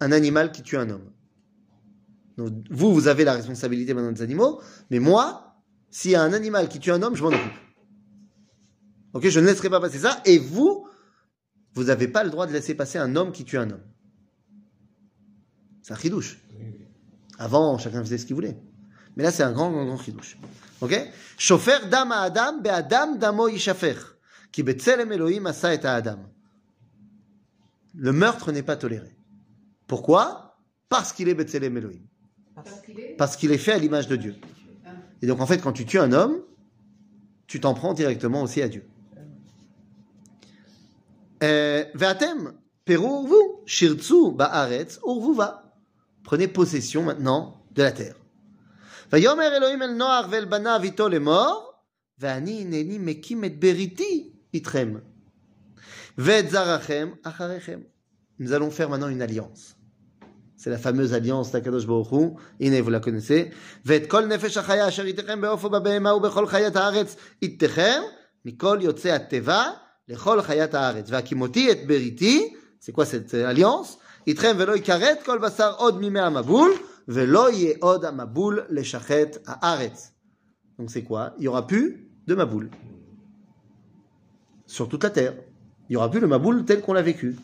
un 0.00 0.12
animal 0.12 0.52
qui 0.52 0.62
tue 0.62 0.76
un 0.76 0.90
homme. 0.90 1.12
Donc, 2.36 2.52
vous, 2.70 2.92
vous 2.94 3.08
avez 3.08 3.24
la 3.24 3.34
responsabilité 3.34 3.94
maintenant 3.94 4.12
des 4.12 4.22
animaux, 4.22 4.60
mais 4.90 4.98
moi, 4.98 5.56
s'il 5.90 6.12
y 6.12 6.14
a 6.14 6.22
un 6.22 6.32
animal 6.32 6.68
qui 6.68 6.78
tue 6.78 6.90
un 6.90 7.02
homme, 7.02 7.14
je 7.14 7.22
m'en 7.22 7.28
occupe. 7.28 7.52
Ok, 9.12 9.28
je 9.28 9.40
ne 9.40 9.46
laisserai 9.46 9.68
pas 9.68 9.80
passer 9.80 9.98
ça, 9.98 10.22
et 10.24 10.38
vous, 10.38 10.86
vous 11.74 11.84
n'avez 11.84 12.08
pas 12.08 12.24
le 12.24 12.30
droit 12.30 12.46
de 12.46 12.52
laisser 12.52 12.74
passer 12.74 12.98
un 12.98 13.14
homme 13.16 13.32
qui 13.32 13.44
tue 13.44 13.58
un 13.58 13.70
homme. 13.70 13.84
C'est 15.82 15.92
un 15.92 15.96
chidouche. 15.96 16.38
Avant, 17.38 17.78
chacun 17.78 18.02
faisait 18.02 18.18
ce 18.18 18.26
qu'il 18.26 18.34
voulait. 18.34 18.56
Mais 19.16 19.22
là, 19.22 19.30
c'est 19.30 19.42
un 19.42 19.52
grand, 19.52 19.70
grand, 19.70 19.84
grand 19.84 19.98
chidouche. 19.98 20.38
Ok? 20.80 20.94
Shofer 21.36 21.88
dam 21.90 22.12
adam 22.12 22.60
be'adam 22.60 23.18
damo. 23.18 23.48
Ki 24.52 24.62
betzelem 24.62 25.12
Elohim 25.12 25.46
asa 25.46 25.68
adam. 25.68 26.18
Le 27.94 28.12
meurtre 28.12 28.52
n'est 28.52 28.62
pas 28.62 28.76
toléré. 28.76 29.16
Pourquoi 29.89 30.57
Parce 30.89 31.13
qu'il 31.13 31.29
est 31.29 31.33
betzelem 31.33 31.77
Elohim. 31.77 32.01
Parce 32.55 32.81
qu'il 32.81 32.99
est. 32.99 33.15
Parce 33.17 33.35
qu'il 33.35 33.51
est 33.51 33.57
fait 33.57 33.73
à 33.73 33.77
l'image 33.77 34.07
de 34.07 34.15
Dieu. 34.15 34.35
Et 35.21 35.27
donc, 35.27 35.41
en 35.41 35.45
fait, 35.45 35.59
quand 35.59 35.73
tu 35.73 35.85
tues 35.85 35.99
un 35.99 36.11
homme, 36.11 36.41
tu 37.47 37.59
t'en 37.59 37.73
prends 37.73 37.93
directement 37.93 38.41
aussi 38.41 38.61
à 38.61 38.67
Dieu. 38.67 38.85
Euh, 41.43 41.83
Ve'atem, 41.93 42.53
peru 42.85 43.27
vous, 43.27 43.61
shirtzu 43.65 44.31
ba'aretz 44.33 44.99
urvuva. 45.05 45.73
Prenez 46.23 46.47
possession 46.47 47.03
maintenant 47.03 47.61
de 47.71 47.83
la 47.83 47.91
terre. 47.91 48.15
ויאמר 49.11 49.57
אלוהים 49.57 49.81
אל 49.81 49.93
נוח 49.93 50.25
ואל 50.29 50.45
בניו 50.45 50.79
איתו 50.83 51.09
לאמור, 51.09 51.71
ואני 52.19 52.61
הנני 52.61 52.97
מקים 52.97 53.45
את 53.45 53.59
בריתי 53.59 54.31
איתכם, 54.53 54.93
ואת 56.17 56.49
זרעכם 56.49 57.09
אחריכם. 57.23 57.79
Nous 58.39 58.51
allons 58.51 58.71
faire 58.71 58.89
maintenant 58.89 59.07
une 59.07 59.21
alliance. 59.21 59.75
C'est 60.62 60.68
la 60.68 60.76
fameuse 60.76 61.14
alliance 61.14 61.52
d'Akadosh 61.52 61.86
Baruch 61.86 62.12
Hu. 62.12 62.80
vous 62.82 62.90
la 62.90 63.00
connaissez. 63.00 63.50
Vet 63.82 64.06
kol 64.08 64.26
nefesh 64.28 64.58
achaya 64.58 64.84
asher 64.84 65.06
itechem 65.08 65.40
be'ofo 65.40 65.70
ba'behema 65.70 66.14
u'bechol 66.14 66.46
chayat 66.46 66.76
ha'aretz 66.76 67.16
itechem 67.40 68.02
mikol 68.44 68.82
yotze 68.82 69.10
ateva 69.10 69.80
lechol 70.06 70.42
chayat 70.46 70.74
ha'aretz. 70.74 71.10
Ve'akimoti 71.10 71.70
et 71.70 71.86
beriti. 71.86 72.54
C'est 72.78 72.92
quoi 72.92 73.06
cette 73.06 73.32
euh, 73.32 73.48
alliance? 73.48 73.96
Itechem 74.26 74.58
ve'lo 74.58 74.74
ikaret 74.74 75.24
kol 75.24 75.38
basar 75.38 75.80
od 75.80 75.98
mimei 75.98 76.20
ha'maboul 76.20 76.70
ve'lo 77.08 77.48
ye 77.48 77.78
od 77.80 78.04
ha'maboul 78.04 78.66
leshachet 78.68 79.40
ha'aretz. 79.46 80.12
Donc 80.78 80.90
c'est 80.90 81.04
quoi? 81.04 81.32
Il 81.38 81.44
y 81.44 81.48
aura 81.48 81.66
plus 81.66 82.06
de 82.26 82.34
maboul. 82.34 82.68
Sur 84.66 84.90
toute 84.90 85.04
la 85.04 85.10
terre. 85.10 85.36
Il 85.88 85.94
y 85.94 85.96
aura 85.96 86.10
plus 86.10 86.20
le 86.20 86.26
maboul 86.26 86.66
tel 86.66 86.82
qu'on 86.82 86.92
l'a 86.92 87.00
vécu. 87.00 87.34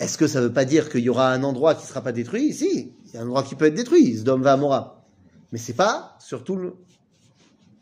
Est-ce 0.00 0.18
que 0.18 0.26
ça 0.26 0.40
ne 0.40 0.46
veut 0.46 0.52
pas 0.52 0.64
dire 0.64 0.90
qu'il 0.90 1.00
y 1.00 1.08
aura 1.08 1.32
un 1.32 1.42
endroit 1.42 1.74
qui 1.74 1.82
ne 1.82 1.88
sera 1.88 2.02
pas 2.02 2.12
détruit 2.12 2.52
Si, 2.52 2.92
il 3.06 3.14
y 3.14 3.16
a 3.16 3.20
un 3.20 3.24
endroit 3.24 3.42
qui 3.42 3.54
peut 3.54 3.66
être 3.66 3.74
détruit, 3.74 4.16
Sdom 4.16 4.40
va 4.40 4.52
Amora. 4.52 5.04
Mais 5.52 5.58
c'est 5.58 5.72
pas 5.74 6.16
surtout 6.18 6.56
le- 6.56 6.74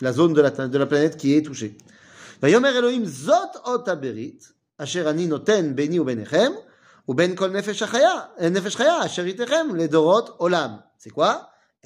la 0.00 0.12
zone 0.12 0.32
de 0.34 0.40
la, 0.40 0.50
de 0.50 0.78
la 0.78 0.86
planète 0.86 1.16
qui 1.16 1.34
est 1.34 1.42
touchée. 1.42 1.76
ויאמר 2.42 2.78
אלוהים 2.78 3.04
זאת 3.06 3.56
אות 3.64 3.88
הברית, 3.88 4.52
אשר 4.78 5.10
אני 5.10 5.26
נותן 5.26 5.76
ביני 5.76 5.98
וביניכם, 5.98 6.52
ובין 7.08 7.36
כל 7.36 7.50
נפש 7.50 7.82
החיה, 7.82 8.20
נפש 8.50 8.76
חיה, 8.76 9.06
אשר 9.06 9.24
איתכם 9.24 9.66
לדורות 9.76 10.28
עולם. 10.36 10.70
C'est 11.00 11.10
quoi? 11.10 11.32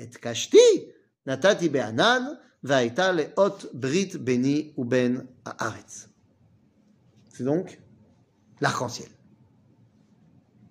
את 0.02 0.16
קשתי 0.16 0.84
נתתי 1.26 1.68
בענן, 1.68 2.22
והייתה 2.64 3.12
לאות 3.12 3.64
ברית 3.72 4.16
ביני 4.16 4.72
ובין 4.78 5.20
הארץ. 5.46 6.06
C'est 7.32 7.44
donc 7.44 7.76
l'arc-en-ciel. 8.62 9.10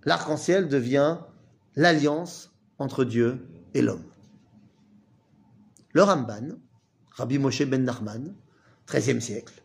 L'arc-en-ciel 0.04 0.68
devient 0.68 1.18
l'alliance 1.76 2.52
entre 2.78 3.04
Dieu 3.04 3.46
et 3.74 3.82
l'homme. 3.82 4.04
Le 5.92 6.02
Ramban, 6.02 6.56
Rabbi 7.12 7.38
Moshe 7.38 7.62
ben 7.62 7.84
Nachman, 7.84 8.34
13e 8.88 9.20
siècle, 9.20 9.62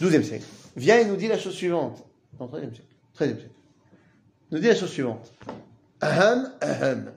12e 0.00 0.22
siècle, 0.22 0.46
vient 0.76 0.98
et 0.98 1.04
nous 1.04 1.16
dit 1.16 1.28
la 1.28 1.38
chose 1.38 1.54
suivante. 1.54 2.04
Non, 2.38 2.46
13e 2.46 2.74
siècle. 2.74 2.94
13e 3.16 3.38
siècle. 3.38 3.50
Nous 4.50 4.58
dit 4.58 4.66
la 4.66 4.74
chose 4.74 4.90
suivante. 4.90 5.32
Ahem, 6.00 6.50
ahem. 6.60 7.12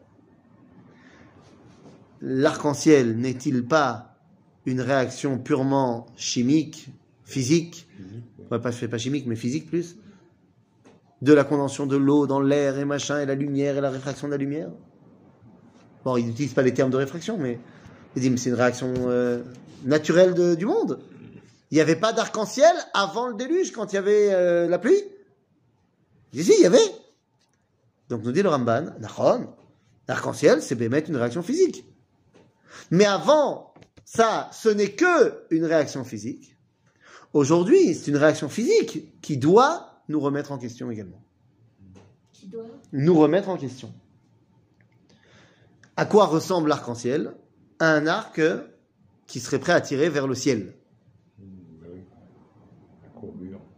L'arc-en-ciel 2.21 3.17
n'est-il 3.17 3.65
pas 3.65 4.17
une 4.65 4.81
réaction 4.81 5.39
purement 5.39 6.05
chimique, 6.15 6.89
physique, 7.23 7.87
ouais, 8.51 8.59
pas, 8.59 8.71
pas 8.71 8.97
chimique, 8.97 9.25
mais 9.25 9.35
physique 9.35 9.67
plus, 9.67 9.97
de 11.23 11.33
la 11.33 11.43
condension 11.45 11.85
de 11.85 11.95
l'eau 11.95 12.27
dans 12.27 12.41
l'air 12.41 12.77
et 12.77 12.85
machin, 12.85 13.19
et 13.21 13.25
la 13.25 13.35
lumière 13.35 13.77
et 13.77 13.81
la 13.81 13.89
réfraction 13.89 14.27
de 14.27 14.33
la 14.33 14.37
lumière 14.37 14.69
Bon, 16.03 16.17
il 16.17 16.25
n'utilise 16.25 16.53
pas 16.53 16.61
les 16.63 16.73
termes 16.73 16.89
de 16.91 16.97
réfraction, 16.97 17.37
mais 17.37 17.59
il 18.15 18.21
dit, 18.21 18.29
mais 18.29 18.35
c'est 18.35 18.49
une 18.49 18.55
réaction 18.55 18.93
euh, 19.07 19.41
naturelle 19.85 20.33
de- 20.33 20.53
du 20.55 20.65
monde. 20.65 20.99
Il 21.71 21.75
n'y 21.75 21.81
avait 21.81 21.95
pas 21.95 22.11
d'arc-en-ciel 22.11 22.75
avant 22.93 23.27
le 23.29 23.35
déluge, 23.35 23.71
quand 23.71 23.93
il 23.93 23.95
y 23.95 23.99
avait 23.99 24.33
euh, 24.33 24.67
la 24.67 24.77
pluie 24.79 25.01
dit, 26.33 26.43
si, 26.43 26.53
il 26.57 26.63
y 26.63 26.65
avait. 26.65 26.77
Donc 28.09 28.21
nous 28.23 28.33
dit 28.33 28.41
le 28.43 28.49
Ramban, 28.49 28.87
l'arc-en-ciel, 30.07 30.61
c'est 30.61 30.75
bémettre 30.75 31.09
une 31.09 31.15
réaction 31.15 31.41
physique. 31.41 31.85
Mais 32.91 33.05
avant 33.05 33.73
ça, 34.03 34.49
ce 34.51 34.67
n'est 34.67 34.91
que 34.91 35.45
une 35.51 35.63
réaction 35.63 36.03
physique. 36.03 36.57
Aujourd'hui, 37.31 37.95
c'est 37.95 38.11
une 38.11 38.17
réaction 38.17 38.49
physique 38.49 39.21
qui 39.21 39.37
doit 39.37 39.92
nous 40.09 40.19
remettre 40.19 40.51
en 40.51 40.57
question 40.57 40.91
également. 40.91 41.21
Qui 42.31 42.47
doit 42.47 42.65
Nous 42.91 43.15
remettre 43.15 43.49
en 43.49 43.57
question. 43.57 43.93
À 45.95 46.05
quoi 46.05 46.25
ressemble 46.25 46.69
l'arc-en-ciel? 46.69 47.35
À 47.79 47.91
un 47.93 48.07
arc 48.07 48.41
qui 49.27 49.39
serait 49.39 49.59
prêt 49.59 49.73
à 49.73 49.81
tirer 49.81 50.09
vers 50.09 50.27
le 50.27 50.35
ciel. 50.35 50.75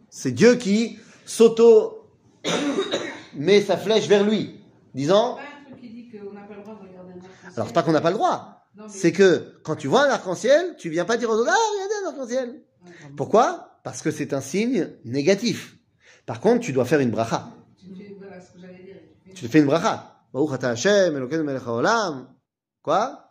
C'est 0.10 0.32
Dieu 0.32 0.56
qui 0.56 0.98
s'auto 1.26 2.10
met 3.34 3.62
sa 3.62 3.76
flèche 3.76 4.08
vers 4.08 4.24
lui, 4.24 4.62
disant 4.94 5.36
Pas 5.36 5.42
un 5.42 5.66
truc 5.66 5.82
qui 5.82 5.90
dit 5.90 6.10
qu'on 6.10 6.32
n'a 6.32 6.42
pas 6.42 6.56
le 6.56 6.62
droit 6.62 6.76
de 6.76 6.88
regarder 6.88 7.12
un 7.12 7.18
arc-en-ciel. 7.18 7.52
alors 7.56 7.68
c'est 7.68 7.74
pas 7.74 7.84
qu'on 7.84 7.92
n'a 7.92 8.02
pas 8.02 8.12
le 8.12 8.16
droit, 8.16 8.66
c'est 8.88 9.12
que 9.12 9.60
quand 9.64 9.76
tu 9.76 9.88
vois 9.88 10.06
un 10.06 10.10
arc-en-ciel, 10.10 10.76
tu 10.78 10.90
viens 10.90 11.04
pas 11.04 11.18
dire 11.18 11.30
aux 11.30 11.34
autres 11.34 11.52
ah 11.52 11.74
regardez 11.74 12.06
un 12.06 12.10
arc-en-ciel. 12.10 12.62
Pourquoi? 13.18 13.80
Parce 13.84 14.02
que 14.02 14.12
c'est 14.12 14.34
un 14.34 14.42
signe 14.42 14.90
négatif. 15.04 15.78
Par 16.26 16.40
contre, 16.40 16.62
tu 16.62 16.74
dois 16.74 16.86
faire 16.86 17.00
une 17.00 17.12
bracha. 17.12 17.50
Tu 19.34 19.46
te 19.46 19.48
fais 19.48 19.60
une 19.60 19.66
bracha. 19.66 20.12
Quoi? 22.82 23.26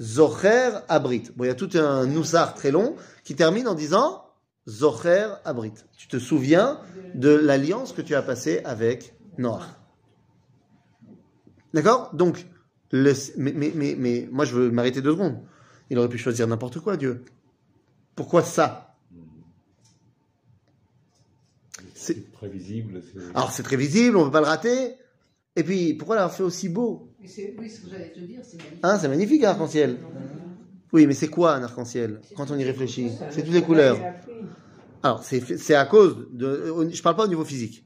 Zocher 0.00 0.70
abrit. 0.88 1.30
Bon, 1.36 1.44
il 1.44 1.48
y 1.48 1.50
a 1.50 1.54
tout 1.54 1.70
un 1.74 2.06
noussar 2.06 2.54
très 2.54 2.70
long 2.70 2.96
qui 3.24 3.34
termine 3.34 3.66
en 3.68 3.74
disant 3.74 4.24
Zocher 4.68 5.28
abrit. 5.44 5.72
Tu 5.96 6.08
te 6.08 6.18
souviens 6.18 6.80
de 7.14 7.30
l'alliance 7.30 7.92
que 7.92 8.02
tu 8.02 8.14
as 8.14 8.22
passée 8.22 8.60
avec 8.64 9.14
Noach. 9.38 9.62
D'accord? 11.72 12.10
Donc, 12.14 12.46
mais, 12.92 13.12
mais, 13.52 13.94
mais 13.96 14.28
moi 14.30 14.44
je 14.44 14.54
veux 14.54 14.70
m'arrêter 14.70 15.00
deux 15.02 15.12
secondes. 15.12 15.42
Il 15.90 15.98
aurait 15.98 16.08
pu 16.08 16.18
choisir 16.18 16.46
n'importe 16.46 16.80
quoi, 16.80 16.96
Dieu. 16.96 17.24
Pourquoi 18.14 18.42
ça? 18.42 18.85
C'est- 22.06 22.14
C'est 22.14 22.30
prévisible. 22.32 23.02
Alors 23.34 23.50
c'est 23.52 23.62
très 23.64 23.76
visible, 23.76 24.16
on 24.16 24.20
ne 24.20 24.24
peut 24.26 24.32
pas 24.32 24.40
le 24.40 24.46
rater. 24.46 24.94
Et 25.56 25.64
puis, 25.64 25.94
pourquoi 25.94 26.16
l'avoir 26.16 26.34
fait 26.34 26.42
aussi 26.42 26.68
beau? 26.68 27.08
Mais 27.20 27.28
Oui, 27.58 27.68
ce 27.68 27.80
que 27.80 27.90
j'allais 27.90 28.10
te 28.12 28.20
dire, 28.20 28.40
c'est 28.44 28.58
magnifique. 28.58 28.80
Hein, 28.82 28.98
c'est 29.00 29.08
magnifique 29.08 29.44
un 29.44 29.50
arc-en-ciel. 29.50 29.98
Oui, 30.92 31.06
mais 31.06 31.14
c'est 31.14 31.28
quoi 31.28 31.54
un 31.54 31.62
arc-en-ciel? 31.62 32.20
Quand 32.36 32.50
on 32.50 32.58
y 32.58 32.64
réfléchit, 32.64 33.10
c'est 33.32 33.42
toutes 33.42 33.54
les 33.54 33.62
couleurs. 33.62 33.98
Alors, 35.02 35.24
c'est 35.24 35.40
c'est 35.58 35.74
à 35.74 35.84
cause 35.86 36.28
de. 36.32 36.88
Je 36.90 37.02
parle 37.02 37.16
pas 37.16 37.24
au 37.24 37.28
niveau 37.28 37.44
physique. 37.44 37.84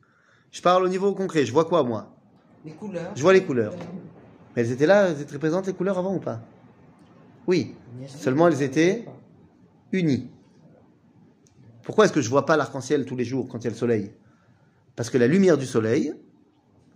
Je 0.50 0.60
parle 0.60 0.84
au 0.84 0.88
niveau 0.88 1.14
concret. 1.14 1.46
Je 1.46 1.52
vois 1.52 1.64
quoi, 1.64 1.82
moi? 1.82 2.16
Les 2.64 2.72
couleurs. 2.72 3.12
Je 3.16 3.22
vois 3.22 3.32
les 3.32 3.44
couleurs. 3.44 3.74
Mais 4.54 4.62
elles 4.62 4.72
étaient 4.72 4.86
là, 4.86 5.08
elles 5.08 5.20
étaient 5.20 5.38
présentes 5.38 5.66
les 5.66 5.72
couleurs 5.74 5.98
avant 5.98 6.14
ou 6.14 6.20
pas? 6.20 6.40
Oui. 7.46 7.74
Seulement 8.06 8.48
elles 8.48 8.62
étaient 8.62 9.04
unies. 9.92 10.28
Pourquoi 11.90 12.04
est-ce 12.04 12.12
que 12.12 12.20
je 12.20 12.30
vois 12.30 12.46
pas 12.46 12.56
l'arc-en-ciel 12.56 13.04
tous 13.04 13.16
les 13.16 13.24
jours 13.24 13.48
quand 13.48 13.58
il 13.58 13.64
y 13.64 13.66
a 13.66 13.70
le 13.70 13.76
soleil? 13.76 14.12
Parce 14.94 15.10
que 15.10 15.18
la 15.18 15.26
lumière 15.26 15.58
du 15.58 15.66
soleil, 15.66 16.14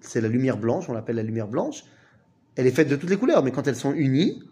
c'est 0.01 0.20
la 0.20 0.28
lumière 0.28 0.57
blanche, 0.57 0.88
on 0.88 0.92
l'appelle 0.92 1.16
la 1.16 1.24
lumière 1.24 1.49
blanche, 1.49 1.82
elle 2.55 2.68
est 2.68 2.70
faite 2.70 2.88
de 2.88 2.95
toutes 2.95 3.11
les 3.11 3.16
couleurs, 3.16 3.42
mais 3.42 3.51
quand 3.51 3.66
elles 3.66 3.74
sont 3.74 3.92
unies, 3.92 4.45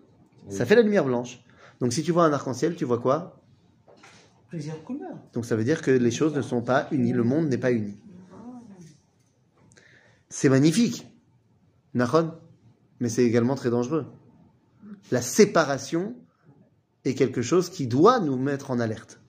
ça 0.49 0.67
fait 0.67 0.75
la 0.75 0.83
lumière 0.83 1.05
blanche. 1.05 1.45
Donc 1.79 1.93
si 1.93 2.03
tu 2.03 2.11
vois 2.11 2.25
un 2.25 2.33
arc-en-ciel, 2.33 2.75
tu 2.75 2.85
vois 2.85 2.99
quoi? 2.99 3.41
Plusieurs 4.49 4.83
couleurs. 4.83 5.17
Donc 5.33 5.47
ça 5.47 5.55
veut 5.55 5.63
dire 5.63 5.81
que 5.81 5.93
les 5.93 6.11
choses 6.11 6.35
ne 6.35 6.43
sont 6.43 6.61
pas 6.61 6.89
unies, 6.91 7.13
le 7.13 7.23
monde 7.23 7.49
n'est 7.49 7.57
pas 7.57 7.71
uni. 7.71 7.97
C'est 10.29 10.49
magnifique, 10.49 11.07
Nahon, 11.95 12.35
mais 12.99 13.11
c'est 13.11 13.23
également 13.23 13.55
très 13.55 13.71
dangereux. 13.71 14.07
La 15.13 15.23
séparation 15.23 16.17
est 17.05 17.15
quelque 17.15 17.43
chose 17.43 17.71
qui 17.71 17.87
doit 17.87 18.19
nous 18.19 18.37
mettre 18.37 18.73
en 18.73 18.81
alerte. 18.81 19.22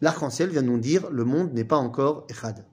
L'arc-en-ciel 0.00 0.50
vient 0.50 0.62
nous 0.62 0.78
dire 0.78 1.10
le 1.10 1.24
monde 1.24 1.52
n'est 1.52 1.64
pas 1.64 1.76
encore 1.76 2.26
Echad. 2.28 2.64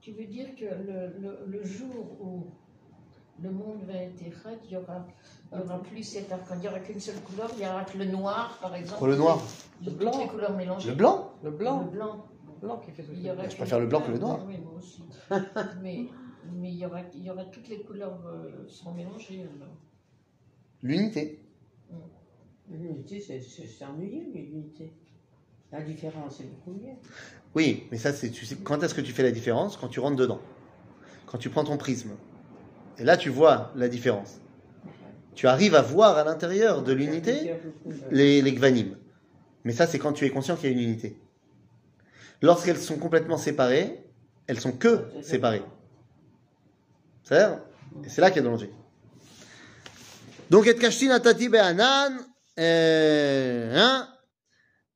Tu 0.00 0.12
veux 0.12 0.26
dire 0.26 0.54
que 0.56 0.64
le, 0.64 1.20
le, 1.20 1.38
le 1.46 1.64
jour 1.64 2.18
où 2.20 2.46
le 3.42 3.50
monde 3.50 3.82
va 3.86 3.94
être 3.94 4.22
éradiqué, 4.22 4.66
il 4.68 4.72
y 4.72 4.76
aura, 4.76 5.06
il 5.52 5.58
y 5.58 5.62
aura 5.62 5.82
plus 5.82 6.02
cet 6.02 6.32
arc. 6.32 6.42
Il 6.54 6.60
n'y 6.60 6.68
aura 6.68 6.80
qu'une 6.80 7.00
seule 7.00 7.20
couleur, 7.20 7.50
il 7.56 7.62
y 7.62 7.66
aura 7.66 7.84
que 7.84 7.98
le 7.98 8.06
noir, 8.06 8.58
par 8.60 8.74
exemple. 8.74 8.98
Pour 8.98 9.06
le 9.06 9.16
noir 9.16 9.42
Le 9.84 9.92
blanc. 9.92 10.10
Toutes 10.10 10.20
les 10.22 10.28
couleurs 10.28 10.56
mélangées. 10.56 10.88
Le 10.90 10.94
blanc 10.96 11.32
Le 11.42 11.50
Le 11.50 11.56
blanc. 11.56 11.90
Le 11.90 12.66
blanc 12.66 12.78
qui 12.78 12.90
fait 12.90 13.04
Je 13.04 13.56
préfère 13.56 13.78
le 13.80 13.86
blanc 13.86 14.00
que 14.00 14.10
le 14.10 14.18
noir. 14.18 14.40
Oui, 14.46 14.58
moi 14.58 14.74
aussi. 14.76 15.02
mais 15.82 16.06
mais 16.54 16.70
il, 16.70 16.78
y 16.78 16.86
aura, 16.86 17.02
il 17.14 17.22
y 17.22 17.30
aura 17.30 17.44
toutes 17.44 17.68
les 17.68 17.80
couleurs 17.82 18.18
euh, 18.26 18.66
seront 18.68 18.92
mélangées. 18.92 19.46
L'unité. 20.82 21.44
L'unité, 22.70 23.20
c'est 23.20 23.84
ennuyeux, 23.84 24.24
l'unité. 24.32 24.92
La 25.72 25.82
différence, 25.82 26.36
c'est 26.38 26.44
beaucoup 26.44 26.78
mieux. 26.80 26.94
Oui, 27.54 27.86
mais 27.90 27.98
ça, 27.98 28.12
c'est 28.12 28.30
tu 28.30 28.46
sais, 28.46 28.56
quand 28.56 28.82
est-ce 28.82 28.94
que 28.94 29.00
tu 29.00 29.12
fais 29.12 29.22
la 29.22 29.30
différence? 29.30 29.76
Quand 29.76 29.88
tu 29.88 30.00
rentres 30.00 30.16
dedans. 30.16 30.40
Quand 31.26 31.38
tu 31.38 31.50
prends 31.50 31.64
ton 31.64 31.76
prisme. 31.76 32.10
Et 32.98 33.04
là, 33.04 33.16
tu 33.16 33.28
vois 33.28 33.72
la 33.76 33.88
différence. 33.88 34.40
Tu 35.34 35.46
arrives 35.46 35.74
à 35.74 35.82
voir 35.82 36.16
à 36.16 36.24
l'intérieur 36.24 36.82
de 36.82 36.92
l'unité 36.92 37.54
les, 38.10 38.42
les 38.42 38.52
gvanim. 38.52 38.96
Mais 39.64 39.72
ça, 39.72 39.86
c'est 39.86 39.98
quand 39.98 40.12
tu 40.12 40.24
es 40.24 40.30
conscient 40.30 40.56
qu'il 40.56 40.70
y 40.70 40.72
a 40.72 40.76
une 40.76 40.82
unité. 40.82 41.20
Lorsqu'elles 42.40 42.78
sont 42.78 42.96
complètement 42.96 43.36
séparées, 43.36 44.04
elles 44.46 44.60
sont 44.60 44.72
que 44.72 45.04
séparées. 45.22 45.62
C'est 47.24 47.42
Et 48.04 48.08
c'est 48.08 48.20
là 48.20 48.30
qu'il 48.30 48.42
y 48.42 48.46
a 48.46 48.48
danger. 48.48 48.72
Donc, 50.48 50.66
et 50.66 50.74
kashtin 50.74 51.10
atati 51.10 51.48
be'anan, 51.48 52.16
euh, 52.58 53.76
hein? 53.76 54.08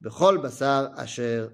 Bechol 0.00 0.40
Basar 0.40 0.92
Asher 0.96 1.46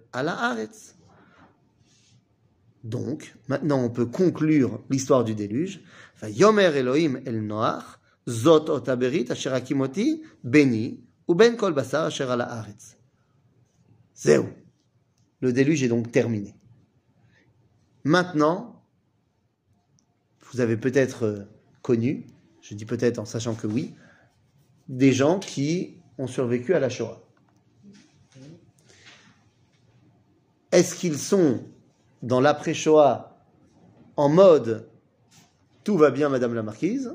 Donc, 2.82 3.34
maintenant 3.48 3.82
on 3.82 3.90
peut 3.90 4.06
conclure 4.06 4.82
l'histoire 4.90 5.24
du 5.24 5.34
déluge. 5.34 5.80
Yomer 6.22 6.76
Elohim 6.76 7.20
El 7.26 7.46
Noach, 7.46 7.98
Zot 8.28 8.70
Otaberit 8.70 9.26
Asher 9.30 9.58
Beni, 10.42 11.04
Le 15.40 15.52
déluge 15.52 15.82
est 15.82 15.88
donc 15.88 16.12
terminé. 16.12 16.54
Maintenant, 18.04 18.82
vous 20.52 20.60
avez 20.60 20.76
peut-être 20.76 21.24
euh, 21.24 21.44
connu, 21.80 22.26
je 22.60 22.74
dis 22.74 22.84
peut-être 22.84 23.18
en 23.18 23.24
sachant 23.24 23.54
que 23.54 23.66
oui, 23.66 23.94
des 24.88 25.12
gens 25.12 25.38
qui 25.38 25.96
ont 26.18 26.26
survécu 26.26 26.74
à 26.74 26.80
la 26.80 26.90
Shoah. 26.90 27.23
Est-ce 30.74 30.96
qu'ils 30.96 31.18
sont 31.18 31.60
dans 32.22 32.40
l'après-Shoah 32.40 33.30
en 34.16 34.28
mode 34.28 34.88
tout 35.84 35.96
va 35.96 36.10
bien, 36.10 36.28
Madame 36.30 36.54
la 36.54 36.62
Marquise, 36.62 37.14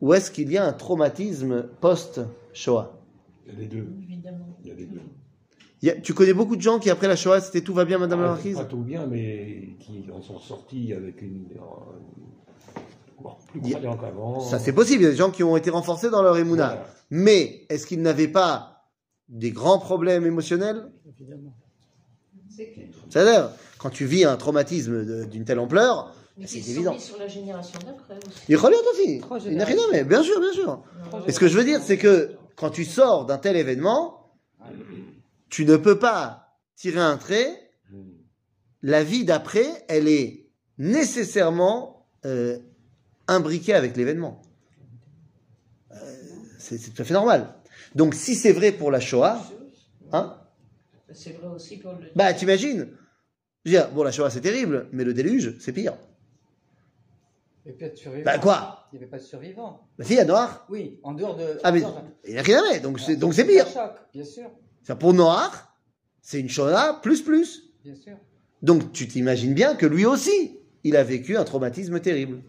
ou 0.00 0.12
est-ce 0.14 0.30
qu'il 0.32 0.50
y 0.52 0.58
a 0.58 0.66
un 0.66 0.72
traumatisme 0.72 1.68
post-Shoah? 1.80 2.98
Il 3.46 3.52
y 3.52 3.56
a 3.56 3.60
les 3.60 3.66
deux. 3.68 3.86
Évidemment. 4.02 4.46
Il 4.62 4.68
y 4.68 4.70
a 4.72 4.74
les 4.74 4.86
deux. 4.86 5.00
Il 5.80 5.88
y 5.88 5.90
a- 5.90 5.94
Tu 6.00 6.12
connais 6.12 6.34
beaucoup 6.34 6.56
de 6.56 6.60
gens 6.60 6.78
qui 6.78 6.90
après 6.90 7.08
la 7.08 7.16
Shoah 7.16 7.40
c'était 7.40 7.60
tout 7.62 7.72
va 7.72 7.84
bien, 7.84 7.98
Madame 7.98 8.20
la 8.20 8.26
Ah, 8.26 8.30
Marquise? 8.32 8.56
Pas 8.56 8.64
tout 8.64 8.78
bien, 8.82 9.06
mais 9.06 9.76
qui 9.80 10.04
en 10.12 10.20
sont 10.20 10.38
sortis 10.38 10.92
avec 10.92 11.22
une. 11.22 11.46
euh, 11.56 13.28
plus 13.52 13.74
a- 13.74 13.78
qu'avant. 13.80 14.40
Ça 14.40 14.58
c'est 14.58 14.72
possible, 14.72 15.02
il 15.02 15.04
y 15.04 15.08
a 15.08 15.10
des 15.12 15.16
gens 15.16 15.30
qui 15.30 15.42
ont 15.44 15.56
été 15.56 15.70
renforcés 15.70 16.10
dans 16.10 16.22
leur 16.22 16.36
émouna. 16.36 16.66
Voilà. 16.66 16.86
Mais 17.10 17.64
est-ce 17.68 17.86
qu'ils 17.86 18.02
n'avaient 18.02 18.26
pas 18.28 18.88
des 19.28 19.52
grands 19.52 19.78
problèmes 19.78 20.26
émotionnels? 20.26 20.90
Évidemment. 21.08 21.54
C'est 22.56 22.66
clair. 22.72 22.86
C'est-à-dire, 23.10 23.50
quand 23.78 23.90
tu 23.90 24.04
vis 24.04 24.24
un 24.24 24.36
traumatisme 24.36 25.26
d'une 25.26 25.44
telle 25.44 25.58
ampleur, 25.58 26.14
Mais 26.36 26.46
c'est 26.46 26.58
qui 26.58 26.64
sont 26.64 26.70
évident. 26.70 26.92
mis 26.94 27.00
sur 27.00 27.18
la 27.18 27.28
génération 27.28 27.78
d'après 27.86 28.16
aussi. 28.26 28.38
Il 28.48 28.56
relie 28.56 28.76
aussi. 28.92 29.20
Mais 29.90 30.04
bien 30.04 30.22
sûr, 30.22 30.40
bien 30.40 30.52
sûr. 30.52 30.82
Et 31.26 31.32
ce 31.32 31.38
que 31.40 31.48
je 31.48 31.56
veux 31.56 31.64
dire, 31.64 31.80
c'est 31.82 31.98
que 31.98 32.32
quand 32.56 32.70
tu 32.70 32.84
sors 32.84 33.26
d'un 33.26 33.38
tel 33.38 33.56
événement, 33.56 34.32
tu 35.48 35.64
ne 35.64 35.76
peux 35.76 35.98
pas 35.98 36.56
tirer 36.76 37.00
un 37.00 37.16
trait. 37.16 37.58
La 38.82 39.04
vie 39.04 39.24
d'après, 39.24 39.66
elle 39.88 40.08
est 40.08 40.50
nécessairement 40.78 42.08
euh, 42.24 42.58
imbriquée 43.28 43.74
avec 43.74 43.96
l'événement. 43.96 44.42
Euh, 45.92 45.96
c'est 46.58 46.78
c'est 46.78 46.90
tout 46.90 47.02
à 47.02 47.04
fait 47.04 47.14
normal. 47.14 47.54
Donc, 47.94 48.14
si 48.14 48.34
c'est 48.34 48.52
vrai 48.52 48.72
pour 48.72 48.90
la 48.90 48.98
Shoah, 49.00 49.40
hein, 50.12 50.36
c'est 51.14 51.32
vrai 51.32 51.48
aussi 51.48 51.78
pour 51.78 51.92
le. 51.92 52.08
Bah, 52.14 52.32
t'imagines? 52.32 52.88
Je 53.64 53.70
veux 53.70 53.78
dire, 53.78 53.90
bon, 53.90 54.02
la 54.02 54.10
Shoah, 54.10 54.30
c'est 54.30 54.40
terrible, 54.40 54.88
mais 54.92 55.04
le 55.04 55.14
déluge, 55.14 55.56
c'est 55.60 55.72
pire. 55.72 55.94
Bah, 57.64 57.70
il 57.70 57.70
n'y 57.70 57.72
avait 57.72 57.78
pas 57.78 57.88
de 57.90 57.96
survivants. 57.96 58.24
Bah, 58.24 58.38
quoi? 58.38 58.88
Il 58.92 58.96
n'y 58.96 59.02
avait 59.02 59.10
pas 59.10 59.18
de 59.18 59.22
survivants. 59.22 59.88
Bah, 59.96 60.04
si, 60.04 60.18
à 60.18 60.24
Noir 60.24 60.66
Oui, 60.68 60.98
en 61.02 61.12
dehors 61.12 61.36
de. 61.36 61.58
Ah, 61.62 61.70
mais 61.70 61.82
il 62.26 62.32
n'y 62.32 62.38
a 62.38 62.42
rien, 62.42 62.78
donc 62.82 62.98
c'est, 62.98 63.12
ah, 63.12 63.16
donc 63.16 63.34
c'est 63.34 63.46
pire. 63.46 63.66
choc, 63.66 63.92
bien 64.12 64.24
sûr. 64.24 64.50
Ça, 64.82 64.96
pour 64.96 65.14
Noir, 65.14 65.76
c'est 66.20 66.40
une 66.40 66.48
Shoah 66.48 67.00
plus 67.02 67.22
plus. 67.22 67.70
Bien 67.84 67.94
sûr. 67.94 68.16
Donc, 68.62 68.92
tu 68.92 69.06
t'imagines 69.06 69.54
bien 69.54 69.74
que 69.76 69.86
lui 69.86 70.06
aussi, 70.06 70.58
il 70.84 70.96
a 70.96 71.04
vécu 71.04 71.36
un 71.36 71.44
traumatisme 71.44 72.00
terrible. 72.00 72.42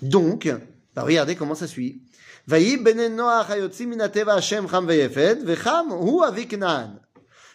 Donc, 0.00 0.48
bah, 0.94 1.02
regardez 1.02 1.36
comment 1.36 1.54
ça 1.54 1.66
suit. 1.66 2.02
Vaï 2.48 2.78
benen 2.78 3.14
Noach 3.14 3.50
hayotzi 3.50 3.86
minateva 3.86 4.34
Hashem 4.34 4.66
cham 4.68 4.86
veyefed, 4.86 5.44
vecham 5.44 5.92
hu 5.92 6.22
aviknaan. 6.24 6.98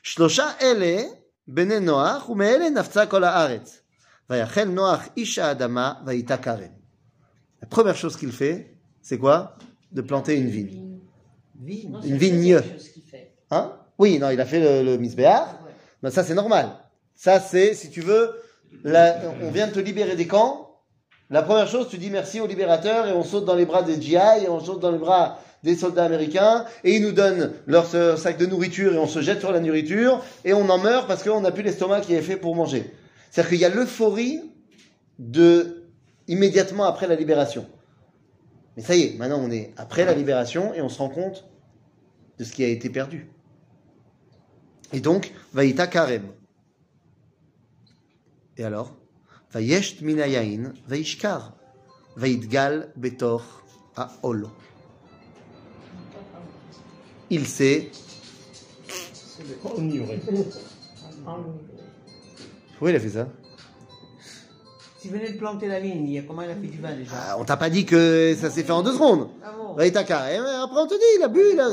שלושה 0.02 0.50
אלה 0.62 1.02
בני 1.48 1.80
נוח, 1.80 2.28
ומאלה 2.28 2.70
נפצה 2.70 3.06
כל 3.06 3.24
הארץ. 3.24 3.80
ויחל 4.30 4.64
נוח 4.64 5.00
איש 5.16 5.38
האדמה, 5.38 5.92
ויתה 6.06 6.36
כרם. 6.36 6.78
La 7.62 7.66
première 7.66 7.96
chose 7.96 8.16
qu'il 8.16 8.32
fait, 8.32 8.74
c'est 9.02 9.18
quoi 9.18 9.56
De 9.92 10.02
planter 10.02 10.34
une 10.36 10.48
vigne. 10.48 10.98
Vie. 11.64 11.88
Non, 11.88 11.98
Une 11.98 12.02
c'est 12.02 12.10
la 12.10 12.16
vigne. 12.18 12.54
deuxième 12.54 12.78
chose 12.78 12.88
qu'il 12.90 13.02
fait. 13.02 13.32
Hein 13.50 13.72
Oui, 13.98 14.18
non, 14.18 14.30
il 14.30 14.40
a 14.40 14.44
fait 14.46 14.60
le, 14.60 14.82
le 14.90 14.96
misbéach. 14.98 15.48
Ouais. 15.64 15.72
Ben, 16.02 16.10
ça, 16.10 16.22
c'est 16.22 16.34
normal. 16.34 16.66
Ça, 17.14 17.40
c'est, 17.40 17.74
si 17.74 17.90
tu 17.90 18.00
veux, 18.02 18.30
la- 18.84 19.16
on 19.42 19.50
vient 19.50 19.66
de 19.66 19.72
te 19.72 19.80
libérer 19.80 20.14
des 20.14 20.26
camps. 20.28 20.82
La 21.30 21.42
première 21.42 21.66
chose, 21.68 21.88
tu 21.88 21.98
dis 21.98 22.10
merci 22.10 22.40
au 22.40 22.46
libérateur 22.46 23.06
et 23.08 23.12
on 23.12 23.24
saute 23.24 23.44
dans 23.44 23.54
les 23.56 23.66
bras 23.66 23.82
des 23.82 24.00
GI 24.00 24.14
et 24.16 24.48
on 24.48 24.60
saute 24.60 24.80
dans 24.80 24.92
les 24.92 24.98
bras 24.98 25.38
des 25.63 25.75
soldats 25.75 26.05
américains 26.05 26.65
et 26.83 26.95
ils 26.95 27.01
nous 27.01 27.11
donnent 27.11 27.53
leur 27.65 27.87
sac 27.87 28.37
de 28.37 28.45
nourriture 28.45 28.93
et 28.93 28.97
on 28.97 29.07
se 29.07 29.21
jette 29.21 29.39
sur 29.39 29.51
la 29.51 29.59
nourriture 29.59 30.23
et 30.43 30.53
on 30.53 30.69
en 30.69 30.77
meurt 30.77 31.07
parce 31.07 31.23
qu'on 31.23 31.41
n'a 31.41 31.51
plus 31.51 31.63
l'estomac 31.63 32.01
qui 32.01 32.13
est 32.13 32.21
fait 32.21 32.37
pour 32.37 32.55
manger. 32.55 32.91
C'est-à-dire 33.31 33.49
qu'il 33.49 33.59
y 33.59 33.65
a 33.65 33.69
l'euphorie 33.69 34.41
de 35.19 35.83
immédiatement 36.27 36.83
après 36.85 37.07
la 37.07 37.15
libération. 37.15 37.65
Mais 38.75 38.83
ça 38.83 38.95
y 38.95 39.03
est, 39.03 39.17
maintenant 39.17 39.39
on 39.41 39.51
est 39.51 39.71
après 39.77 40.05
la 40.05 40.13
libération 40.13 40.73
et 40.73 40.81
on 40.81 40.89
se 40.89 40.97
rend 40.97 41.09
compte 41.09 41.45
de 42.37 42.43
ce 42.43 42.51
qui 42.51 42.63
a 42.63 42.67
été 42.67 42.89
perdu. 42.89 43.29
Et 44.91 44.99
donc, 44.99 45.33
Vaïta 45.53 45.87
Karem. 45.87 46.27
Et 48.57 48.63
alors 48.63 48.95
Vayesht 49.51 50.01
minayain, 50.01 50.73
Vaishkar. 50.87 51.53
Vaïdgal 52.15 52.91
betor 52.95 53.63
Olo. 54.21 54.49
Il 59.77 60.01
aurait. 60.01 60.19
Pourquoi 62.69 62.89
il 62.91 62.95
a 62.95 62.99
fait 62.99 63.09
ça? 63.09 63.27
Tu 65.01 65.09
venais 65.09 65.31
de 65.33 65.37
planter 65.37 65.67
la 65.67 65.79
il 65.79 66.17
a- 66.17 66.21
comment 66.21 66.43
il 66.43 66.49
a 66.49 66.55
fait 66.55 66.67
du 66.67 66.79
vin 66.79 66.95
déjà? 66.95 67.11
Ah, 67.13 67.35
On 67.39 67.43
t'a 67.43 67.57
pas 67.57 67.69
dit 67.69 67.85
que 67.85 68.35
ça 68.39 68.49
s'est 68.49 68.63
fait 68.63 68.71
en 68.71 68.83
deux 68.83 68.93
secondes. 68.93 69.29
Ah 69.43 69.53
bon? 69.57 69.73
Vaïta 69.73 70.03
Karem, 70.03 70.45
après 70.45 70.79
on 70.79 70.87
te 70.87 70.93
dit, 70.93 71.01
il 71.17 71.23
a 71.23 71.27
bu, 71.27 71.41
il 71.53 71.59
a. 71.59 71.69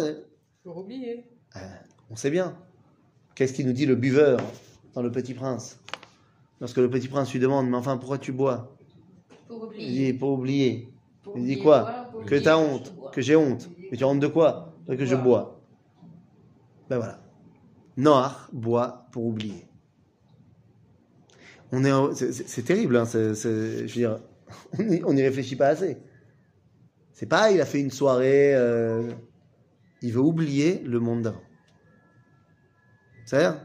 Pour 0.65 0.79
oublier. 0.79 1.25
On 2.11 2.17
sait 2.17 2.31
bien. 2.31 2.57
Qu'est-ce 3.35 3.53
qu'il 3.53 3.67
nous 3.67 3.73
dit 3.73 3.87
le 3.87 3.95
buveur 3.95 4.41
dans 4.95 5.03
Le 5.03 5.13
Petit 5.13 5.35
Prince? 5.35 5.79
Lorsque 6.61 6.79
le 6.79 6.91
Petit 6.91 7.09
Prince 7.09 7.33
lui 7.33 7.39
demande, 7.39 7.69
mais 7.69 7.77
enfin, 7.77 7.97
pourquoi 7.99 8.19
tu 8.19 8.33
bois? 8.33 8.75
Pour 9.47 9.59
Il 9.59 9.65
oublier. 9.67 10.13
dit, 10.13 10.19
pour 10.19 10.31
oublier. 10.33 10.89
Pour 11.23 11.37
Il 11.37 11.45
dit 11.45 11.53
oublier 11.53 11.63
quoi 11.63 12.09
Pour 12.13 12.25
Que 12.25 12.35
t'as 12.37 12.57
honte, 12.57 12.93
que 13.13 13.21
j'ai 13.21 13.37
honte. 13.37 13.69
Mais 13.91 13.97
tu 13.97 14.03
as 14.05 14.09
honte 14.09 14.21
de 14.21 14.27
quoi? 14.27 14.70
Que 14.97 15.05
je 15.07 15.15
bois. 15.15 15.61
Ben 16.89 16.97
voilà. 16.99 17.21
Noir 17.97 18.49
boit 18.53 19.07
pour 19.13 19.25
oublier. 19.27 19.67
On 21.73 21.85
est, 21.85 21.93
en- 21.93 22.13
c'est- 22.15 22.63
terrible, 22.65 22.97
hein, 22.97 23.05
je 23.13 23.19
veux 23.29 23.87
dire, 23.87 24.19
on 24.79 24.83
n'y 24.83 25.05
on 25.05 25.13
n'y 25.13 25.23
réfléchit 25.23 25.55
pas 25.57 25.69
assez. 25.69 25.99
C'est 27.13 27.27
pas, 27.27 27.53
il 27.53 27.61
a 27.61 27.67
fait 27.67 27.81
une 27.81 27.91
soirée, 27.91 28.55
euh, 28.55 29.13
il 30.03 30.13
veut 30.13 30.21
oublier 30.21 30.81
le 30.81 30.99
monde 30.99 31.23
d'avant. 31.23 31.43
C'est-à-dire, 33.27 33.61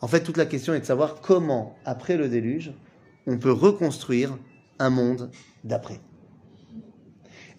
en 0.00 0.08
fait, 0.08 0.22
toute 0.22 0.36
la 0.38 0.46
question 0.46 0.72
est 0.72 0.80
de 0.80 0.84
savoir 0.86 1.20
comment, 1.20 1.76
après 1.84 2.16
le 2.16 2.28
déluge, 2.28 2.72
on 3.26 3.38
peut 3.38 3.52
reconstruire 3.52 4.38
un 4.78 4.88
monde 4.90 5.30
d'après. 5.64 6.00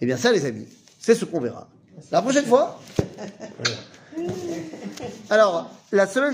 Eh 0.00 0.06
bien, 0.06 0.16
ça, 0.16 0.32
les 0.32 0.44
amis, 0.46 0.66
c'est 0.98 1.14
ce 1.14 1.24
qu'on 1.24 1.40
verra. 1.40 1.68
La 2.10 2.22
prochaine 2.22 2.46
fois. 2.46 2.80
Alors, 5.30 5.70
la 5.92 6.06
semaine 6.06 6.26